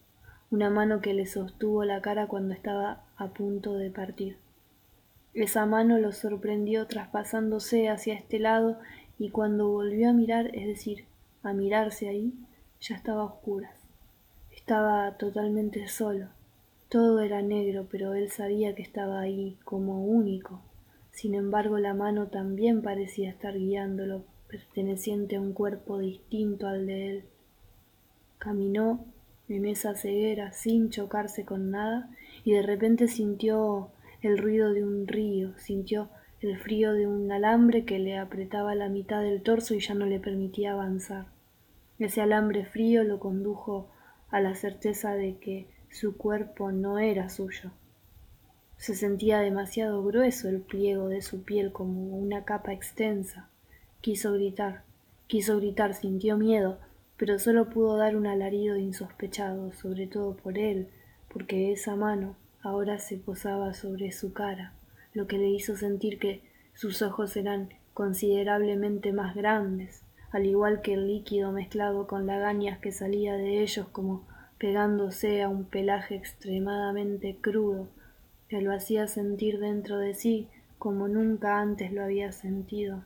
una 0.51 0.69
mano 0.69 1.01
que 1.01 1.15
le 1.15 1.25
sostuvo 1.25 1.83
la 1.87 2.03
cara 2.03 2.27
cuando 2.27 2.53
estaba 2.53 3.07
a 3.17 3.29
punto 3.29 3.77
de 3.77 3.91
partir. 3.91 4.37
Esa 5.33 5.65
mano 5.65 5.97
lo 5.97 6.13
sorprendió 6.13 6.87
traspasándose 6.87 7.89
hacia 7.89 8.13
este 8.13 8.39
lado 8.39 8.79
y 9.19 9.31
cuando 9.31 9.71
volvió 9.71 10.11
a 10.11 10.13
mirar, 10.13 10.55
es 10.55 10.67
decir, 10.67 11.07
a 11.43 11.55
mirarse 11.55 12.11
ahí, 12.11 12.35
ya 12.83 12.97
estaba 12.97 13.23
a 13.23 13.27
oscuras. 13.27 13.77
Estaba 14.51 15.17
totalmente 15.17 15.87
solo. 15.87 16.27
Todo 16.89 17.21
era 17.21 17.41
negro, 17.41 17.87
pero 17.91 18.15
él 18.15 18.29
sabía 18.31 18.75
que 18.75 18.83
estaba 18.83 19.21
ahí 19.21 19.57
como 19.65 20.05
único, 20.05 20.61
Sin 21.13 21.35
embargo, 21.35 21.79
la 21.79 21.93
mano 21.93 22.29
también 22.29 22.81
parecía 22.81 23.29
estar 23.29 23.55
guiándolo, 23.55 24.25
perteneciente 24.49 25.37
a 25.37 25.43
un 25.43 25.53
cuerpo 25.53 25.99
distinto 25.99 26.67
al 26.67 26.87
de 26.87 27.09
él. 27.11 27.25
Caminó 28.39 29.05
en 29.49 29.67
esa 29.67 29.95
ceguera 29.95 30.53
sin 30.53 30.89
chocarse 30.89 31.45
con 31.45 31.71
nada 31.71 32.09
y 32.45 32.53
de 32.53 32.63
repente 32.63 33.09
sintió 33.09 33.91
el 34.23 34.39
ruido 34.39 34.73
de 34.73 34.85
un 34.85 35.07
río, 35.07 35.57
sintió 35.59 36.09
el 36.41 36.59
frío 36.59 36.95
de 36.95 37.07
un 37.07 37.31
alambre 37.31 37.85
que 37.85 37.99
le 37.99 38.17
apretaba 38.17 38.75
la 38.75 38.89
mitad 38.89 39.21
del 39.21 39.43
torso 39.43 39.75
y 39.75 39.81
ya 39.81 39.95
no 39.95 40.07
le 40.07 40.19
permitía 40.19 40.73
avanzar. 40.73 41.27
Ese 42.03 42.21
alambre 42.21 42.65
frío 42.65 43.05
lo 43.05 43.21
condujo 43.21 43.89
a 44.29 44.41
la 44.41 44.57
certeza 44.57 45.15
de 45.15 45.37
que 45.37 45.69
su 45.89 46.17
cuerpo 46.17 46.73
no 46.73 46.99
era 46.99 47.29
suyo. 47.29 47.71
Se 48.77 48.97
sentía 48.97 49.39
demasiado 49.39 50.03
grueso 50.03 50.49
el 50.49 50.63
pliego 50.63 51.07
de 51.07 51.23
su 51.23 51.45
piel 51.45 51.71
como 51.71 52.19
una 52.19 52.45
capa 52.45 52.73
extensa. 52.73 53.49
Quiso 54.01 54.33
gritar, 54.33 54.83
quiso 55.29 55.59
gritar, 55.59 55.95
sintió 55.95 56.37
miedo, 56.37 56.81
pero 57.17 57.39
solo 57.39 57.71
pudo 57.71 57.97
dar 57.97 58.17
un 58.17 58.27
alarido 58.27 58.77
insospechado, 58.77 59.73
sobre 59.73 60.09
todo 60.09 60.35
por 60.35 60.59
él, 60.59 60.89
porque 61.33 61.71
esa 61.71 61.95
mano 61.95 62.35
ahora 62.63 62.99
se 62.99 63.17
posaba 63.17 63.75
sobre 63.75 64.11
su 64.11 64.33
cara, 64.33 64.73
lo 65.15 65.29
que 65.29 65.39
le 65.39 65.51
hizo 65.51 65.77
sentir 65.77 66.19
que 66.19 66.43
sus 66.75 67.01
ojos 67.01 67.37
eran 67.37 67.69
considerablemente 67.95 69.13
más 69.13 69.37
grandes, 69.37 70.02
al 70.33 70.47
igual 70.47 70.81
que 70.81 70.95
el 70.95 71.07
líquido 71.07 71.53
mezclado 71.53 72.07
con 72.07 72.27
lagañas 72.27 72.79
que 72.79 72.91
salía 72.91 73.37
de 73.37 73.63
ellos 73.63 73.87
como 73.93 74.27
pegándose 74.59 75.43
a 75.43 75.49
un 75.49 75.65
pelaje 75.65 76.15
extremadamente 76.15 77.37
crudo, 77.41 77.89
que 78.49 78.63
lo 78.63 78.73
hacía 78.73 79.07
sentir 79.09 79.59
dentro 79.59 79.99
de 79.99 80.15
sí 80.15 80.49
como 80.79 81.07
nunca 81.07 81.61
antes 81.61 81.93
lo 81.93 82.03
había 82.03 82.33
sentido. 82.33 83.05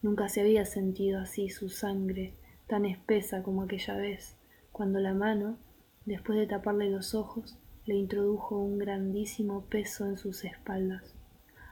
Nunca 0.00 0.28
se 0.28 0.40
había 0.40 0.64
sentido 0.64 1.20
así 1.20 1.50
su 1.50 1.68
sangre, 1.68 2.34
tan 2.66 2.84
espesa 2.84 3.42
como 3.42 3.62
aquella 3.62 3.96
vez, 3.96 4.36
cuando 4.72 4.98
la 4.98 5.14
mano, 5.14 5.56
después 6.04 6.38
de 6.38 6.46
taparle 6.46 6.90
los 6.90 7.14
ojos, 7.14 7.56
le 7.84 7.94
introdujo 7.94 8.58
un 8.58 8.78
grandísimo 8.78 9.66
peso 9.66 10.06
en 10.06 10.16
sus 10.16 10.44
espaldas. 10.44 11.14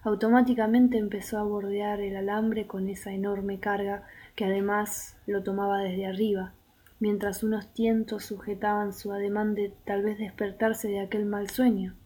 Automáticamente 0.02 0.96
empezó 0.96 1.38
a 1.38 1.42
bordear 1.42 2.00
el 2.00 2.16
alambre 2.16 2.66
con 2.66 2.88
esa 2.88 3.12
enorme 3.12 3.60
carga 3.60 4.06
que 4.34 4.46
además 4.46 5.18
lo 5.26 5.42
tomaba 5.42 5.78
desde 5.78 6.06
arriba, 6.06 6.54
mientras 7.00 7.42
unos 7.42 7.74
tientos 7.74 8.24
sujetaban 8.24 8.94
su 8.94 9.12
ademán 9.12 9.54
de 9.54 9.74
tal 9.84 10.02
vez 10.02 10.18
despertarse 10.18 10.88
de 10.88 11.00
aquel 11.00 11.26
mal 11.26 11.50
sueño. 11.50 11.96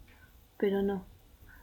Pero 0.58 0.82
no. 0.82 1.06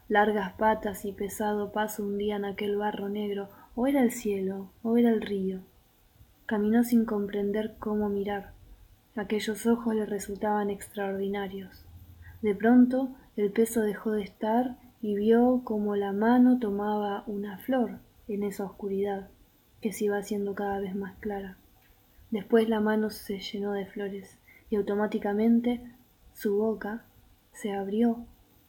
Largas 0.08 0.54
patas 0.54 1.04
y 1.04 1.12
pesado 1.12 1.74
paso 1.74 2.04
hundían 2.04 2.46
aquel 2.46 2.78
barro 2.78 3.10
negro, 3.10 3.50
o 3.76 3.88
era 3.88 4.02
el 4.02 4.12
cielo, 4.12 4.72
o 4.84 4.98
era 4.98 5.10
el 5.10 5.22
río. 5.22 5.62
Caminó 6.46 6.84
sin 6.84 7.06
comprender 7.06 7.76
cómo 7.78 8.08
mirar. 8.08 8.54
Aquellos 9.16 9.66
ojos 9.66 9.96
le 9.96 10.06
resultaban 10.06 10.70
extraordinarios. 10.70 11.86
De 12.42 12.56
pronto 12.56 13.10
el 13.36 13.52
peso 13.52 13.82
dejó 13.82 14.12
de 14.12 14.24
estar 14.24 14.78
y 15.02 15.16
vio 15.16 15.62
como 15.64 15.96
la 15.96 16.12
mano 16.12 16.60
tomaba 16.60 17.24
una 17.26 17.58
flor 17.58 18.00
en 18.28 18.44
esa 18.44 18.66
oscuridad 18.66 19.30
que 19.82 19.92
se 19.92 20.06
iba 20.06 20.18
haciendo 20.18 20.54
cada 20.54 20.80
vez 20.80 20.96
más 20.96 21.16
clara. 21.20 21.58
Después 22.30 22.70
la 22.70 22.80
mano 22.80 23.10
se 23.10 23.40
llenó 23.40 23.74
de 23.74 23.88
flores 23.88 24.38
y 24.70 24.76
automáticamente 24.76 25.82
su 26.34 26.56
boca 26.56 27.04
se 27.52 27.74
abrió 27.74 28.26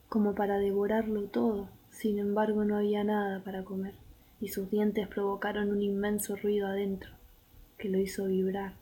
como 0.09 0.33
para 0.33 0.57
devorarlo 0.57 1.25
todo. 1.25 1.69
Sin 1.91 2.17
embargo 2.17 2.65
no 2.65 2.77
había 2.77 3.03
nada 3.03 3.43
para 3.43 3.63
comer 3.63 3.93
y 4.41 4.49
sus 4.49 4.69
dientes 4.69 5.07
provocaron 5.07 5.71
un 5.71 5.81
inmenso 5.81 6.35
ruido 6.35 6.67
adentro 6.67 7.11
que 7.77 7.89
lo 7.89 7.99
hizo 7.99 8.25
vibrar. 8.25 8.73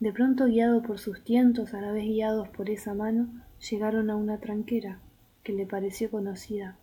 De 0.00 0.12
pronto, 0.12 0.44
guiado 0.46 0.82
por 0.82 0.98
sus 0.98 1.22
tientos, 1.24 1.72
a 1.72 1.80
la 1.80 1.92
vez 1.92 2.04
guiados 2.04 2.48
por 2.48 2.68
esa 2.68 2.92
mano, 2.92 3.28
llegaron 3.70 4.10
a 4.10 4.16
una 4.16 4.38
tranquera 4.38 5.00
que 5.46 5.52
le 5.52 5.64
pareció 5.64 6.10
conocida. 6.10 6.76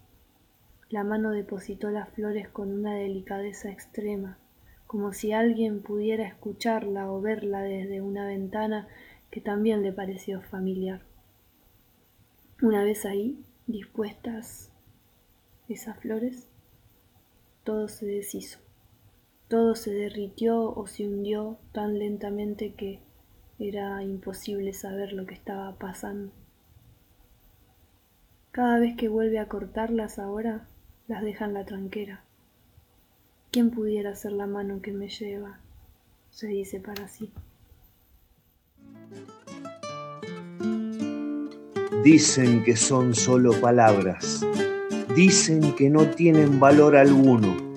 La 0.90 1.04
mano 1.04 1.32
depositó 1.32 1.90
las 1.90 2.08
flores 2.08 2.48
con 2.48 2.72
una 2.72 2.96
delicadeza 2.96 3.70
extrema, 3.70 4.38
como 4.88 5.12
si 5.12 5.34
alguien 5.34 5.82
pudiera 5.82 6.26
escucharla 6.26 7.12
o 7.12 7.20
verla 7.20 7.62
desde 7.62 8.00
una 8.00 8.26
ventana 8.26 8.88
que 9.32 9.42
también 9.42 9.82
le 9.82 9.92
pareció 9.92 10.40
familiar. 10.40 11.02
Una 12.62 12.86
vez 12.86 13.06
ahí, 13.06 13.44
dispuestas 13.68 14.72
esas 15.68 16.00
flores, 16.00 16.48
todo 17.66 17.90
se 17.90 18.06
deshizo. 18.06 18.60
Todo 19.50 19.76
se 19.76 19.92
derritió 19.94 20.74
o 20.74 20.88
se 20.88 21.06
hundió 21.06 21.58
tan 21.74 22.00
lentamente 22.00 22.76
que 22.76 23.02
era 23.60 24.02
imposible 24.04 24.72
saber 24.72 25.12
lo 25.12 25.26
que 25.26 25.34
estaba 25.34 25.78
pasando. 25.78 26.32
Cada 28.54 28.80
vez 28.80 28.96
que 28.96 29.10
vuelve 29.10 29.40
a 29.40 29.50
cortarlas 29.50 30.18
ahora, 30.18 30.66
las 31.10 31.22
deja 31.22 31.44
en 31.44 31.54
la 31.54 31.66
tranquera. 31.66 32.24
¿Quién 33.52 33.72
pudiera 33.72 34.16
ser 34.16 34.32
la 34.32 34.48
mano 34.48 34.82
que 34.82 34.94
me 34.94 35.10
lleva? 35.10 35.60
se 36.32 36.48
dice 36.48 36.80
para 36.80 37.10
sí. 37.10 37.30
Dicen 42.04 42.64
que 42.64 42.78
son 42.78 43.14
solo 43.14 43.60
palabras, 43.60 44.46
dicen 45.14 45.76
que 45.76 45.90
no 45.90 46.08
tienen 46.08 46.60
valor 46.60 46.96
alguno 46.96 47.74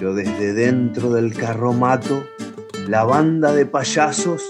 pero 0.00 0.14
desde 0.14 0.54
dentro 0.54 1.12
del 1.12 1.34
carromato, 1.34 2.24
la 2.88 3.04
banda 3.04 3.52
de 3.52 3.66
payasos 3.66 4.48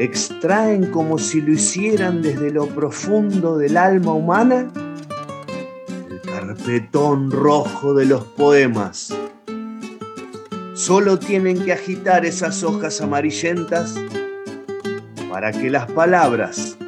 extraen 0.00 0.90
como 0.90 1.18
si 1.18 1.42
lo 1.42 1.52
hicieran 1.52 2.22
desde 2.22 2.50
lo 2.50 2.66
profundo 2.66 3.58
del 3.58 3.76
alma 3.76 4.14
humana 4.14 4.72
el 6.10 6.20
carpetón 6.22 7.30
rojo 7.30 7.92
de 7.92 8.06
los 8.06 8.24
poemas. 8.24 9.14
Solo 10.72 11.18
tienen 11.18 11.62
que 11.62 11.74
agitar 11.74 12.24
esas 12.24 12.62
hojas 12.62 13.02
amarillentas 13.02 13.94
para 15.28 15.52
que 15.52 15.68
las 15.68 15.84
palabras 15.92 16.78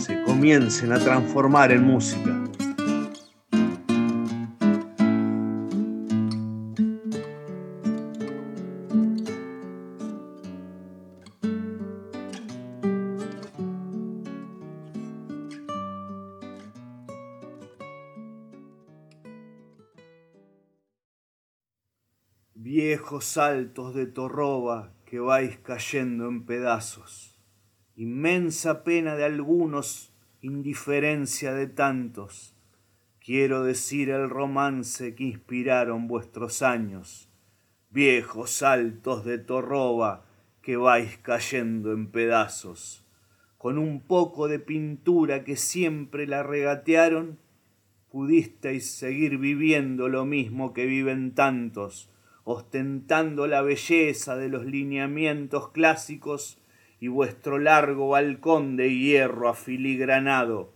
se 0.00 0.22
comiencen 0.22 0.92
a 0.92 0.98
transformar 0.98 1.70
en 1.70 1.84
música. 1.84 2.33
Viejos 23.14 23.26
saltos 23.26 23.94
de 23.94 24.06
torroba 24.06 24.92
que 25.06 25.20
vais 25.20 25.56
cayendo 25.58 26.26
en 26.26 26.44
pedazos, 26.44 27.38
inmensa 27.94 28.82
pena 28.82 29.14
de 29.14 29.24
algunos, 29.24 30.12
indiferencia 30.40 31.54
de 31.54 31.68
tantos, 31.68 32.56
quiero 33.24 33.62
decir 33.62 34.10
el 34.10 34.28
romance 34.28 35.14
que 35.14 35.22
inspiraron 35.22 36.08
vuestros 36.08 36.60
años, 36.62 37.28
viejos 37.90 38.50
saltos 38.50 39.24
de 39.24 39.38
torroba 39.38 40.26
que 40.60 40.76
vais 40.76 41.16
cayendo 41.18 41.92
en 41.92 42.10
pedazos, 42.10 43.06
con 43.58 43.78
un 43.78 44.00
poco 44.00 44.48
de 44.48 44.58
pintura 44.58 45.44
que 45.44 45.54
siempre 45.54 46.26
la 46.26 46.42
regatearon, 46.42 47.38
pudisteis 48.10 48.90
seguir 48.90 49.38
viviendo 49.38 50.08
lo 50.08 50.24
mismo 50.24 50.72
que 50.72 50.86
viven 50.86 51.32
tantos, 51.36 52.10
ostentando 52.44 53.46
la 53.46 53.62
belleza 53.62 54.36
de 54.36 54.50
los 54.50 54.66
lineamientos 54.66 55.70
clásicos 55.70 56.58
y 57.00 57.08
vuestro 57.08 57.58
largo 57.58 58.10
balcón 58.10 58.76
de 58.76 58.94
hierro 58.94 59.48
afiligranado, 59.48 60.72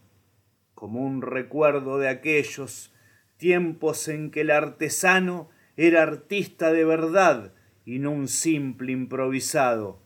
como 0.75 1.05
un 1.05 1.21
recuerdo 1.21 1.99
de 1.99 2.09
aquellos 2.09 2.93
tiempos 3.37 4.09
en 4.09 4.31
que 4.31 4.41
el 4.41 4.51
artesano 4.51 5.51
era 5.77 6.03
artista 6.03 6.73
de 6.73 6.85
verdad 6.85 7.53
y 7.85 7.99
no 7.99 8.11
un 8.11 8.29
simple 8.29 8.93
improvisado. 8.93 10.01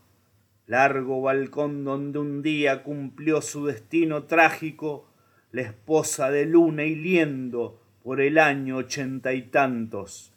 Largo 0.67 1.21
balcón 1.21 1.83
donde 1.83 2.19
un 2.19 2.41
día 2.41 2.83
cumplió 2.83 3.41
su 3.41 3.65
destino 3.65 4.23
trágico 4.23 5.09
la 5.51 5.61
esposa 5.61 6.29
de 6.29 6.45
Luna 6.45 6.83
y 6.83 6.95
Liendo 6.95 7.81
por 8.03 8.21
el 8.21 8.37
año 8.37 8.77
ochenta 8.77 9.33
y 9.33 9.43
tantos 9.43 10.32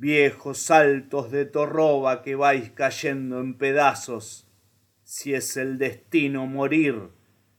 viejos 0.00 0.56
saltos 0.56 1.30
de 1.30 1.44
torroba 1.44 2.22
que 2.22 2.34
vais 2.34 2.70
cayendo 2.70 3.38
en 3.38 3.52
pedazos, 3.52 4.48
si 5.02 5.34
es 5.34 5.58
el 5.58 5.76
destino 5.76 6.46
morir, 6.46 7.10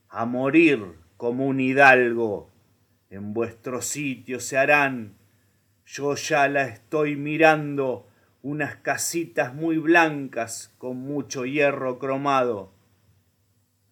a 0.10 0.26
morir 0.26 0.96
como 1.18 1.46
un 1.46 1.60
hidalgo, 1.60 2.50
en 3.12 3.36
vuestro 3.36 3.84
sitio 3.84 4.40
se 4.40 4.58
harán 4.58 5.18
Yo 5.86 6.16
ya 6.16 6.48
la 6.48 6.64
estoy 6.64 7.16
mirando, 7.16 8.08
unas 8.42 8.78
casitas 8.78 9.54
muy 9.54 9.78
blancas 9.78 10.74
con 10.80 10.98
mucho 10.98 11.46
hierro 11.46 12.00
cromado. 12.00 12.74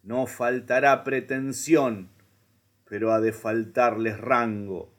No 0.02 0.26
faltará 0.26 1.04
pretensión, 1.04 2.10
pero 2.86 3.14
ha 3.14 3.20
de 3.20 3.32
faltarles 3.32 4.20
rango. 4.20 4.92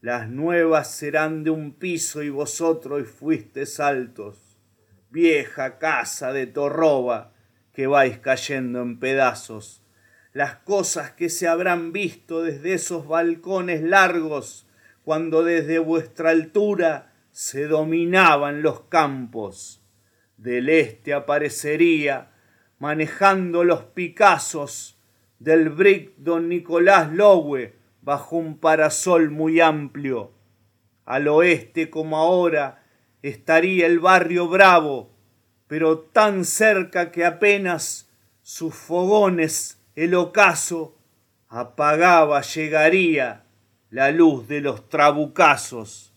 Las 0.00 0.28
nuevas 0.28 0.90
serán 0.90 1.44
de 1.44 1.50
un 1.50 1.72
piso 1.72 2.22
y 2.22 2.30
vosotros 2.30 3.08
fuisteis 3.08 3.80
altos. 3.80 4.58
Vieja 5.10 5.78
casa 5.78 6.32
de 6.32 6.46
torroba 6.46 7.32
que 7.72 7.86
vais 7.86 8.18
cayendo 8.18 8.80
en 8.82 8.98
pedazos 8.98 9.80
las 10.32 10.56
cosas 10.56 11.10
que 11.12 11.28
se 11.28 11.48
habrán 11.48 11.92
visto 11.92 12.42
desde 12.42 12.74
esos 12.74 13.08
balcones 13.08 13.82
largos 13.82 14.66
cuando 15.02 15.42
desde 15.42 15.78
vuestra 15.78 16.30
altura 16.30 17.12
se 17.32 17.66
dominaban 17.66 18.62
los 18.62 18.82
campos. 18.82 19.82
Del 20.36 20.68
este 20.68 21.12
aparecería, 21.14 22.30
manejando 22.78 23.64
los 23.64 23.84
picazos 23.84 24.98
del 25.38 25.70
brick 25.70 26.16
don 26.16 26.48
Nicolás 26.48 27.12
Lowe 27.12 27.74
bajo 28.02 28.36
un 28.36 28.58
parasol 28.58 29.30
muy 29.30 29.60
amplio. 29.60 30.32
Al 31.04 31.28
oeste 31.28 31.90
como 31.90 32.16
ahora 32.16 32.82
estaría 33.22 33.86
el 33.86 33.98
barrio 33.98 34.48
Bravo, 34.48 35.10
pero 35.66 35.98
tan 35.98 36.44
cerca 36.44 37.10
que 37.10 37.24
apenas 37.24 38.10
sus 38.42 38.74
fogones 38.74 39.80
el 39.94 40.14
ocaso 40.14 40.98
apagaba, 41.48 42.42
llegaría 42.42 43.44
la 43.90 44.10
luz 44.10 44.48
de 44.48 44.60
los 44.60 44.88
trabucazos. 44.88 46.14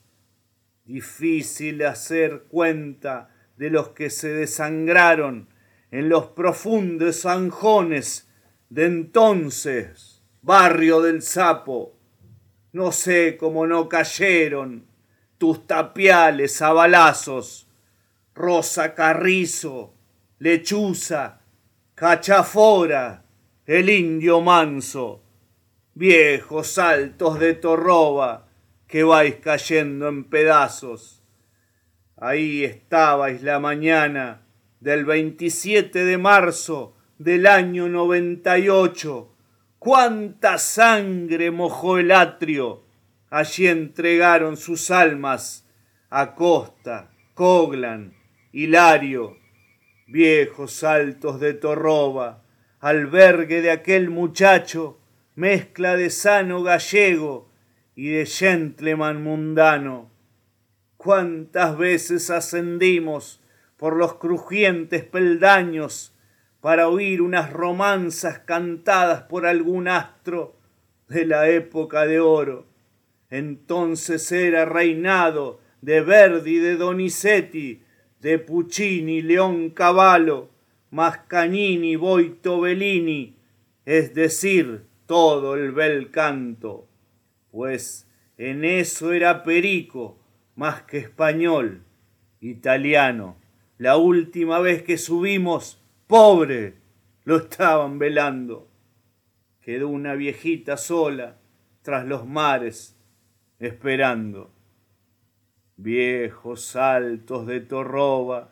Difícil 0.86 1.84
hacer 1.86 2.44
cuenta 2.50 3.30
de 3.58 3.70
los 3.70 3.90
que 3.90 4.10
se 4.10 4.30
desangraron 4.30 5.50
en 5.92 6.10
los 6.10 6.28
profundos 6.28 7.22
zanjones 7.22 8.30
de 8.70 8.86
entonces, 8.86 10.23
barrio 10.44 11.02
del 11.02 11.22
sapo. 11.22 11.96
No 12.74 12.92
sé 12.92 13.38
cómo 13.38 13.66
no 13.66 13.90
cayeron 13.90 14.86
tus 15.38 15.66
tapiales 15.66 16.62
a 16.62 16.74
balazos, 16.74 17.68
Rosa 18.36 18.94
Carrizo, 18.94 19.94
Lechuza, 20.40 21.42
Cachafora, 21.96 23.26
el 23.66 23.90
indio 23.90 24.42
manso, 24.42 25.24
viejos 25.94 26.68
saltos 26.68 27.40
de 27.40 27.54
torroba 27.54 28.48
que 28.88 29.04
vais 29.04 29.36
cayendo 29.36 30.08
en 30.10 30.26
pedazos. 30.26 31.24
Ahí 32.18 32.64
estabais 32.64 33.44
la 33.44 33.60
mañana 33.60 34.42
del 34.80 35.06
27 35.06 36.04
de 36.04 36.18
marzo 36.18 36.96
del 37.18 37.48
año 37.48 37.88
98. 37.88 39.33
¡Cuánta 39.84 40.60
sangre 40.60 41.52
mojó 41.52 41.98
el 41.98 42.14
atrio! 42.14 42.86
Allí 43.30 43.68
entregaron 43.68 44.56
sus 44.56 44.90
almas 44.90 45.68
a 46.10 46.36
Costa, 46.36 47.12
Coglan, 47.34 48.14
Hilario, 48.54 49.36
viejos 50.08 50.72
saltos 50.72 51.42
de 51.42 51.54
Torroba, 51.54 52.46
albergue 52.80 53.62
de 53.62 53.72
aquel 53.72 54.10
muchacho, 54.10 55.02
mezcla 55.36 55.98
de 55.98 56.12
sano 56.12 56.64
gallego 56.64 57.50
y 57.94 58.08
de 58.08 58.26
gentleman 58.26 59.22
mundano. 59.22 60.10
Cuántas 60.96 61.78
veces 61.78 62.30
ascendimos 62.30 63.42
por 63.76 63.98
los 63.98 64.14
crujientes 64.14 65.04
peldaños 65.04 66.13
para 66.64 66.88
oír 66.88 67.22
unas 67.22 67.52
romanzas 67.52 68.40
cantadas 68.40 69.24
por 69.24 69.46
algún 69.46 69.90
astro 69.90 70.56
de 71.10 71.26
la 71.26 71.50
época 71.50 72.06
de 72.06 72.22
oro. 72.22 72.68
Entonces 73.30 74.32
era 74.32 74.64
reinado 74.64 75.60
de 75.82 76.00
Verdi, 76.00 76.60
de 76.60 76.78
Donizetti, 76.78 77.82
de 78.22 78.40
Puccini, 78.40 79.22
León 79.22 79.72
Cavallo, 79.72 80.52
Mascanini, 80.90 81.98
Boito 81.98 82.62
Bellini, 82.62 83.36
es 83.84 84.14
decir, 84.14 84.86
todo 85.06 85.58
el 85.58 85.74
bel 85.74 86.12
canto, 86.12 86.88
pues 87.52 88.08
en 88.38 88.64
eso 88.64 89.12
era 89.12 89.44
perico 89.44 90.18
más 90.56 90.84
que 90.84 91.00
español, 91.00 91.84
italiano. 92.40 93.36
La 93.78 93.98
última 93.98 94.60
vez 94.60 94.82
que 94.82 94.98
subimos, 94.98 95.83
pobre, 96.08 96.76
lo 97.24 97.38
estaban 97.38 98.00
velando. 98.00 98.68
Quedó 99.62 99.88
una 99.88 100.14
viejita 100.16 100.78
sola 100.78 101.38
tras 101.82 102.06
los 102.06 102.26
mares, 102.26 102.96
esperando. 103.60 104.50
Viejos 105.78 106.66
saltos 106.66 107.48
de 107.48 107.62
torroba, 107.62 108.50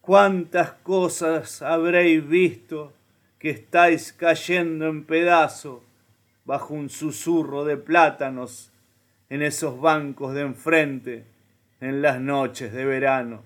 cuántas 0.00 0.72
cosas 0.72 1.62
habréis 1.62 2.26
visto 2.26 2.92
que 3.38 3.50
estáis 3.50 4.12
cayendo 4.12 4.86
en 4.86 5.04
pedazo 5.04 5.82
bajo 6.44 6.74
un 6.74 6.88
susurro 6.88 7.64
de 7.64 7.76
plátanos 7.76 8.70
en 9.28 9.42
esos 9.42 9.80
bancos 9.80 10.34
de 10.34 10.42
enfrente 10.42 11.24
en 11.80 12.02
las 12.02 12.20
noches 12.20 12.72
de 12.72 12.84
verano. 12.84 13.42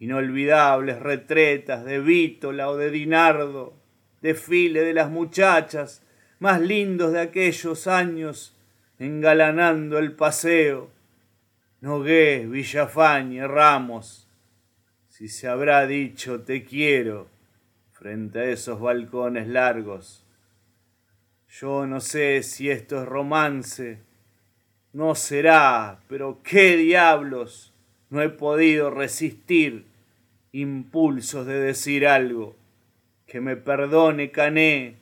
Inolvidables 0.00 0.98
retretas 0.98 1.84
de 1.84 2.00
Vítola 2.00 2.70
o 2.70 2.76
de 2.76 2.90
Dinardo, 2.90 3.74
desfile 4.22 4.80
de 4.80 4.94
las 4.94 5.10
muchachas 5.10 6.02
más 6.38 6.60
lindos 6.60 7.12
de 7.12 7.20
aquellos 7.20 7.86
años 7.86 8.56
engalanando 8.98 9.98
el 9.98 10.12
paseo. 10.12 10.90
Nogué, 11.82 12.46
Villafañe, 12.46 13.46
Ramos, 13.46 14.26
si 15.08 15.28
se 15.28 15.48
habrá 15.48 15.86
dicho 15.86 16.40
te 16.40 16.64
quiero 16.64 17.28
frente 17.92 18.38
a 18.38 18.44
esos 18.44 18.80
balcones 18.80 19.48
largos. 19.48 20.24
Yo 21.50 21.86
no 21.86 22.00
sé 22.00 22.42
si 22.42 22.70
esto 22.70 23.02
es 23.02 23.06
romance, 23.06 23.98
no 24.94 25.14
será, 25.14 26.00
pero 26.08 26.40
qué 26.42 26.78
diablos, 26.78 27.74
no 28.08 28.22
he 28.22 28.30
podido 28.30 28.90
resistir 28.90 29.89
impulsos 30.52 31.46
de 31.46 31.60
decir 31.60 32.06
algo. 32.06 32.56
Que 33.26 33.40
me 33.40 33.56
perdone 33.56 34.30
Cané, 34.30 34.96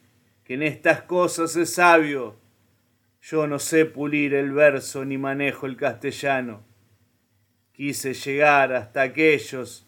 que 0.44 0.54
en 0.54 0.62
estas 0.62 1.02
cosas 1.02 1.56
es 1.56 1.74
sabio. 1.74 2.36
Yo 3.22 3.46
no 3.46 3.58
sé 3.58 3.84
pulir 3.84 4.34
el 4.34 4.52
verso 4.52 5.04
ni 5.04 5.18
manejo 5.18 5.66
el 5.66 5.76
castellano. 5.76 6.62
Quise 7.72 8.14
llegar 8.14 8.72
hasta 8.72 9.02
aquellos 9.02 9.86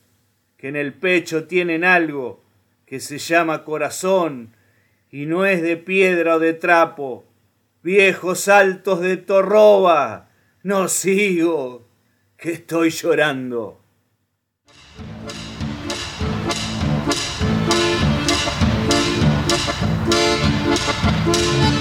que 0.56 0.68
en 0.68 0.76
el 0.76 0.92
pecho 0.92 1.46
tienen 1.46 1.84
algo 1.84 2.42
que 2.86 3.00
se 3.00 3.18
llama 3.18 3.64
corazón 3.64 4.54
y 5.10 5.26
no 5.26 5.46
es 5.46 5.62
de 5.62 5.76
piedra 5.76 6.36
o 6.36 6.38
de 6.38 6.54
trapo. 6.54 7.24
Viejos 7.82 8.48
altos 8.48 9.00
de 9.00 9.16
torroba, 9.16 10.28
no 10.62 10.88
sigo, 10.88 11.88
que 12.36 12.52
estoy 12.52 12.90
llorando. 12.90 13.79
Música 21.10 21.79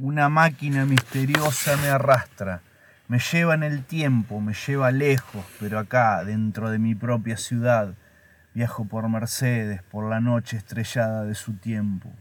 Una 0.00 0.28
máquina 0.28 0.86
misteriosa 0.86 1.76
me 1.78 1.88
arrastra, 1.88 2.60
me 3.08 3.18
lleva 3.18 3.54
en 3.54 3.64
el 3.64 3.82
tiempo, 3.82 4.40
me 4.40 4.54
lleva 4.54 4.92
lejos, 4.92 5.44
pero 5.58 5.76
acá, 5.80 6.22
dentro 6.22 6.70
de 6.70 6.78
mi 6.78 6.94
propia 6.94 7.36
ciudad, 7.36 7.94
viajo 8.54 8.84
por 8.84 9.08
Mercedes, 9.08 9.82
por 9.82 10.08
la 10.08 10.20
noche 10.20 10.56
estrellada 10.56 11.24
de 11.24 11.34
su 11.34 11.54
tiempo. 11.54 12.12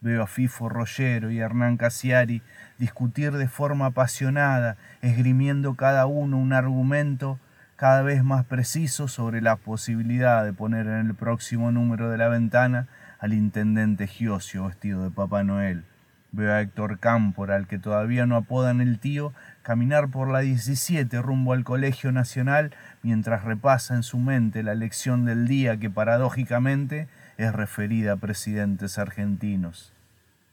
Veo 0.00 0.22
a 0.22 0.26
Fifo 0.26 0.70
Rollero 0.70 1.30
y 1.30 1.40
Hernán 1.40 1.76
Casiari 1.76 2.40
discutir 2.78 3.32
de 3.32 3.48
forma 3.48 3.86
apasionada, 3.86 4.78
esgrimiendo 5.02 5.74
cada 5.74 6.06
uno 6.06 6.38
un 6.38 6.54
argumento 6.54 7.38
cada 7.76 8.00
vez 8.00 8.24
más 8.24 8.46
preciso 8.46 9.08
sobre 9.08 9.42
la 9.42 9.56
posibilidad 9.56 10.42
de 10.42 10.54
poner 10.54 10.86
en 10.86 11.06
el 11.08 11.14
próximo 11.14 11.70
número 11.70 12.08
de 12.08 12.16
la 12.16 12.28
ventana 12.28 12.88
al 13.18 13.34
intendente 13.34 14.06
Giosio 14.06 14.68
vestido 14.68 15.04
de 15.04 15.10
Papá 15.10 15.42
Noel. 15.42 15.84
Veo 16.32 16.52
a 16.52 16.60
Héctor 16.60 16.98
Cámpora, 16.98 17.56
al 17.56 17.66
que 17.66 17.78
todavía 17.78 18.26
no 18.26 18.36
apodan 18.36 18.80
el 18.80 18.98
tío, 18.98 19.32
caminar 19.62 20.08
por 20.08 20.28
la 20.28 20.40
17 20.40 21.22
rumbo 21.22 21.52
al 21.52 21.64
Colegio 21.64 22.12
Nacional 22.12 22.74
mientras 23.02 23.44
repasa 23.44 23.94
en 23.94 24.02
su 24.02 24.18
mente 24.18 24.62
la 24.62 24.74
lección 24.74 25.24
del 25.24 25.48
día 25.48 25.78
que 25.78 25.90
paradójicamente 25.90 27.08
es 27.38 27.52
referida 27.52 28.12
a 28.12 28.16
presidentes 28.16 28.98
argentinos. 28.98 29.92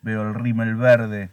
Veo 0.02 0.22
el 0.22 0.36
rímel 0.36 0.76
verde 0.76 1.30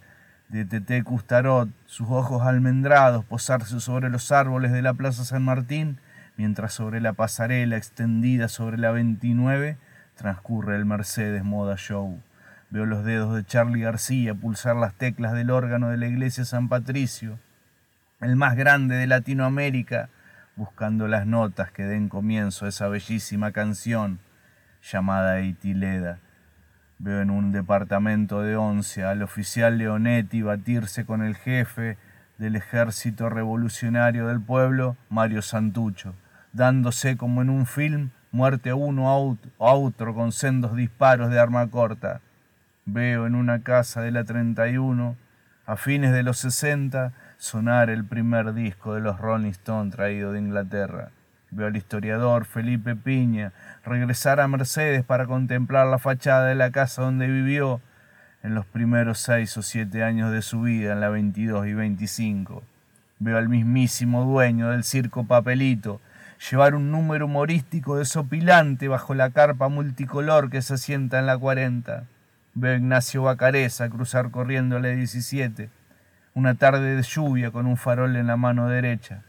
de 0.49 0.65
Tete 0.65 1.03
Custarot, 1.05 1.69
sus 1.87 2.09
ojos 2.11 2.43
almendrados 2.43 3.25
posarse 3.25 3.81
sobre 3.81 4.11
los 4.11 4.33
árboles 4.33 4.73
de 4.73 4.83
la 4.83 4.95
Plaza 4.95 5.25
San 5.25 5.45
Martín, 5.45 5.99
mientras 6.37 6.73
sobre 6.73 7.01
la 7.01 7.13
pasarela 7.13 7.77
extendida 7.77 8.49
sobre 8.49 8.79
la 8.79 8.91
29 8.91 9.77
transcurre 10.17 10.77
el 10.77 10.85
Mercedes 10.85 11.45
Moda 11.45 11.77
Show. 11.77 12.21
Veo 12.71 12.87
los 12.87 13.05
dedos 13.05 13.35
de 13.35 13.45
Charlie 13.45 13.83
García 13.83 14.35
pulsar 14.35 14.77
las 14.77 14.95
teclas 14.95 15.33
del 15.33 15.51
órgano 15.51 15.89
de 15.91 15.97
la 15.97 16.07
iglesia 16.07 16.45
San 16.45 16.69
Patricio, 16.69 17.39
el 18.21 18.37
más 18.37 18.57
grande 18.57 18.97
de 18.97 19.07
Latinoamérica, 19.07 20.09
buscando 20.57 21.09
las 21.09 21.27
notas 21.27 21.73
que 21.73 21.85
den 21.85 22.09
comienzo 22.09 22.67
a 22.67 22.69
esa 22.69 22.89
bellísima 22.89 23.53
canción 23.53 24.19
llamada 24.83 25.41
Itileda 25.41 26.19
Veo 27.03 27.23
en 27.23 27.31
un 27.31 27.51
departamento 27.51 28.43
de 28.43 28.57
once 28.57 29.03
al 29.05 29.23
oficial 29.23 29.79
Leonetti 29.79 30.43
batirse 30.43 31.07
con 31.07 31.23
el 31.23 31.35
jefe 31.35 31.97
del 32.37 32.57
ejército 32.57 33.31
revolucionario 33.31 34.27
del 34.27 34.39
pueblo, 34.39 34.99
Mario 35.09 35.41
Santucho, 35.41 36.15
dándose 36.53 37.17
como 37.17 37.41
en 37.41 37.49
un 37.49 37.65
film 37.65 38.11
muerte 38.33 38.69
a 38.69 38.75
uno 38.75 39.09
a 39.09 39.73
otro 39.73 40.15
con 40.15 40.33
sendos 40.33 40.77
disparos 40.77 41.31
de 41.31 41.41
arma 41.41 41.67
corta. 41.69 42.21
Veo 42.87 43.27
en 43.27 43.35
una 43.35 43.63
casa 43.63 44.01
de 44.01 44.11
la 44.11 44.25
31, 44.25 45.17
a 45.67 45.77
fines 45.77 46.13
de 46.13 46.23
los 46.23 46.39
60, 46.39 47.13
sonar 47.37 47.91
el 47.91 48.05
primer 48.05 48.55
disco 48.55 48.95
de 48.95 49.01
los 49.01 49.19
Rolling 49.19 49.51
Stones 49.51 49.95
traído 49.95 50.33
de 50.33 50.41
Inglaterra. 50.41 51.11
Veo 51.51 51.67
al 51.67 51.77
historiador 51.77 52.47
Felipe 52.47 52.97
Piña 52.97 53.53
regresar 53.85 54.41
a 54.41 54.49
Mercedes 54.49 55.05
para 55.05 55.27
contemplar 55.27 55.87
la 55.89 55.99
fachada 55.99 56.47
de 56.47 56.55
la 56.55 56.71
casa 56.71 57.03
donde 57.03 57.27
vivió 57.27 57.81
en 58.43 58.55
los 58.55 58.65
primeros 58.67 59.19
seis 59.19 59.57
o 59.57 59.63
siete 59.63 60.03
años 60.03 60.33
de 60.33 60.43
su 60.43 60.63
vida, 60.63 60.93
en 60.93 61.01
la 61.01 61.11
22 61.11 61.67
y 61.67 61.75
25. 61.75 62.63
Veo 63.19 63.37
al 63.37 63.49
mismísimo 63.49 64.25
dueño 64.25 64.71
del 64.71 64.85
circo 64.85 65.25
Papelito 65.25 66.01
llevar 66.51 66.75
un 66.75 66.91
número 66.91 67.27
humorístico 67.27 67.99
desopilante 67.99 68.89
bajo 68.89 69.15
la 69.15 69.31
carpa 69.31 69.69
multicolor 69.69 70.49
que 70.49 70.63
se 70.63 70.75
asienta 70.75 71.19
en 71.19 71.27
la 71.27 71.37
40. 71.37 72.05
Veo 72.55 72.73
a 72.73 72.77
Ignacio 72.77 73.23
Bacareza 73.23 73.89
cruzar 73.89 74.33
corriendo 74.33 74.81
la 74.81 74.89
17, 74.89 75.71
una 76.35 76.57
tarde 76.57 76.97
de 76.97 77.03
lluvia 77.03 77.53
con 77.53 77.67
un 77.67 77.77
farol 77.77 78.17
en 78.17 78.27
la 78.27 78.37
mano 78.37 78.69
derecha. 78.69 79.23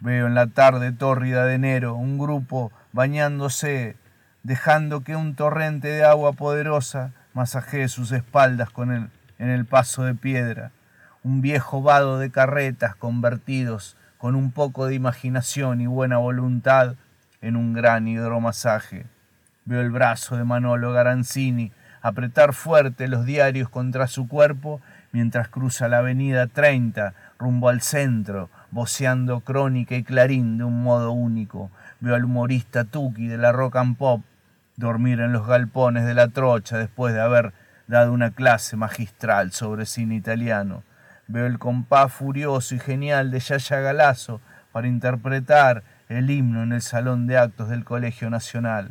Veo 0.00 0.26
en 0.26 0.34
la 0.34 0.46
tarde 0.46 0.90
tórrida 0.92 1.44
de 1.44 1.56
enero 1.56 1.96
un 1.96 2.16
grupo 2.16 2.72
bañándose, 2.92 3.96
dejando 4.42 5.02
que 5.02 5.16
un 5.16 5.34
torrente 5.34 5.88
de 5.88 6.04
agua 6.04 6.32
poderosa 6.32 7.12
masajee 7.34 7.88
sus 7.88 8.10
espaldas 8.12 8.70
con 8.70 8.90
el, 8.90 9.10
en 9.38 9.50
el 9.50 9.66
paso 9.66 10.04
de 10.04 10.14
piedra. 10.14 10.70
Un 11.22 11.42
viejo 11.42 11.82
vado 11.82 12.18
de 12.18 12.30
carretas 12.30 12.96
convertidos 12.96 13.98
con 14.16 14.34
un 14.34 14.50
poco 14.50 14.86
de 14.86 14.94
imaginación 14.94 15.82
y 15.82 15.86
buena 15.86 16.16
voluntad 16.16 16.94
en 17.42 17.56
un 17.56 17.74
gran 17.74 18.08
hidromasaje. 18.08 19.04
Veo 19.64 19.80
el 19.80 19.90
brazo 19.90 20.36
de 20.36 20.44
Manolo 20.44 20.92
Garanzini 20.92 21.72
apretar 22.02 22.52
fuerte 22.52 23.08
los 23.08 23.24
diarios 23.24 23.70
contra 23.70 24.06
su 24.08 24.28
cuerpo 24.28 24.82
mientras 25.10 25.48
cruza 25.48 25.88
la 25.88 25.98
avenida 25.98 26.46
30 26.46 27.14
rumbo 27.38 27.70
al 27.70 27.80
centro, 27.80 28.50
voceando 28.70 29.40
crónica 29.40 29.94
y 29.94 30.02
clarín 30.02 30.58
de 30.58 30.64
un 30.64 30.82
modo 30.82 31.12
único. 31.12 31.70
Veo 32.00 32.14
al 32.14 32.24
humorista 32.24 32.84
Tuki 32.84 33.26
de 33.26 33.38
la 33.38 33.52
rock 33.52 33.76
and 33.76 33.96
pop 33.96 34.22
dormir 34.76 35.20
en 35.20 35.32
los 35.32 35.46
galpones 35.46 36.04
de 36.04 36.14
la 36.14 36.28
trocha 36.28 36.76
después 36.76 37.14
de 37.14 37.20
haber 37.20 37.54
dado 37.86 38.12
una 38.12 38.32
clase 38.32 38.76
magistral 38.76 39.52
sobre 39.52 39.86
cine 39.86 40.16
italiano. 40.16 40.82
Veo 41.26 41.46
el 41.46 41.58
compás 41.58 42.12
furioso 42.12 42.74
y 42.74 42.80
genial 42.80 43.30
de 43.30 43.40
Yaya 43.40 43.80
Galazo 43.80 44.40
para 44.72 44.88
interpretar 44.88 45.84
el 46.08 46.30
himno 46.30 46.62
en 46.62 46.72
el 46.72 46.82
salón 46.82 47.26
de 47.26 47.38
actos 47.38 47.68
del 47.68 47.84
Colegio 47.84 48.28
Nacional. 48.28 48.90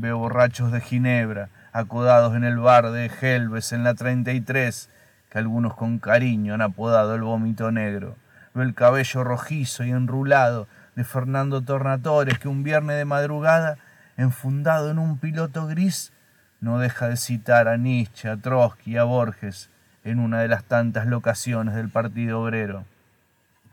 Veo 0.00 0.16
borrachos 0.16 0.72
de 0.72 0.80
Ginebra, 0.80 1.50
acodados 1.74 2.34
en 2.34 2.42
el 2.42 2.56
bar 2.56 2.90
de 2.90 3.10
Helves 3.20 3.70
en 3.72 3.84
la 3.84 3.92
33, 3.92 4.88
que 5.28 5.38
algunos 5.38 5.74
con 5.74 5.98
cariño 5.98 6.54
han 6.54 6.62
apodado 6.62 7.14
el 7.14 7.20
vómito 7.20 7.70
negro. 7.70 8.16
Veo 8.54 8.64
el 8.64 8.72
cabello 8.72 9.24
rojizo 9.24 9.84
y 9.84 9.90
enrulado 9.90 10.68
de 10.96 11.04
Fernando 11.04 11.60
Tornatores 11.60 12.38
que 12.38 12.48
un 12.48 12.62
viernes 12.62 12.96
de 12.96 13.04
madrugada, 13.04 13.76
enfundado 14.16 14.90
en 14.90 14.98
un 14.98 15.18
piloto 15.18 15.66
gris, 15.66 16.14
no 16.62 16.78
deja 16.78 17.08
de 17.08 17.18
citar 17.18 17.68
a 17.68 17.76
Nietzsche, 17.76 18.30
a 18.30 18.38
Trotsky 18.38 18.96
a 18.96 19.04
Borges 19.04 19.68
en 20.02 20.18
una 20.18 20.40
de 20.40 20.48
las 20.48 20.64
tantas 20.64 21.04
locaciones 21.08 21.74
del 21.74 21.90
Partido 21.90 22.40
Obrero. 22.40 22.86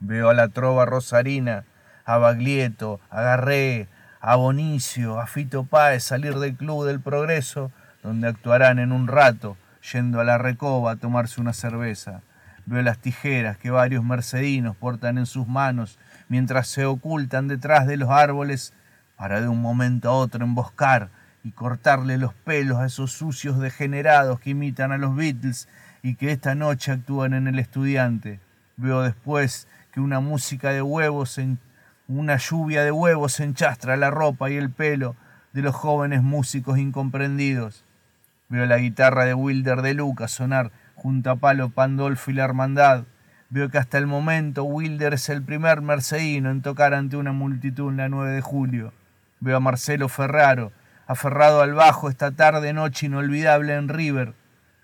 Veo 0.00 0.28
a 0.28 0.34
la 0.34 0.48
trova 0.48 0.84
rosarina, 0.84 1.64
a 2.04 2.18
Baglietto, 2.18 3.00
a 3.08 3.22
Garré, 3.22 3.88
a 4.20 4.36
Bonicio, 4.36 5.20
a 5.20 5.26
Fito 5.26 5.64
Páez 5.64 6.04
salir 6.04 6.34
del 6.38 6.56
Club 6.56 6.86
del 6.86 7.00
Progreso, 7.00 7.70
donde 8.02 8.28
actuarán 8.28 8.78
en 8.78 8.92
un 8.92 9.06
rato, 9.06 9.56
yendo 9.92 10.20
a 10.20 10.24
la 10.24 10.38
recoba 10.38 10.92
a 10.92 10.96
tomarse 10.96 11.40
una 11.40 11.52
cerveza. 11.52 12.22
Veo 12.66 12.82
las 12.82 12.98
tijeras 12.98 13.56
que 13.56 13.70
varios 13.70 14.04
mercedinos 14.04 14.76
portan 14.76 15.18
en 15.18 15.26
sus 15.26 15.46
manos 15.46 15.98
mientras 16.28 16.68
se 16.68 16.84
ocultan 16.84 17.48
detrás 17.48 17.86
de 17.86 17.96
los 17.96 18.10
árboles 18.10 18.74
para 19.16 19.40
de 19.40 19.48
un 19.48 19.62
momento 19.62 20.10
a 20.10 20.14
otro 20.14 20.44
emboscar 20.44 21.08
y 21.44 21.52
cortarle 21.52 22.18
los 22.18 22.34
pelos 22.34 22.78
a 22.78 22.86
esos 22.86 23.12
sucios 23.12 23.58
degenerados 23.58 24.40
que 24.40 24.50
imitan 24.50 24.92
a 24.92 24.98
los 24.98 25.14
Beatles 25.16 25.68
y 26.02 26.16
que 26.16 26.32
esta 26.32 26.54
noche 26.54 26.92
actúan 26.92 27.34
en 27.34 27.46
el 27.46 27.58
estudiante. 27.58 28.40
Veo 28.76 29.02
después 29.02 29.66
que 29.92 30.00
una 30.00 30.20
música 30.20 30.72
de 30.72 30.82
huevos, 30.82 31.38
en, 31.38 31.58
una 32.08 32.38
lluvia 32.38 32.82
de 32.84 32.90
huevos 32.90 33.38
enchastra 33.38 33.98
la 33.98 34.10
ropa 34.10 34.50
y 34.50 34.56
el 34.56 34.70
pelo 34.70 35.14
de 35.52 35.60
los 35.60 35.74
jóvenes 35.74 36.22
músicos 36.22 36.78
incomprendidos. 36.78 37.84
Veo 38.48 38.64
la 38.64 38.78
guitarra 38.78 39.26
de 39.26 39.34
Wilder 39.34 39.82
de 39.82 39.92
Lucas 39.92 40.30
sonar 40.30 40.72
junto 40.94 41.30
a 41.30 41.36
Palo 41.36 41.68
Pandolfo 41.68 42.30
y 42.30 42.34
la 42.34 42.44
Hermandad. 42.44 43.04
Veo 43.50 43.68
que 43.68 43.76
hasta 43.76 43.98
el 43.98 44.06
momento 44.06 44.64
Wilder 44.64 45.14
es 45.14 45.28
el 45.28 45.42
primer 45.42 45.82
mercedino 45.82 46.50
en 46.50 46.62
tocar 46.62 46.94
ante 46.94 47.18
una 47.18 47.32
multitud 47.32 47.90
en 47.90 47.98
la 47.98 48.08
9 48.08 48.30
de 48.30 48.40
julio. 48.40 48.94
Veo 49.40 49.58
a 49.58 49.60
Marcelo 49.60 50.08
Ferraro, 50.08 50.72
aferrado 51.06 51.60
al 51.60 51.74
bajo 51.74 52.08
esta 52.08 52.30
tarde 52.30 52.72
noche 52.72 53.06
inolvidable 53.06 53.74
en 53.74 53.88
River, 53.90 54.32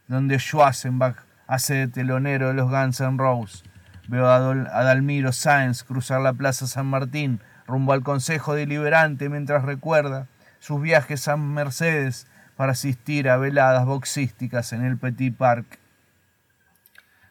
donde 0.09 0.39
Schwarzenbach 0.39 1.17
hace 1.47 1.75
de 1.75 1.89
telonero 1.89 2.49
de 2.49 2.55
los 2.55 2.71
Guns 2.71 3.01
N' 3.01 3.17
Roses. 3.17 3.65
Veo 4.07 4.29
a, 4.29 4.37
a 4.37 4.85
Dalmiro 4.85 5.33
Sáenz 5.33 5.83
cruzar 5.83 6.21
la 6.21 6.35
Plaza 6.35 6.67
San 6.67 6.87
Martín 6.87 7.41
rumbo 7.67 7.93
al 7.93 8.03
Consejo 8.03 8.55
Deliberante 8.55 9.29
mientras 9.29 9.65
recuerda 9.65 10.27
sus 10.59 10.81
viajes 10.81 11.29
a 11.29 11.37
Mercedes 11.37 12.27
para 12.57 12.73
asistir 12.73 13.29
a 13.29 13.37
veladas 13.37 13.87
boxísticas 13.87 14.73
en 14.73 14.85
el 14.85 14.99
Petit 14.99 15.35
Park. 15.35 15.79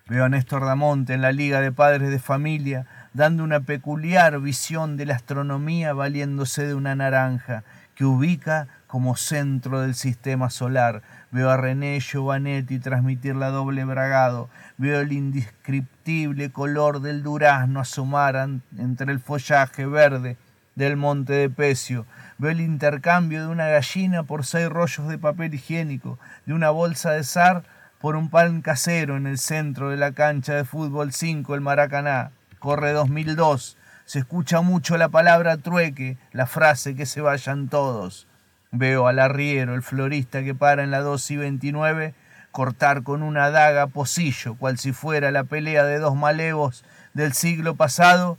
Veo 0.08 0.26
a 0.26 0.30
Néstor 0.30 0.66
Damonte 0.66 1.14
en 1.14 1.22
la 1.22 1.32
Liga 1.32 1.62
de 1.62 1.72
Padres 1.72 2.10
de 2.10 2.20
Familia 2.20 2.88
dando 3.14 3.44
una 3.44 3.62
peculiar 3.62 4.40
visión 4.40 4.98
de 4.98 5.06
la 5.06 5.16
astronomía 5.16 5.94
valiéndose 5.94 6.66
de 6.66 6.74
una 6.74 6.96
naranja 6.96 7.64
que 7.96 8.06
ubica 8.06 8.68
como 8.88 9.16
centro 9.16 9.82
del 9.82 9.96
sistema 9.96 10.50
solar. 10.50 11.04
Veo 11.32 11.50
a 11.50 11.58
René 11.58 12.00
Giovanetti 12.00 12.80
transmitir 12.80 13.36
la 13.36 13.50
doble 13.50 13.86
bragado. 13.86 14.50
Veo 14.78 15.00
el 15.00 15.14
indescriptible 15.14 15.93
color 16.52 17.02
del 17.02 17.24
durazno 17.24 17.80
asomar 17.80 18.36
entre 18.78 19.12
el 19.12 19.20
follaje 19.20 19.86
verde 19.86 20.38
del 20.76 20.98
monte 20.98 21.34
de 21.34 21.50
Pecio. 21.50 22.06
Veo 22.38 22.52
el 22.52 22.62
intercambio 22.62 23.42
de 23.42 23.48
una 23.48 23.68
gallina 23.68 24.24
por 24.24 24.46
seis 24.46 24.70
rollos 24.70 25.08
de 25.08 25.18
papel 25.18 25.54
higiénico, 25.54 26.20
de 26.46 26.54
una 26.54 26.72
bolsa 26.72 27.12
de 27.12 27.24
zar 27.24 27.64
por 28.00 28.16
un 28.16 28.30
pan 28.30 28.62
casero 28.62 29.16
en 29.16 29.28
el 29.28 29.38
centro 29.38 29.90
de 29.90 29.98
la 29.98 30.12
cancha 30.12 30.56
de 30.56 30.66
fútbol 30.66 31.14
5, 31.14 31.56
el 31.56 31.62
Maracaná. 31.62 32.32
Corre 32.60 32.92
2002. 32.92 33.78
Se 34.06 34.20
escucha 34.20 34.62
mucho 34.62 34.98
la 34.98 35.10
palabra 35.10 35.58
trueque, 35.58 36.18
la 36.34 36.46
frase 36.46 36.96
que 36.96 37.06
se 37.06 37.22
vayan 37.22 37.70
todos. 37.70 38.28
Veo 38.72 39.08
al 39.08 39.20
arriero, 39.20 39.76
el 39.76 39.84
florista 39.84 40.44
que 40.44 40.54
para 40.56 40.84
en 40.84 40.92
la 40.92 41.00
2 41.00 41.32
y 41.32 41.38
29, 41.38 42.14
cortar 42.54 43.02
con 43.02 43.24
una 43.24 43.50
daga 43.50 43.88
pocillo, 43.88 44.56
cual 44.56 44.78
si 44.78 44.94
fuera 44.94 45.32
la 45.32 45.44
pelea 45.44 45.84
de 45.84 45.98
dos 45.98 46.16
malevos 46.16 46.86
del 47.14 47.34
siglo 47.34 47.76
pasado, 47.76 48.38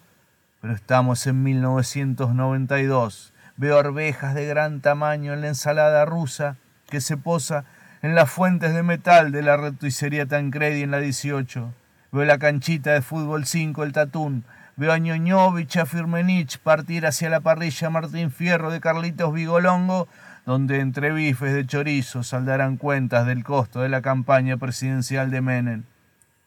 pero 0.62 0.72
estamos 0.72 1.26
en 1.26 1.42
1992. 1.42 3.32
Veo 3.56 3.78
arvejas 3.78 4.34
de 4.34 4.46
gran 4.46 4.80
tamaño 4.80 5.34
en 5.34 5.40
la 5.42 5.48
ensalada 5.48 6.04
rusa 6.04 6.56
que 6.88 7.00
se 7.00 7.16
posa 7.16 7.64
en 8.02 8.14
las 8.14 8.30
fuentes 8.30 8.72
de 8.72 8.84
metal 8.84 9.32
de 9.32 9.42
la 9.42 9.56
retuicería 9.56 10.26
Tancredi 10.26 10.82
en 10.82 10.92
la 10.92 11.00
18. 11.00 11.74
Veo 12.12 12.24
la 12.24 12.38
canchita 12.38 12.92
de 12.92 13.02
fútbol 13.02 13.46
5, 13.46 13.82
el 13.82 13.92
Tatún. 13.92 14.44
Veo 14.76 14.92
a 14.92 14.98
Ñoñovich, 14.98 15.76
a 15.76 15.86
Firmenich 15.86 16.58
partir 16.58 17.04
hacia 17.04 17.30
la 17.30 17.40
parrilla 17.40 17.90
Martín 17.90 18.30
Fierro 18.30 18.70
de 18.70 18.80
Carlitos 18.80 19.34
Vigolongo, 19.34 20.06
donde 20.46 20.80
entre 20.80 21.12
bifes 21.12 21.54
de 21.54 21.66
chorizo 21.66 22.22
saldarán 22.22 22.76
cuentas 22.76 23.26
del 23.26 23.44
costo 23.44 23.80
de 23.80 23.88
la 23.88 24.02
campaña 24.02 24.56
presidencial 24.56 25.30
de 25.30 25.40
Menem. 25.40 25.82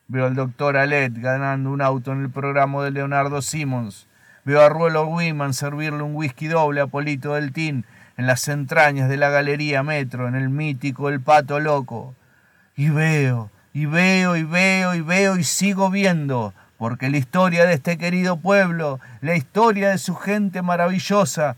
Veo 0.07 0.25
al 0.25 0.35
doctor 0.35 0.77
Alet 0.77 1.13
ganando 1.15 1.71
un 1.71 1.81
auto 1.81 2.11
en 2.11 2.21
el 2.21 2.29
programa 2.29 2.83
de 2.83 2.91
Leonardo 2.91 3.41
Simons. 3.41 4.07
Veo 4.45 4.61
a 4.61 4.69
Ruelo 4.69 5.07
Wiman 5.07 5.53
servirle 5.53 6.03
un 6.03 6.15
whisky 6.15 6.47
doble 6.47 6.81
a 6.81 6.87
Polito 6.87 7.33
del 7.33 7.51
Tin 7.51 7.85
en 8.15 8.27
las 8.27 8.47
entrañas 8.47 9.09
de 9.09 9.17
la 9.17 9.29
Galería 9.29 9.83
Metro, 9.83 10.27
en 10.27 10.35
el 10.35 10.49
mítico 10.49 11.09
El 11.09 11.19
Pato 11.19 11.59
Loco. 11.59 12.15
Y 12.75 12.89
veo, 12.89 13.51
y 13.73 13.85
veo, 13.85 14.37
y 14.37 14.43
veo, 14.43 14.95
y 14.95 15.01
veo, 15.01 15.37
y 15.37 15.43
sigo 15.43 15.89
viendo, 15.89 16.53
porque 16.77 17.09
la 17.09 17.17
historia 17.17 17.65
de 17.65 17.73
este 17.73 17.97
querido 17.97 18.37
pueblo, 18.37 18.99
la 19.21 19.35
historia 19.35 19.89
de 19.89 19.97
su 19.97 20.15
gente 20.15 20.61
maravillosa 20.61 21.57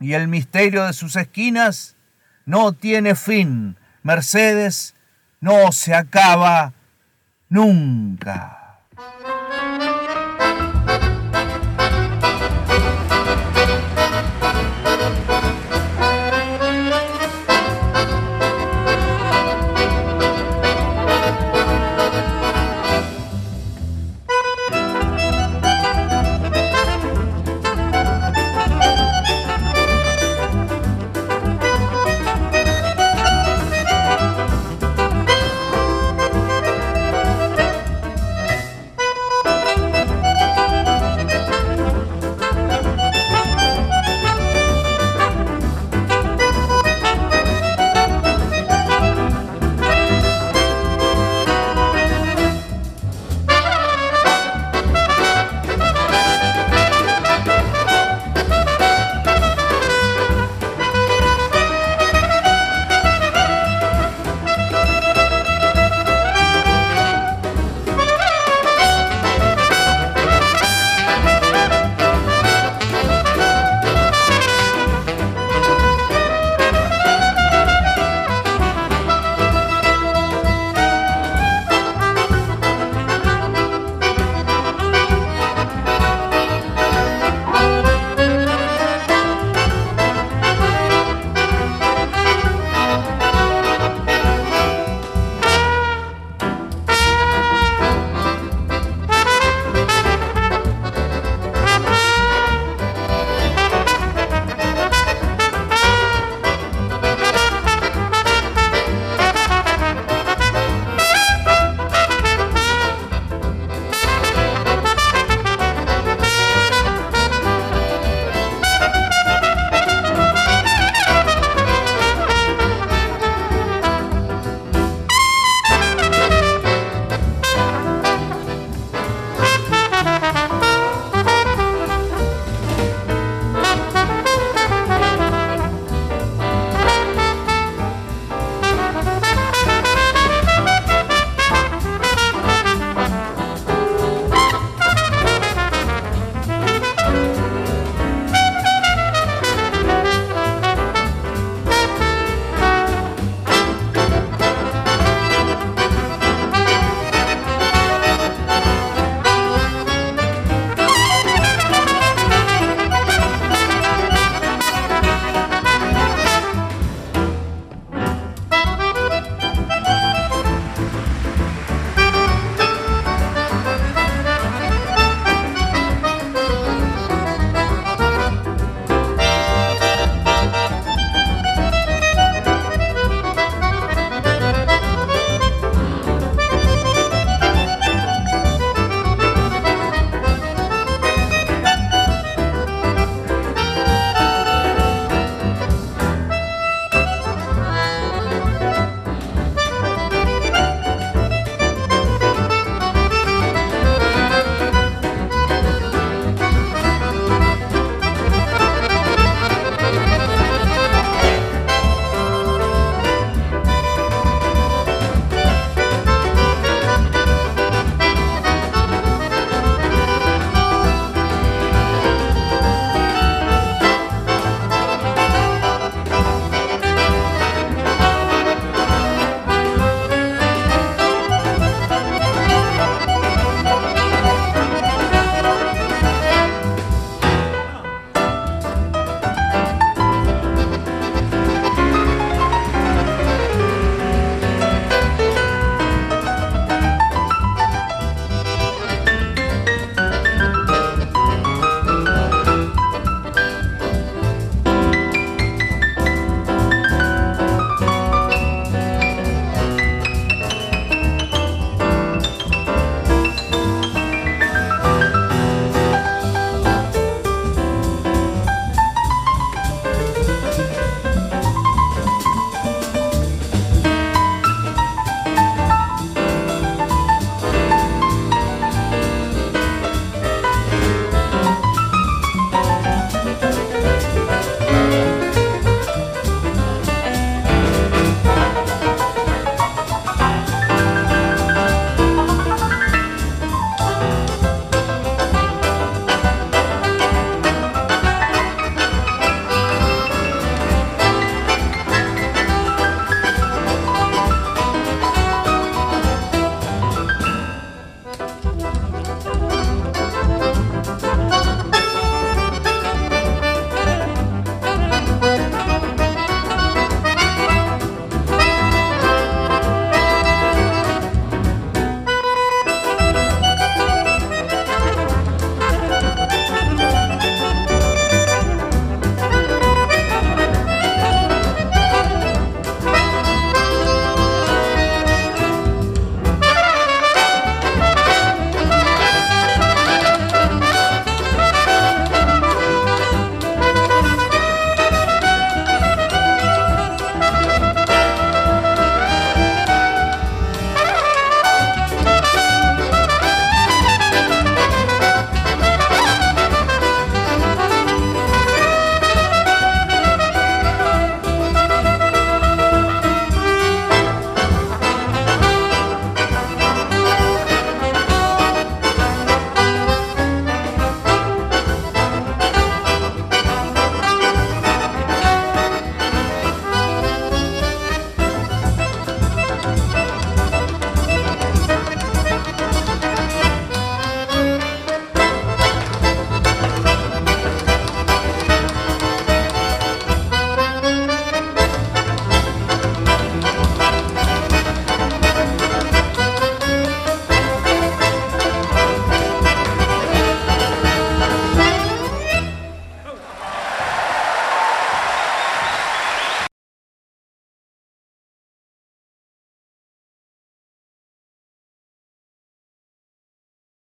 y 0.00 0.14
el 0.14 0.28
misterio 0.28 0.84
de 0.84 0.92
sus 0.92 1.16
esquinas 1.16 1.96
no 2.44 2.72
tiene 2.72 3.14
fin. 3.14 3.76
Mercedes 4.02 4.94
no 5.40 5.72
se 5.72 5.94
acaba 5.94 6.72
nunca. 7.48 8.65